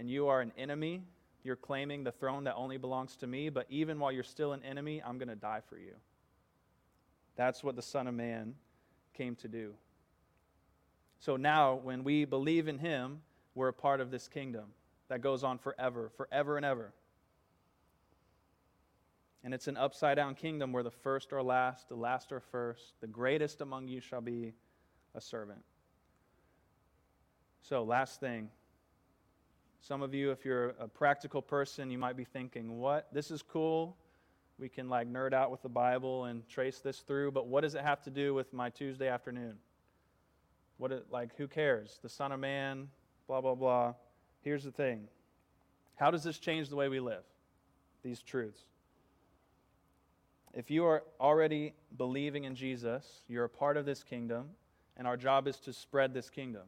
and 0.00 0.10
you 0.10 0.28
are 0.28 0.40
an 0.40 0.50
enemy 0.56 1.02
You're 1.42 1.56
claiming 1.56 2.04
the 2.04 2.12
throne 2.12 2.44
that 2.44 2.54
only 2.56 2.78
belongs 2.78 3.16
to 3.16 3.26
me, 3.26 3.48
but 3.48 3.66
even 3.70 3.98
while 3.98 4.12
you're 4.12 4.22
still 4.22 4.52
an 4.52 4.62
enemy, 4.62 5.02
I'm 5.04 5.16
going 5.16 5.28
to 5.28 5.34
die 5.34 5.60
for 5.68 5.78
you. 5.78 5.94
That's 7.36 7.64
what 7.64 7.76
the 7.76 7.82
Son 7.82 8.06
of 8.06 8.14
Man 8.14 8.54
came 9.14 9.36
to 9.36 9.48
do. 9.48 9.72
So 11.18 11.36
now, 11.36 11.74
when 11.74 12.04
we 12.04 12.26
believe 12.26 12.68
in 12.68 12.78
him, 12.78 13.20
we're 13.54 13.68
a 13.68 13.72
part 13.72 14.00
of 14.02 14.10
this 14.10 14.28
kingdom 14.28 14.66
that 15.08 15.22
goes 15.22 15.42
on 15.44 15.56
forever, 15.58 16.10
forever 16.16 16.58
and 16.58 16.66
ever. 16.66 16.92
And 19.42 19.54
it's 19.54 19.66
an 19.66 19.78
upside 19.78 20.16
down 20.16 20.34
kingdom 20.34 20.72
where 20.72 20.82
the 20.82 20.90
first 20.90 21.32
are 21.32 21.42
last, 21.42 21.88
the 21.88 21.94
last 21.94 22.32
are 22.32 22.40
first, 22.40 22.92
the 23.00 23.06
greatest 23.06 23.62
among 23.62 23.88
you 23.88 24.00
shall 24.00 24.20
be 24.20 24.52
a 25.14 25.20
servant. 25.22 25.62
So, 27.62 27.82
last 27.82 28.20
thing. 28.20 28.50
Some 29.80 30.02
of 30.02 30.12
you, 30.12 30.30
if 30.30 30.44
you're 30.44 30.74
a 30.78 30.86
practical 30.86 31.40
person, 31.40 31.90
you 31.90 31.98
might 31.98 32.16
be 32.16 32.24
thinking, 32.24 32.78
what? 32.78 33.08
This 33.12 33.30
is 33.30 33.42
cool. 33.42 33.96
We 34.58 34.68
can 34.68 34.90
like 34.90 35.10
nerd 35.10 35.32
out 35.32 35.50
with 35.50 35.62
the 35.62 35.70
Bible 35.70 36.26
and 36.26 36.46
trace 36.48 36.80
this 36.80 36.98
through, 36.98 37.32
but 37.32 37.46
what 37.46 37.62
does 37.62 37.74
it 37.74 37.82
have 37.82 38.02
to 38.02 38.10
do 38.10 38.34
with 38.34 38.52
my 38.52 38.68
Tuesday 38.68 39.08
afternoon? 39.08 39.54
What 40.76 40.92
it, 40.92 41.06
like 41.10 41.34
who 41.36 41.48
cares? 41.48 41.98
The 42.02 42.10
Son 42.10 42.30
of 42.30 42.40
Man, 42.40 42.88
blah 43.26 43.40
blah 43.40 43.54
blah. 43.54 43.94
Here's 44.42 44.64
the 44.64 44.70
thing. 44.70 45.08
How 45.96 46.10
does 46.10 46.24
this 46.24 46.38
change 46.38 46.68
the 46.68 46.76
way 46.76 46.88
we 46.88 47.00
live? 47.00 47.22
These 48.02 48.22
truths. 48.22 48.60
If 50.52 50.70
you 50.70 50.84
are 50.84 51.04
already 51.20 51.74
believing 51.96 52.44
in 52.44 52.54
Jesus, 52.54 53.22
you're 53.28 53.44
a 53.44 53.48
part 53.48 53.76
of 53.76 53.86
this 53.86 54.02
kingdom, 54.02 54.50
and 54.96 55.06
our 55.06 55.16
job 55.16 55.48
is 55.48 55.56
to 55.60 55.72
spread 55.72 56.12
this 56.12 56.28
kingdom. 56.28 56.64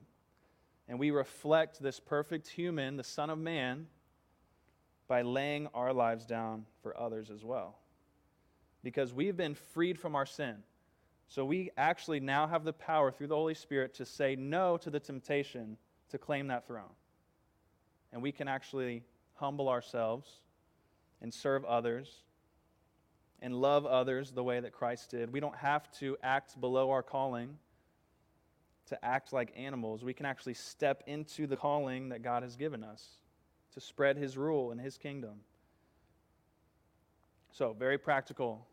And 0.93 0.99
we 0.99 1.11
reflect 1.11 1.82
this 1.82 1.99
perfect 1.99 2.47
human, 2.47 2.99
the 2.99 3.03
Son 3.03 3.30
of 3.30 3.38
Man, 3.38 3.86
by 5.09 5.22
laying 5.22 5.66
our 5.68 5.90
lives 5.90 6.26
down 6.26 6.66
for 6.82 6.95
others 7.01 7.30
as 7.30 7.43
well. 7.43 7.78
Because 8.82 9.14
we've 9.14 9.34
been 9.34 9.55
freed 9.55 9.99
from 9.99 10.14
our 10.14 10.26
sin. 10.26 10.57
So 11.28 11.47
we 11.47 11.70
actually 11.78 12.20
now 12.20 12.47
have 12.47 12.64
the 12.64 12.74
power 12.74 13.11
through 13.11 13.28
the 13.28 13.34
Holy 13.34 13.55
Spirit 13.55 13.95
to 13.95 14.05
say 14.05 14.36
no 14.36 14.76
to 14.76 14.90
the 14.90 15.01
temptation 15.01 15.78
to 16.11 16.18
claim 16.18 16.49
that 16.49 16.66
throne. 16.66 16.93
And 18.12 18.20
we 18.20 18.30
can 18.30 18.47
actually 18.47 19.03
humble 19.36 19.70
ourselves 19.70 20.28
and 21.22 21.32
serve 21.32 21.64
others 21.64 22.22
and 23.40 23.55
love 23.55 23.86
others 23.86 24.30
the 24.30 24.45
way 24.45 24.61
that 24.61 24.72
Christ 24.72 25.11
did. 25.11 25.32
We 25.32 25.40
don't 25.40 25.57
have 25.57 25.90
to 26.01 26.18
act 26.22 26.61
below 26.61 26.90
our 26.90 27.03
calling 27.03 27.57
to 28.89 29.05
act 29.05 29.33
like 29.33 29.53
animals. 29.57 30.05
We 30.05 30.14
can 30.14 30.26
actually 30.26 30.55
step 30.55 31.03
into 31.07 31.47
the 31.47 31.57
calling 31.57 32.09
that 32.11 32.22
God 32.22 32.43
has 32.43 32.57
given 32.57 32.83
us 32.83 33.18
to 33.74 33.80
spread 33.80 34.16
his 34.16 34.37
rule 34.37 34.70
and 34.70 34.80
his 34.80 34.99
kingdom. 34.99 35.41
So, 37.53 37.74
very 37.78 37.99
practical. 37.99 38.66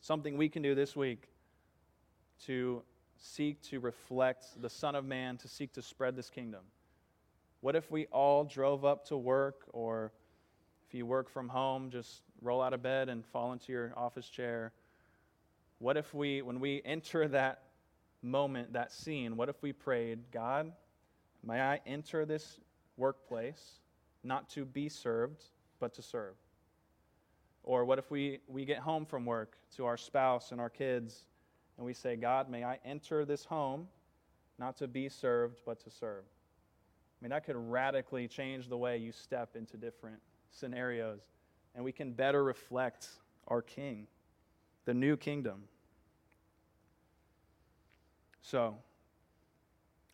Something 0.00 0.36
we 0.36 0.48
can 0.48 0.62
do 0.62 0.74
this 0.74 0.96
week 0.96 1.28
to 2.46 2.82
seek 3.18 3.60
to 3.62 3.80
reflect 3.80 4.60
the 4.60 4.70
Son 4.70 4.94
of 4.94 5.04
Man, 5.04 5.36
to 5.38 5.48
seek 5.48 5.72
to 5.74 5.82
spread 5.82 6.16
this 6.16 6.30
kingdom. 6.30 6.60
What 7.60 7.76
if 7.76 7.90
we 7.90 8.06
all 8.06 8.44
drove 8.44 8.84
up 8.84 9.04
to 9.06 9.16
work, 9.16 9.66
or 9.72 10.12
if 10.88 10.94
you 10.94 11.04
work 11.04 11.28
from 11.28 11.48
home, 11.48 11.90
just 11.90 12.22
roll 12.40 12.62
out 12.62 12.72
of 12.72 12.82
bed 12.82 13.08
and 13.08 13.24
fall 13.26 13.52
into 13.52 13.72
your 13.72 13.92
office 13.96 14.28
chair? 14.28 14.72
What 15.78 15.96
if 15.96 16.14
we, 16.14 16.42
when 16.42 16.60
we 16.60 16.82
enter 16.84 17.28
that 17.28 17.62
moment, 18.22 18.72
that 18.72 18.92
scene, 18.92 19.36
what 19.36 19.48
if 19.48 19.62
we 19.62 19.72
prayed, 19.72 20.30
God, 20.30 20.72
may 21.42 21.60
I 21.60 21.80
enter 21.86 22.24
this 22.24 22.60
workplace 22.96 23.80
not 24.22 24.48
to 24.50 24.64
be 24.64 24.88
served, 24.88 25.44
but 25.78 25.94
to 25.94 26.02
serve? 26.02 26.34
Or 27.62 27.84
what 27.84 27.98
if 27.98 28.10
we, 28.10 28.40
we 28.48 28.64
get 28.64 28.78
home 28.78 29.04
from 29.04 29.24
work 29.24 29.56
to 29.76 29.86
our 29.86 29.96
spouse 29.96 30.52
and 30.52 30.60
our 30.60 30.70
kids 30.70 31.26
and 31.76 31.86
we 31.86 31.94
say, 31.94 32.16
God, 32.16 32.50
may 32.50 32.64
I 32.64 32.78
enter 32.84 33.24
this 33.24 33.44
home 33.44 33.88
not 34.58 34.76
to 34.78 34.88
be 34.88 35.08
served, 35.08 35.62
but 35.64 35.80
to 35.84 35.90
serve? 35.90 36.24
I 36.24 37.24
mean, 37.24 37.30
that 37.30 37.44
could 37.44 37.56
radically 37.56 38.28
change 38.28 38.68
the 38.68 38.76
way 38.76 38.96
you 38.96 39.12
step 39.12 39.56
into 39.56 39.76
different 39.76 40.18
scenarios, 40.50 41.20
and 41.74 41.84
we 41.84 41.92
can 41.92 42.12
better 42.12 42.44
reflect 42.44 43.08
our 43.48 43.62
King, 43.62 44.06
the 44.84 44.94
new 44.94 45.16
kingdom. 45.16 45.64
So, 48.42 48.76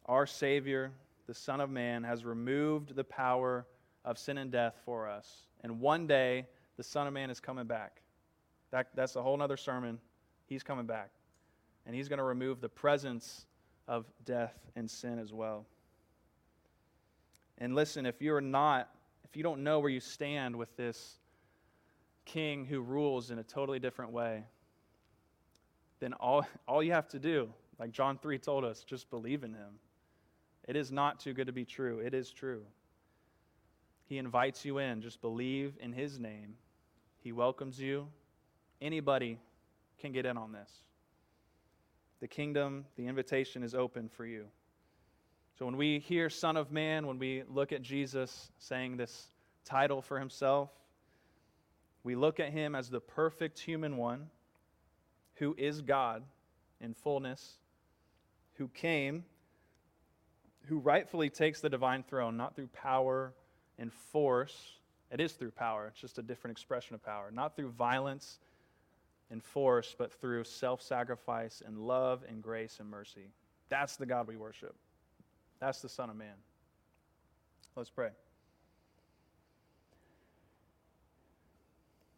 our 0.07 0.27
Savior, 0.27 0.93
the 1.27 1.35
Son 1.35 1.61
of 1.61 1.71
Man, 1.71 2.05
has 2.05 2.25
removed 2.25 2.95
the 2.95 3.05
power 3.05 3.67
of 4.05 4.19
sin 4.19 4.39
and 4.39 4.51
death 4.51 4.75
for 4.85 5.09
us. 5.09 5.47
And 5.63 5.81
one 5.81 6.07
day, 6.07 6.47
the 6.77 6.83
Son 6.83 7.07
of 7.07 7.13
Man 7.13 7.31
is 7.31 7.41
coming 7.41 7.67
back. 7.67 8.01
That, 8.71 8.89
that's 8.95 9.17
a 9.17 9.23
whole 9.23 9.41
other 9.41 9.57
sermon. 9.57 9.99
He's 10.47 10.63
coming 10.63 10.87
back. 10.87 11.11
And 11.87 11.95
he's 11.95 12.09
going 12.09 12.19
to 12.19 12.25
remove 12.25 12.61
the 12.61 12.69
presence 12.69 13.47
of 13.89 14.07
death 14.25 14.55
and 14.75 14.91
sin 14.91 15.19
as 15.19 15.33
well. 15.33 15.67
And 17.59 17.75
listen, 17.75 18.07
if 18.07 18.21
you're 18.21 18.41
not, 18.41 18.91
if 19.25 19.37
you 19.37 19.43
don't 19.43 19.63
know 19.63 19.81
where 19.81 19.91
you 19.91 20.01
stand 20.01 20.57
with 20.57 20.77
this 20.77 21.17
king 22.25 22.65
who 22.65 22.81
rules 22.81 23.31
in 23.31 23.39
a 23.39 23.43
totally 23.43 23.79
different 23.79 24.13
way, 24.13 24.45
then 26.01 26.13
all, 26.15 26.47
all 26.69 26.83
you 26.83 26.93
have 26.93 27.09
to 27.09 27.19
do, 27.19 27.49
like 27.79 27.93
John 27.93 28.19
3 28.19 28.39
told 28.39 28.65
us, 28.65 28.85
just 28.85 29.11
believe 29.11 29.45
in 29.45 29.53
him. 29.53 29.79
It 30.67 30.77
is 30.77 30.91
not 30.91 31.21
too 31.21 31.33
good 31.33 31.47
to 31.47 31.53
be 31.53 31.65
true. 31.65 32.01
It 32.01 32.15
is 32.15 32.31
true. 32.31 32.63
He 34.07 34.19
invites 34.19 34.65
you 34.65 34.79
in. 34.79 35.03
Just 35.03 35.21
believe 35.21 35.75
in 35.81 35.93
his 35.93 36.19
name. 36.19 36.55
He 37.23 37.33
welcomes 37.33 37.81
you. 37.81 38.09
Anybody 38.81 39.39
can 40.01 40.13
get 40.13 40.27
in 40.27 40.37
on 40.37 40.53
this. 40.53 40.71
The 42.21 42.29
kingdom, 42.29 42.87
the 42.97 43.07
invitation 43.07 43.63
is 43.63 43.75
open 43.75 44.09
for 44.09 44.25
you. 44.25 44.47
So 45.59 45.67
when 45.67 45.77
we 45.77 45.99
hear 45.99 46.29
Son 46.31 46.57
of 46.57 46.71
Man, 46.71 47.07
when 47.07 47.19
we 47.19 47.43
look 47.49 47.73
at 47.73 47.83
Jesus 47.83 48.51
saying 48.59 48.97
this 48.97 49.29
title 49.65 50.03
for 50.03 50.19
himself, 50.19 50.71
we 52.05 52.15
look 52.15 52.41
at 52.41 52.51
him 52.51 52.75
as 52.75 52.89
the 52.89 53.01
perfect 53.01 53.59
human 53.59 53.97
one 53.97 54.31
who 55.37 55.55
is 55.59 55.83
God 55.83 56.23
in 56.81 56.95
fullness, 56.95 57.55
who 58.59 58.69
came, 58.69 59.25
who 60.67 60.79
rightfully 60.79 61.31
takes 61.31 61.61
the 61.61 61.69
divine 61.69 62.03
throne, 62.03 62.37
not 62.37 62.55
through 62.57 62.69
power 62.69 63.33
and 63.79 63.93
force. 63.93 64.79
It 65.11 65.21
is 65.21 65.33
through 65.33 65.53
power, 65.53 65.89
it's 65.89 66.01
just 66.01 66.19
a 66.19 66.23
different 66.23 66.57
expression 66.57 66.95
of 66.95 67.05
power. 67.05 67.31
Not 67.31 67.55
through 67.57 67.71
violence 67.71 68.39
and 69.31 69.43
force, 69.43 69.95
but 69.97 70.13
through 70.13 70.45
self 70.45 70.83
sacrifice 70.83 71.63
and 71.65 71.79
love 71.79 72.25
and 72.29 72.43
grace 72.43 72.79
and 72.81 72.89
mercy. 72.89 73.29
That's 73.69 73.97
the 73.97 74.07
God 74.07 74.27
we 74.29 74.37
worship. 74.37 74.75
That's 75.61 75.81
the 75.81 75.89
Son 75.89 76.11
of 76.11 76.17
Man. 76.17 76.35
Let's 77.77 77.91
pray. 77.91 78.11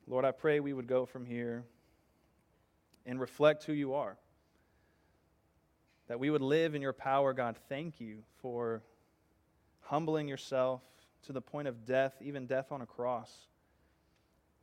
Lord, 0.06 0.24
I 0.24 0.30
pray 0.30 0.60
we 0.60 0.72
would 0.72 0.86
go 0.86 1.04
from 1.04 1.26
here 1.26 1.64
and 3.04 3.20
reflect 3.20 3.64
who 3.64 3.72
you 3.72 3.94
are. 3.94 4.16
That 6.08 6.18
we 6.18 6.30
would 6.30 6.42
live 6.42 6.74
in 6.74 6.82
your 6.82 6.92
power, 6.92 7.32
God. 7.32 7.56
Thank 7.68 8.00
you 8.00 8.24
for 8.40 8.82
humbling 9.80 10.28
yourself 10.28 10.82
to 11.26 11.32
the 11.32 11.40
point 11.40 11.68
of 11.68 11.84
death, 11.84 12.14
even 12.20 12.46
death 12.46 12.72
on 12.72 12.80
a 12.80 12.86
cross. 12.86 13.30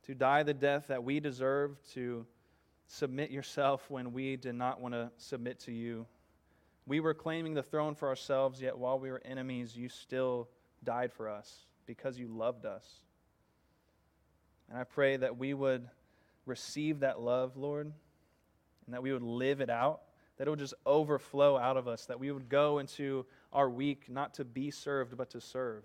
To 0.06 0.14
die 0.14 0.42
the 0.42 0.54
death 0.54 0.86
that 0.88 1.02
we 1.02 1.20
deserve, 1.20 1.76
to 1.94 2.26
submit 2.86 3.30
yourself 3.30 3.90
when 3.90 4.12
we 4.12 4.36
did 4.36 4.54
not 4.54 4.80
want 4.80 4.94
to 4.94 5.10
submit 5.16 5.58
to 5.60 5.72
you. 5.72 6.06
We 6.86 7.00
were 7.00 7.14
claiming 7.14 7.54
the 7.54 7.62
throne 7.62 7.94
for 7.94 8.08
ourselves, 8.08 8.62
yet 8.62 8.78
while 8.78 8.98
we 8.98 9.10
were 9.10 9.20
enemies, 9.24 9.76
you 9.76 9.88
still 9.88 10.48
died 10.84 11.12
for 11.12 11.28
us 11.28 11.66
because 11.84 12.18
you 12.18 12.28
loved 12.28 12.64
us. 12.64 13.00
And 14.68 14.78
I 14.78 14.84
pray 14.84 15.16
that 15.16 15.36
we 15.36 15.54
would 15.54 15.88
receive 16.44 17.00
that 17.00 17.20
love, 17.20 17.56
Lord, 17.56 17.92
and 18.86 18.94
that 18.94 19.02
we 19.02 19.12
would 19.12 19.22
live 19.22 19.60
it 19.60 19.70
out, 19.70 20.02
that 20.36 20.46
it 20.46 20.50
would 20.50 20.58
just 20.58 20.74
overflow 20.84 21.56
out 21.56 21.76
of 21.76 21.88
us, 21.88 22.06
that 22.06 22.20
we 22.20 22.30
would 22.30 22.48
go 22.48 22.78
into 22.78 23.24
our 23.52 23.70
week 23.70 24.10
not 24.10 24.34
to 24.34 24.44
be 24.44 24.70
served, 24.70 25.16
but 25.16 25.30
to 25.30 25.40
serve. 25.40 25.84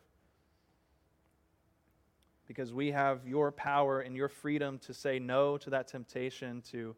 Because 2.48 2.74
we 2.74 2.92
have 2.92 3.26
your 3.26 3.52
power 3.52 4.02
and 4.02 4.16
your 4.16 4.28
freedom 4.28 4.78
to 4.80 4.94
say 4.94 5.20
no 5.20 5.58
to 5.58 5.70
that 5.70 5.88
temptation 5.88 6.62
to 6.72 6.96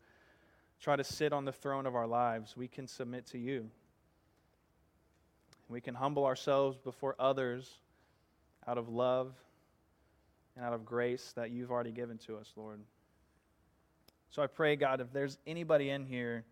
try 0.79 0.95
to 0.95 1.03
sit 1.03 1.31
on 1.31 1.45
the 1.45 1.51
throne 1.51 1.85
of 1.85 1.95
our 1.95 2.07
lives. 2.07 2.57
We 2.57 2.67
can 2.67 2.87
submit 2.87 3.27
to 3.27 3.37
you. 3.37 3.69
We 5.69 5.79
can 5.79 5.95
humble 5.95 6.25
ourselves 6.25 6.77
before 6.77 7.15
others 7.19 7.79
out 8.67 8.77
of 8.77 8.89
love 8.89 9.33
and 10.55 10.65
out 10.65 10.73
of 10.73 10.85
grace 10.85 11.33
that 11.35 11.51
you've 11.51 11.71
already 11.71 11.91
given 11.91 12.17
to 12.19 12.37
us, 12.37 12.51
Lord. 12.55 12.79
So 14.29 14.41
I 14.41 14.47
pray, 14.47 14.75
God, 14.75 15.01
if 15.01 15.13
there's 15.13 15.37
anybody 15.45 15.89
in 15.89 16.05
here 16.05 16.43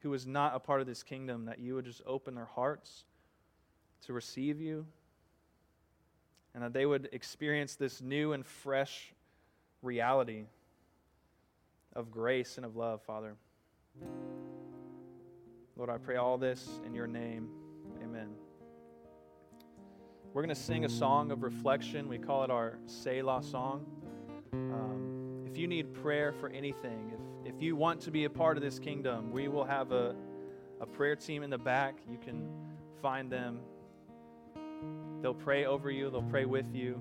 who 0.00 0.14
is 0.14 0.26
not 0.26 0.54
a 0.54 0.58
part 0.58 0.80
of 0.80 0.86
this 0.86 1.02
kingdom, 1.02 1.46
that 1.46 1.58
you 1.58 1.74
would 1.74 1.84
just 1.84 2.02
open 2.06 2.34
their 2.34 2.44
hearts 2.44 3.04
to 4.06 4.12
receive 4.12 4.60
you 4.60 4.86
and 6.54 6.62
that 6.62 6.72
they 6.72 6.86
would 6.86 7.08
experience 7.12 7.76
this 7.76 8.00
new 8.00 8.32
and 8.32 8.44
fresh 8.44 9.12
reality 9.82 10.44
of 11.94 12.10
grace 12.10 12.56
and 12.56 12.66
of 12.66 12.76
love, 12.76 13.02
Father. 13.02 13.36
Lord, 15.76 15.90
I 15.90 15.98
pray 15.98 16.16
all 16.16 16.38
this 16.38 16.68
in 16.84 16.94
your 16.94 17.06
name. 17.06 17.48
Amen. 18.02 18.30
We're 20.32 20.42
going 20.42 20.54
to 20.54 20.60
sing 20.60 20.84
a 20.84 20.88
song 20.88 21.30
of 21.30 21.42
reflection. 21.42 22.08
We 22.08 22.18
call 22.18 22.42
it 22.44 22.50
our 22.50 22.78
Selah 22.86 23.42
song. 23.42 23.86
Um, 24.52 25.44
if 25.46 25.56
you 25.56 25.68
need 25.68 25.94
prayer 25.94 26.32
for 26.32 26.48
anything, 26.48 27.12
if, 27.14 27.20
if 27.58 27.64
you 27.64 27.74
want 27.74 28.00
to 28.02 28.12
be 28.12 28.24
a 28.24 28.30
part 28.30 28.56
of 28.56 28.62
this 28.62 28.78
kingdom, 28.78 29.32
we 29.32 29.48
will 29.48 29.64
have 29.64 29.90
a, 29.90 30.14
a 30.80 30.86
prayer 30.86 31.16
team 31.16 31.42
in 31.42 31.50
the 31.50 31.58
back. 31.58 31.96
You 32.08 32.16
can 32.16 32.48
find 33.02 33.28
them. 33.28 33.58
They'll 35.20 35.34
pray 35.34 35.64
over 35.64 35.90
you, 35.90 36.08
they'll 36.08 36.22
pray 36.22 36.44
with 36.44 36.72
you. 36.72 37.00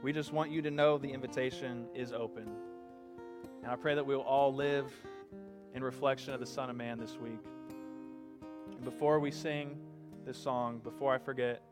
We 0.00 0.12
just 0.12 0.32
want 0.32 0.52
you 0.52 0.62
to 0.62 0.70
know 0.70 0.96
the 0.96 1.10
invitation 1.10 1.86
is 1.92 2.12
open. 2.12 2.48
And 3.64 3.72
I 3.72 3.74
pray 3.74 3.96
that 3.96 4.06
we'll 4.06 4.20
all 4.20 4.54
live 4.54 4.92
in 5.74 5.82
reflection 5.82 6.32
of 6.32 6.38
the 6.38 6.46
Son 6.46 6.70
of 6.70 6.76
Man 6.76 6.96
this 6.96 7.16
week. 7.16 7.40
And 8.70 8.84
before 8.84 9.18
we 9.18 9.32
sing 9.32 9.76
this 10.24 10.38
song, 10.38 10.78
before 10.84 11.12
I 11.12 11.18
forget, 11.18 11.62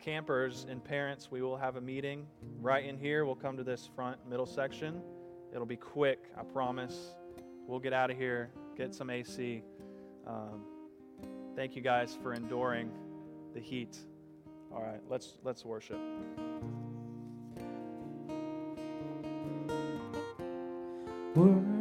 campers 0.00 0.66
and 0.68 0.82
parents, 0.82 1.30
we 1.30 1.42
will 1.42 1.58
have 1.58 1.76
a 1.76 1.80
meeting 1.80 2.26
right 2.60 2.84
in 2.84 2.98
here. 2.98 3.24
We'll 3.24 3.36
come 3.36 3.56
to 3.56 3.62
this 3.62 3.88
front 3.94 4.18
middle 4.28 4.46
section. 4.46 5.00
It'll 5.56 5.64
be 5.64 5.74
quick, 5.74 6.22
I 6.38 6.42
promise. 6.42 7.14
We'll 7.66 7.80
get 7.80 7.94
out 7.94 8.10
of 8.10 8.18
here, 8.18 8.50
get 8.76 8.94
some 8.94 9.08
AC. 9.08 9.62
Um, 10.26 10.60
thank 11.56 11.74
you 11.74 11.80
guys 11.80 12.14
for 12.22 12.34
enduring 12.34 12.90
the 13.54 13.60
heat. 13.60 13.96
All 14.70 14.82
right, 14.82 15.00
let's 15.08 15.38
let's 15.44 15.64
worship. 15.64 15.98
Worthy 21.34 21.75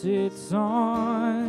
sits 0.00 0.54
on 0.54 1.39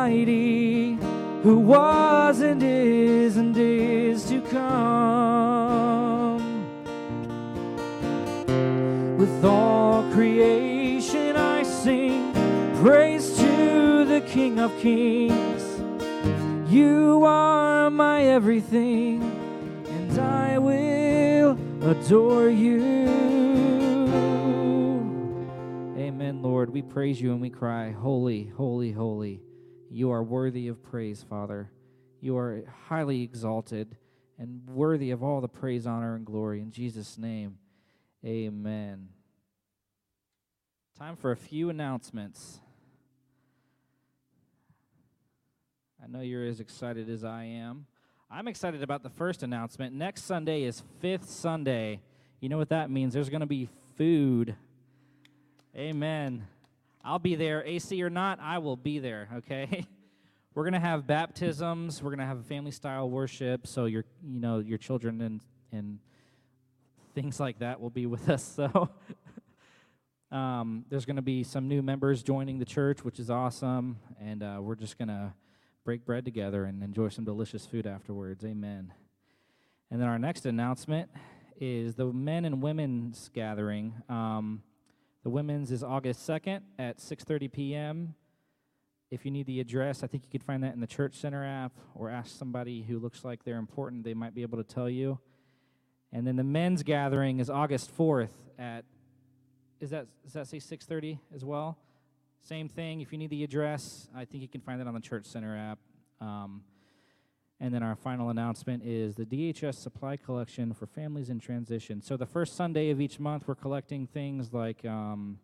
Almighty, 0.00 0.94
who 1.42 1.58
was 1.58 2.40
and 2.40 2.62
is 2.62 3.36
and 3.36 3.54
is 3.54 4.24
to 4.30 4.40
come. 4.40 4.80
With 9.18 9.44
all 9.44 10.02
creation 10.14 11.36
I 11.36 11.64
sing 11.64 12.32
praise 12.76 13.36
to 13.40 14.06
the 14.06 14.22
King 14.22 14.58
of 14.58 14.72
Kings. 14.78 15.62
You 16.72 17.22
are 17.26 17.90
my 17.90 18.22
everything, 18.22 19.22
and 19.86 20.18
I 20.18 20.56
will 20.56 21.58
adore 21.82 22.48
you. 22.48 22.80
Amen, 25.98 26.40
Lord. 26.40 26.70
We 26.70 26.80
praise 26.80 27.20
you 27.20 27.32
and 27.32 27.42
we 27.42 27.50
cry, 27.50 27.90
Holy, 27.90 28.46
holy, 28.56 28.92
holy. 28.92 29.42
You 29.92 30.12
are 30.12 30.22
worthy 30.22 30.68
of 30.68 30.82
praise, 30.84 31.24
Father. 31.28 31.68
You 32.20 32.36
are 32.36 32.62
highly 32.86 33.22
exalted 33.22 33.96
and 34.38 34.62
worthy 34.68 35.10
of 35.10 35.22
all 35.22 35.40
the 35.40 35.48
praise, 35.48 35.84
honor, 35.84 36.14
and 36.14 36.24
glory. 36.24 36.60
In 36.60 36.70
Jesus' 36.70 37.18
name, 37.18 37.58
amen. 38.24 39.08
Time 40.96 41.16
for 41.16 41.32
a 41.32 41.36
few 41.36 41.70
announcements. 41.70 42.60
I 46.02 46.06
know 46.06 46.20
you're 46.20 46.46
as 46.46 46.60
excited 46.60 47.10
as 47.10 47.24
I 47.24 47.44
am. 47.44 47.86
I'm 48.30 48.46
excited 48.46 48.84
about 48.84 49.02
the 49.02 49.10
first 49.10 49.42
announcement. 49.42 49.92
Next 49.92 50.22
Sunday 50.22 50.62
is 50.62 50.84
Fifth 51.00 51.28
Sunday. 51.28 52.00
You 52.38 52.48
know 52.48 52.58
what 52.58 52.68
that 52.68 52.90
means? 52.90 53.12
There's 53.12 53.28
going 53.28 53.40
to 53.40 53.46
be 53.46 53.68
food. 53.96 54.54
Amen. 55.76 56.46
I'll 57.04 57.18
be 57.18 57.34
there, 57.34 57.64
AC 57.64 58.02
or 58.02 58.10
not, 58.10 58.38
I 58.40 58.58
will 58.58 58.76
be 58.76 58.98
there, 58.98 59.28
okay? 59.36 59.84
We're 60.54 60.64
going 60.64 60.74
to 60.74 60.80
have 60.80 61.06
baptisms, 61.06 62.02
we're 62.02 62.10
going 62.10 62.18
to 62.18 62.26
have 62.26 62.40
a 62.40 62.42
family 62.42 62.72
style 62.72 63.08
worship, 63.08 63.68
so 63.68 63.84
your 63.84 64.04
you 64.20 64.40
know, 64.40 64.58
your 64.58 64.78
children 64.78 65.20
and 65.20 65.40
and 65.70 66.00
things 67.14 67.38
like 67.38 67.60
that 67.60 67.80
will 67.80 67.88
be 67.88 68.06
with 68.06 68.28
us. 68.28 68.42
So 68.42 68.90
um, 70.36 70.84
there's 70.88 71.06
going 71.06 71.16
to 71.16 71.22
be 71.22 71.44
some 71.44 71.68
new 71.68 71.82
members 71.82 72.24
joining 72.24 72.58
the 72.58 72.64
church, 72.64 73.04
which 73.04 73.20
is 73.20 73.30
awesome, 73.30 73.98
and 74.20 74.42
uh, 74.42 74.58
we're 74.60 74.74
just 74.74 74.98
going 74.98 75.08
to 75.08 75.32
break 75.84 76.04
bread 76.04 76.24
together 76.24 76.64
and 76.64 76.82
enjoy 76.82 77.08
some 77.08 77.24
delicious 77.24 77.64
food 77.64 77.86
afterwards. 77.86 78.44
Amen. 78.44 78.92
And 79.90 80.00
then 80.00 80.08
our 80.08 80.18
next 80.18 80.46
announcement 80.46 81.10
is 81.60 81.94
the 81.94 82.06
men 82.06 82.44
and 82.44 82.62
women's 82.62 83.30
gathering. 83.32 83.94
Um, 84.08 84.62
the 85.22 85.30
women's 85.30 85.70
is 85.70 85.82
August 85.82 86.26
2nd 86.28 86.62
at 86.78 86.98
6:30 86.98 87.52
p.m. 87.52 88.14
If 89.10 89.24
you 89.24 89.30
need 89.30 89.46
the 89.46 89.60
address, 89.60 90.02
I 90.02 90.06
think 90.06 90.24
you 90.24 90.30
could 90.30 90.44
find 90.44 90.62
that 90.62 90.72
in 90.72 90.80
the 90.80 90.86
Church 90.86 91.14
Center 91.14 91.44
app 91.44 91.72
or 91.94 92.10
ask 92.10 92.36
somebody 92.36 92.82
who 92.82 92.98
looks 92.98 93.24
like 93.24 93.42
they're 93.44 93.58
important. 93.58 94.04
They 94.04 94.14
might 94.14 94.34
be 94.34 94.42
able 94.42 94.58
to 94.58 94.64
tell 94.64 94.88
you. 94.88 95.18
And 96.12 96.26
then 96.26 96.36
the 96.36 96.44
men's 96.44 96.82
gathering 96.82 97.40
is 97.40 97.50
August 97.50 97.96
4th 97.96 98.32
at 98.58 98.84
is 99.80 99.90
that 99.90 100.06
does 100.22 100.34
that 100.34 100.46
say 100.46 100.58
6:30 100.58 101.18
as 101.34 101.44
well? 101.44 101.78
Same 102.40 102.68
thing. 102.68 103.00
If 103.00 103.12
you 103.12 103.18
need 103.18 103.30
the 103.30 103.44
address, 103.44 104.08
I 104.14 104.24
think 104.24 104.42
you 104.42 104.48
can 104.48 104.60
find 104.60 104.80
that 104.80 104.86
on 104.86 104.94
the 104.94 105.00
Church 105.00 105.26
Center 105.26 105.56
app. 105.56 105.78
Um, 106.20 106.62
and 107.60 107.74
then 107.74 107.82
our 107.82 107.94
final 107.94 108.30
announcement 108.30 108.82
is 108.84 109.14
the 109.14 109.26
DHS 109.26 109.74
supply 109.74 110.16
collection 110.16 110.72
for 110.72 110.86
families 110.86 111.28
in 111.28 111.38
transition. 111.38 112.00
So 112.00 112.16
the 112.16 112.26
first 112.26 112.56
Sunday 112.56 112.88
of 112.90 113.00
each 113.00 113.20
month, 113.20 113.44
we're 113.46 113.54
collecting 113.54 114.06
things 114.06 114.54
like, 114.54 114.82
um, 114.86 115.38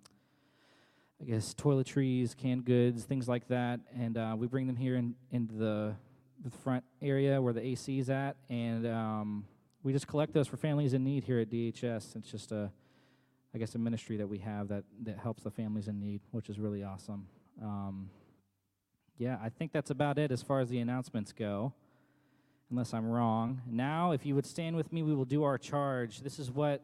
I 1.20 1.24
guess, 1.24 1.52
toiletries, 1.54 2.34
canned 2.34 2.64
goods, 2.64 3.04
things 3.04 3.28
like 3.28 3.48
that, 3.48 3.80
and 3.94 4.16
uh, 4.16 4.34
we 4.36 4.46
bring 4.46 4.66
them 4.66 4.76
here 4.76 4.96
in, 4.96 5.14
into 5.30 5.54
the, 5.54 5.94
the 6.42 6.50
front 6.50 6.84
area 7.02 7.40
where 7.40 7.52
the 7.52 7.64
AC 7.64 7.98
is 7.98 8.08
at, 8.08 8.36
and 8.48 8.86
um, 8.86 9.44
we 9.82 9.92
just 9.92 10.06
collect 10.06 10.32
those 10.32 10.48
for 10.48 10.56
families 10.56 10.94
in 10.94 11.04
need 11.04 11.22
here 11.22 11.38
at 11.38 11.50
DHS. 11.50 12.16
It's 12.16 12.30
just 12.30 12.50
a, 12.50 12.70
I 13.54 13.58
guess, 13.58 13.74
a 13.74 13.78
ministry 13.78 14.16
that 14.16 14.26
we 14.26 14.38
have 14.38 14.68
that 14.68 14.84
that 15.02 15.18
helps 15.18 15.42
the 15.42 15.50
families 15.50 15.86
in 15.86 16.00
need, 16.00 16.20
which 16.30 16.48
is 16.48 16.58
really 16.58 16.82
awesome. 16.82 17.26
Um, 17.62 18.08
yeah, 19.18 19.38
I 19.42 19.50
think 19.50 19.72
that's 19.72 19.90
about 19.90 20.18
it 20.18 20.30
as 20.30 20.42
far 20.42 20.60
as 20.60 20.68
the 20.68 20.78
announcements 20.78 21.32
go 21.32 21.72
unless 22.70 22.92
I'm 22.92 23.06
wrong. 23.06 23.62
Now, 23.66 24.12
if 24.12 24.26
you 24.26 24.34
would 24.34 24.46
stand 24.46 24.76
with 24.76 24.92
me, 24.92 25.02
we 25.02 25.14
will 25.14 25.24
do 25.24 25.44
our 25.44 25.58
charge. 25.58 26.20
This 26.20 26.38
is 26.38 26.50
what 26.50 26.82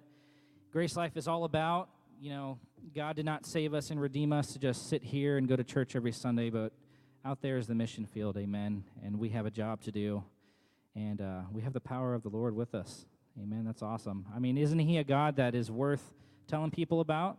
Grace 0.73 0.97
Life 0.97 1.17
is 1.17 1.27
all 1.27 1.45
about. 1.45 1.89
You 2.21 2.31
know, 2.31 2.59
God 2.95 3.17
did 3.17 3.25
not 3.25 3.47
save 3.47 3.75
us 3.75 3.91
and 3.91 4.01
redeem 4.01 4.33
us 4.33 4.53
to 4.53 4.59
just 4.59 4.89
sit 4.89 5.03
here 5.03 5.39
and 5.39 5.49
go 5.49 5.57
to 5.57 5.65
church 5.65 5.97
every 5.97 6.13
Sunday, 6.13 6.51
but 6.51 6.73
out 7.25 7.43
there 7.43 7.59
is 7.59 7.67
the 7.67 7.75
mission 7.75 8.07
field, 8.07 8.37
amen. 8.37 8.85
And 9.05 9.19
we 9.19 9.31
have 9.31 9.47
a 9.47 9.51
job 9.51 9.83
to 9.83 9.93
do, 9.93 10.25
and 10.95 11.21
uh, 11.21 11.43
we 11.53 11.63
have 11.63 11.73
the 11.73 11.81
power 11.81 12.15
of 12.15 12.23
the 12.23 12.29
Lord 12.29 12.55
with 12.55 12.75
us, 12.75 13.07
amen. 13.41 13.65
That's 13.65 13.83
awesome. 13.83 14.27
I 14.35 14.39
mean, 14.39 14.57
isn't 14.57 14.79
He 14.79 14.99
a 14.99 15.05
God 15.05 15.37
that 15.37 15.55
is 15.55 15.71
worth 15.71 16.15
telling 16.47 16.71
people 16.71 17.01
about? 17.01 17.39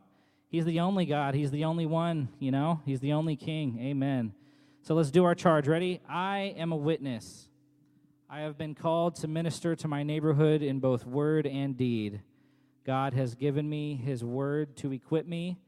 He's 0.50 0.66
the 0.66 0.82
only 0.82 1.06
God, 1.06 1.34
He's 1.34 1.52
the 1.52 1.66
only 1.66 1.86
one, 1.86 2.30
you 2.40 2.52
know, 2.52 2.82
He's 2.86 3.00
the 3.00 3.14
only 3.14 3.36
King, 3.36 3.80
amen. 3.82 4.34
So 4.82 4.96
let's 4.96 5.12
do 5.12 5.24
our 5.24 5.36
charge. 5.36 5.68
Ready? 5.68 6.02
I 6.10 6.56
am 6.58 6.74
a 6.74 6.76
witness. 6.76 7.48
I 8.30 8.42
have 8.42 8.58
been 8.58 8.74
called 8.76 9.16
to 9.18 9.28
minister 9.28 9.76
to 9.76 9.88
my 9.88 10.04
neighborhood 10.04 10.62
in 10.62 10.80
both 10.80 11.06
word 11.06 11.46
and 11.46 11.78
deed. 11.78 12.22
God 12.86 13.14
has 13.14 13.36
given 13.36 13.70
me 13.70 13.96
His 13.96 14.24
word 14.24 14.76
to 14.78 14.92
equip 14.92 15.28
me, 15.28 15.60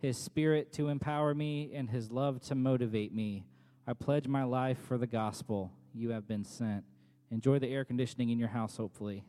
His 0.00 0.16
spirit 0.16 0.72
to 0.74 0.88
empower 0.88 1.34
me, 1.34 1.72
and 1.74 1.90
His 1.90 2.10
love 2.10 2.40
to 2.42 2.54
motivate 2.54 3.14
me. 3.14 3.44
I 3.86 3.92
pledge 3.92 4.26
my 4.26 4.44
life 4.44 4.78
for 4.78 4.96
the 4.96 5.06
gospel. 5.06 5.72
You 5.92 6.10
have 6.10 6.26
been 6.26 6.44
sent. 6.44 6.84
Enjoy 7.30 7.58
the 7.58 7.68
air 7.68 7.84
conditioning 7.84 8.30
in 8.30 8.38
your 8.38 8.48
house, 8.48 8.76
hopefully. 8.76 9.24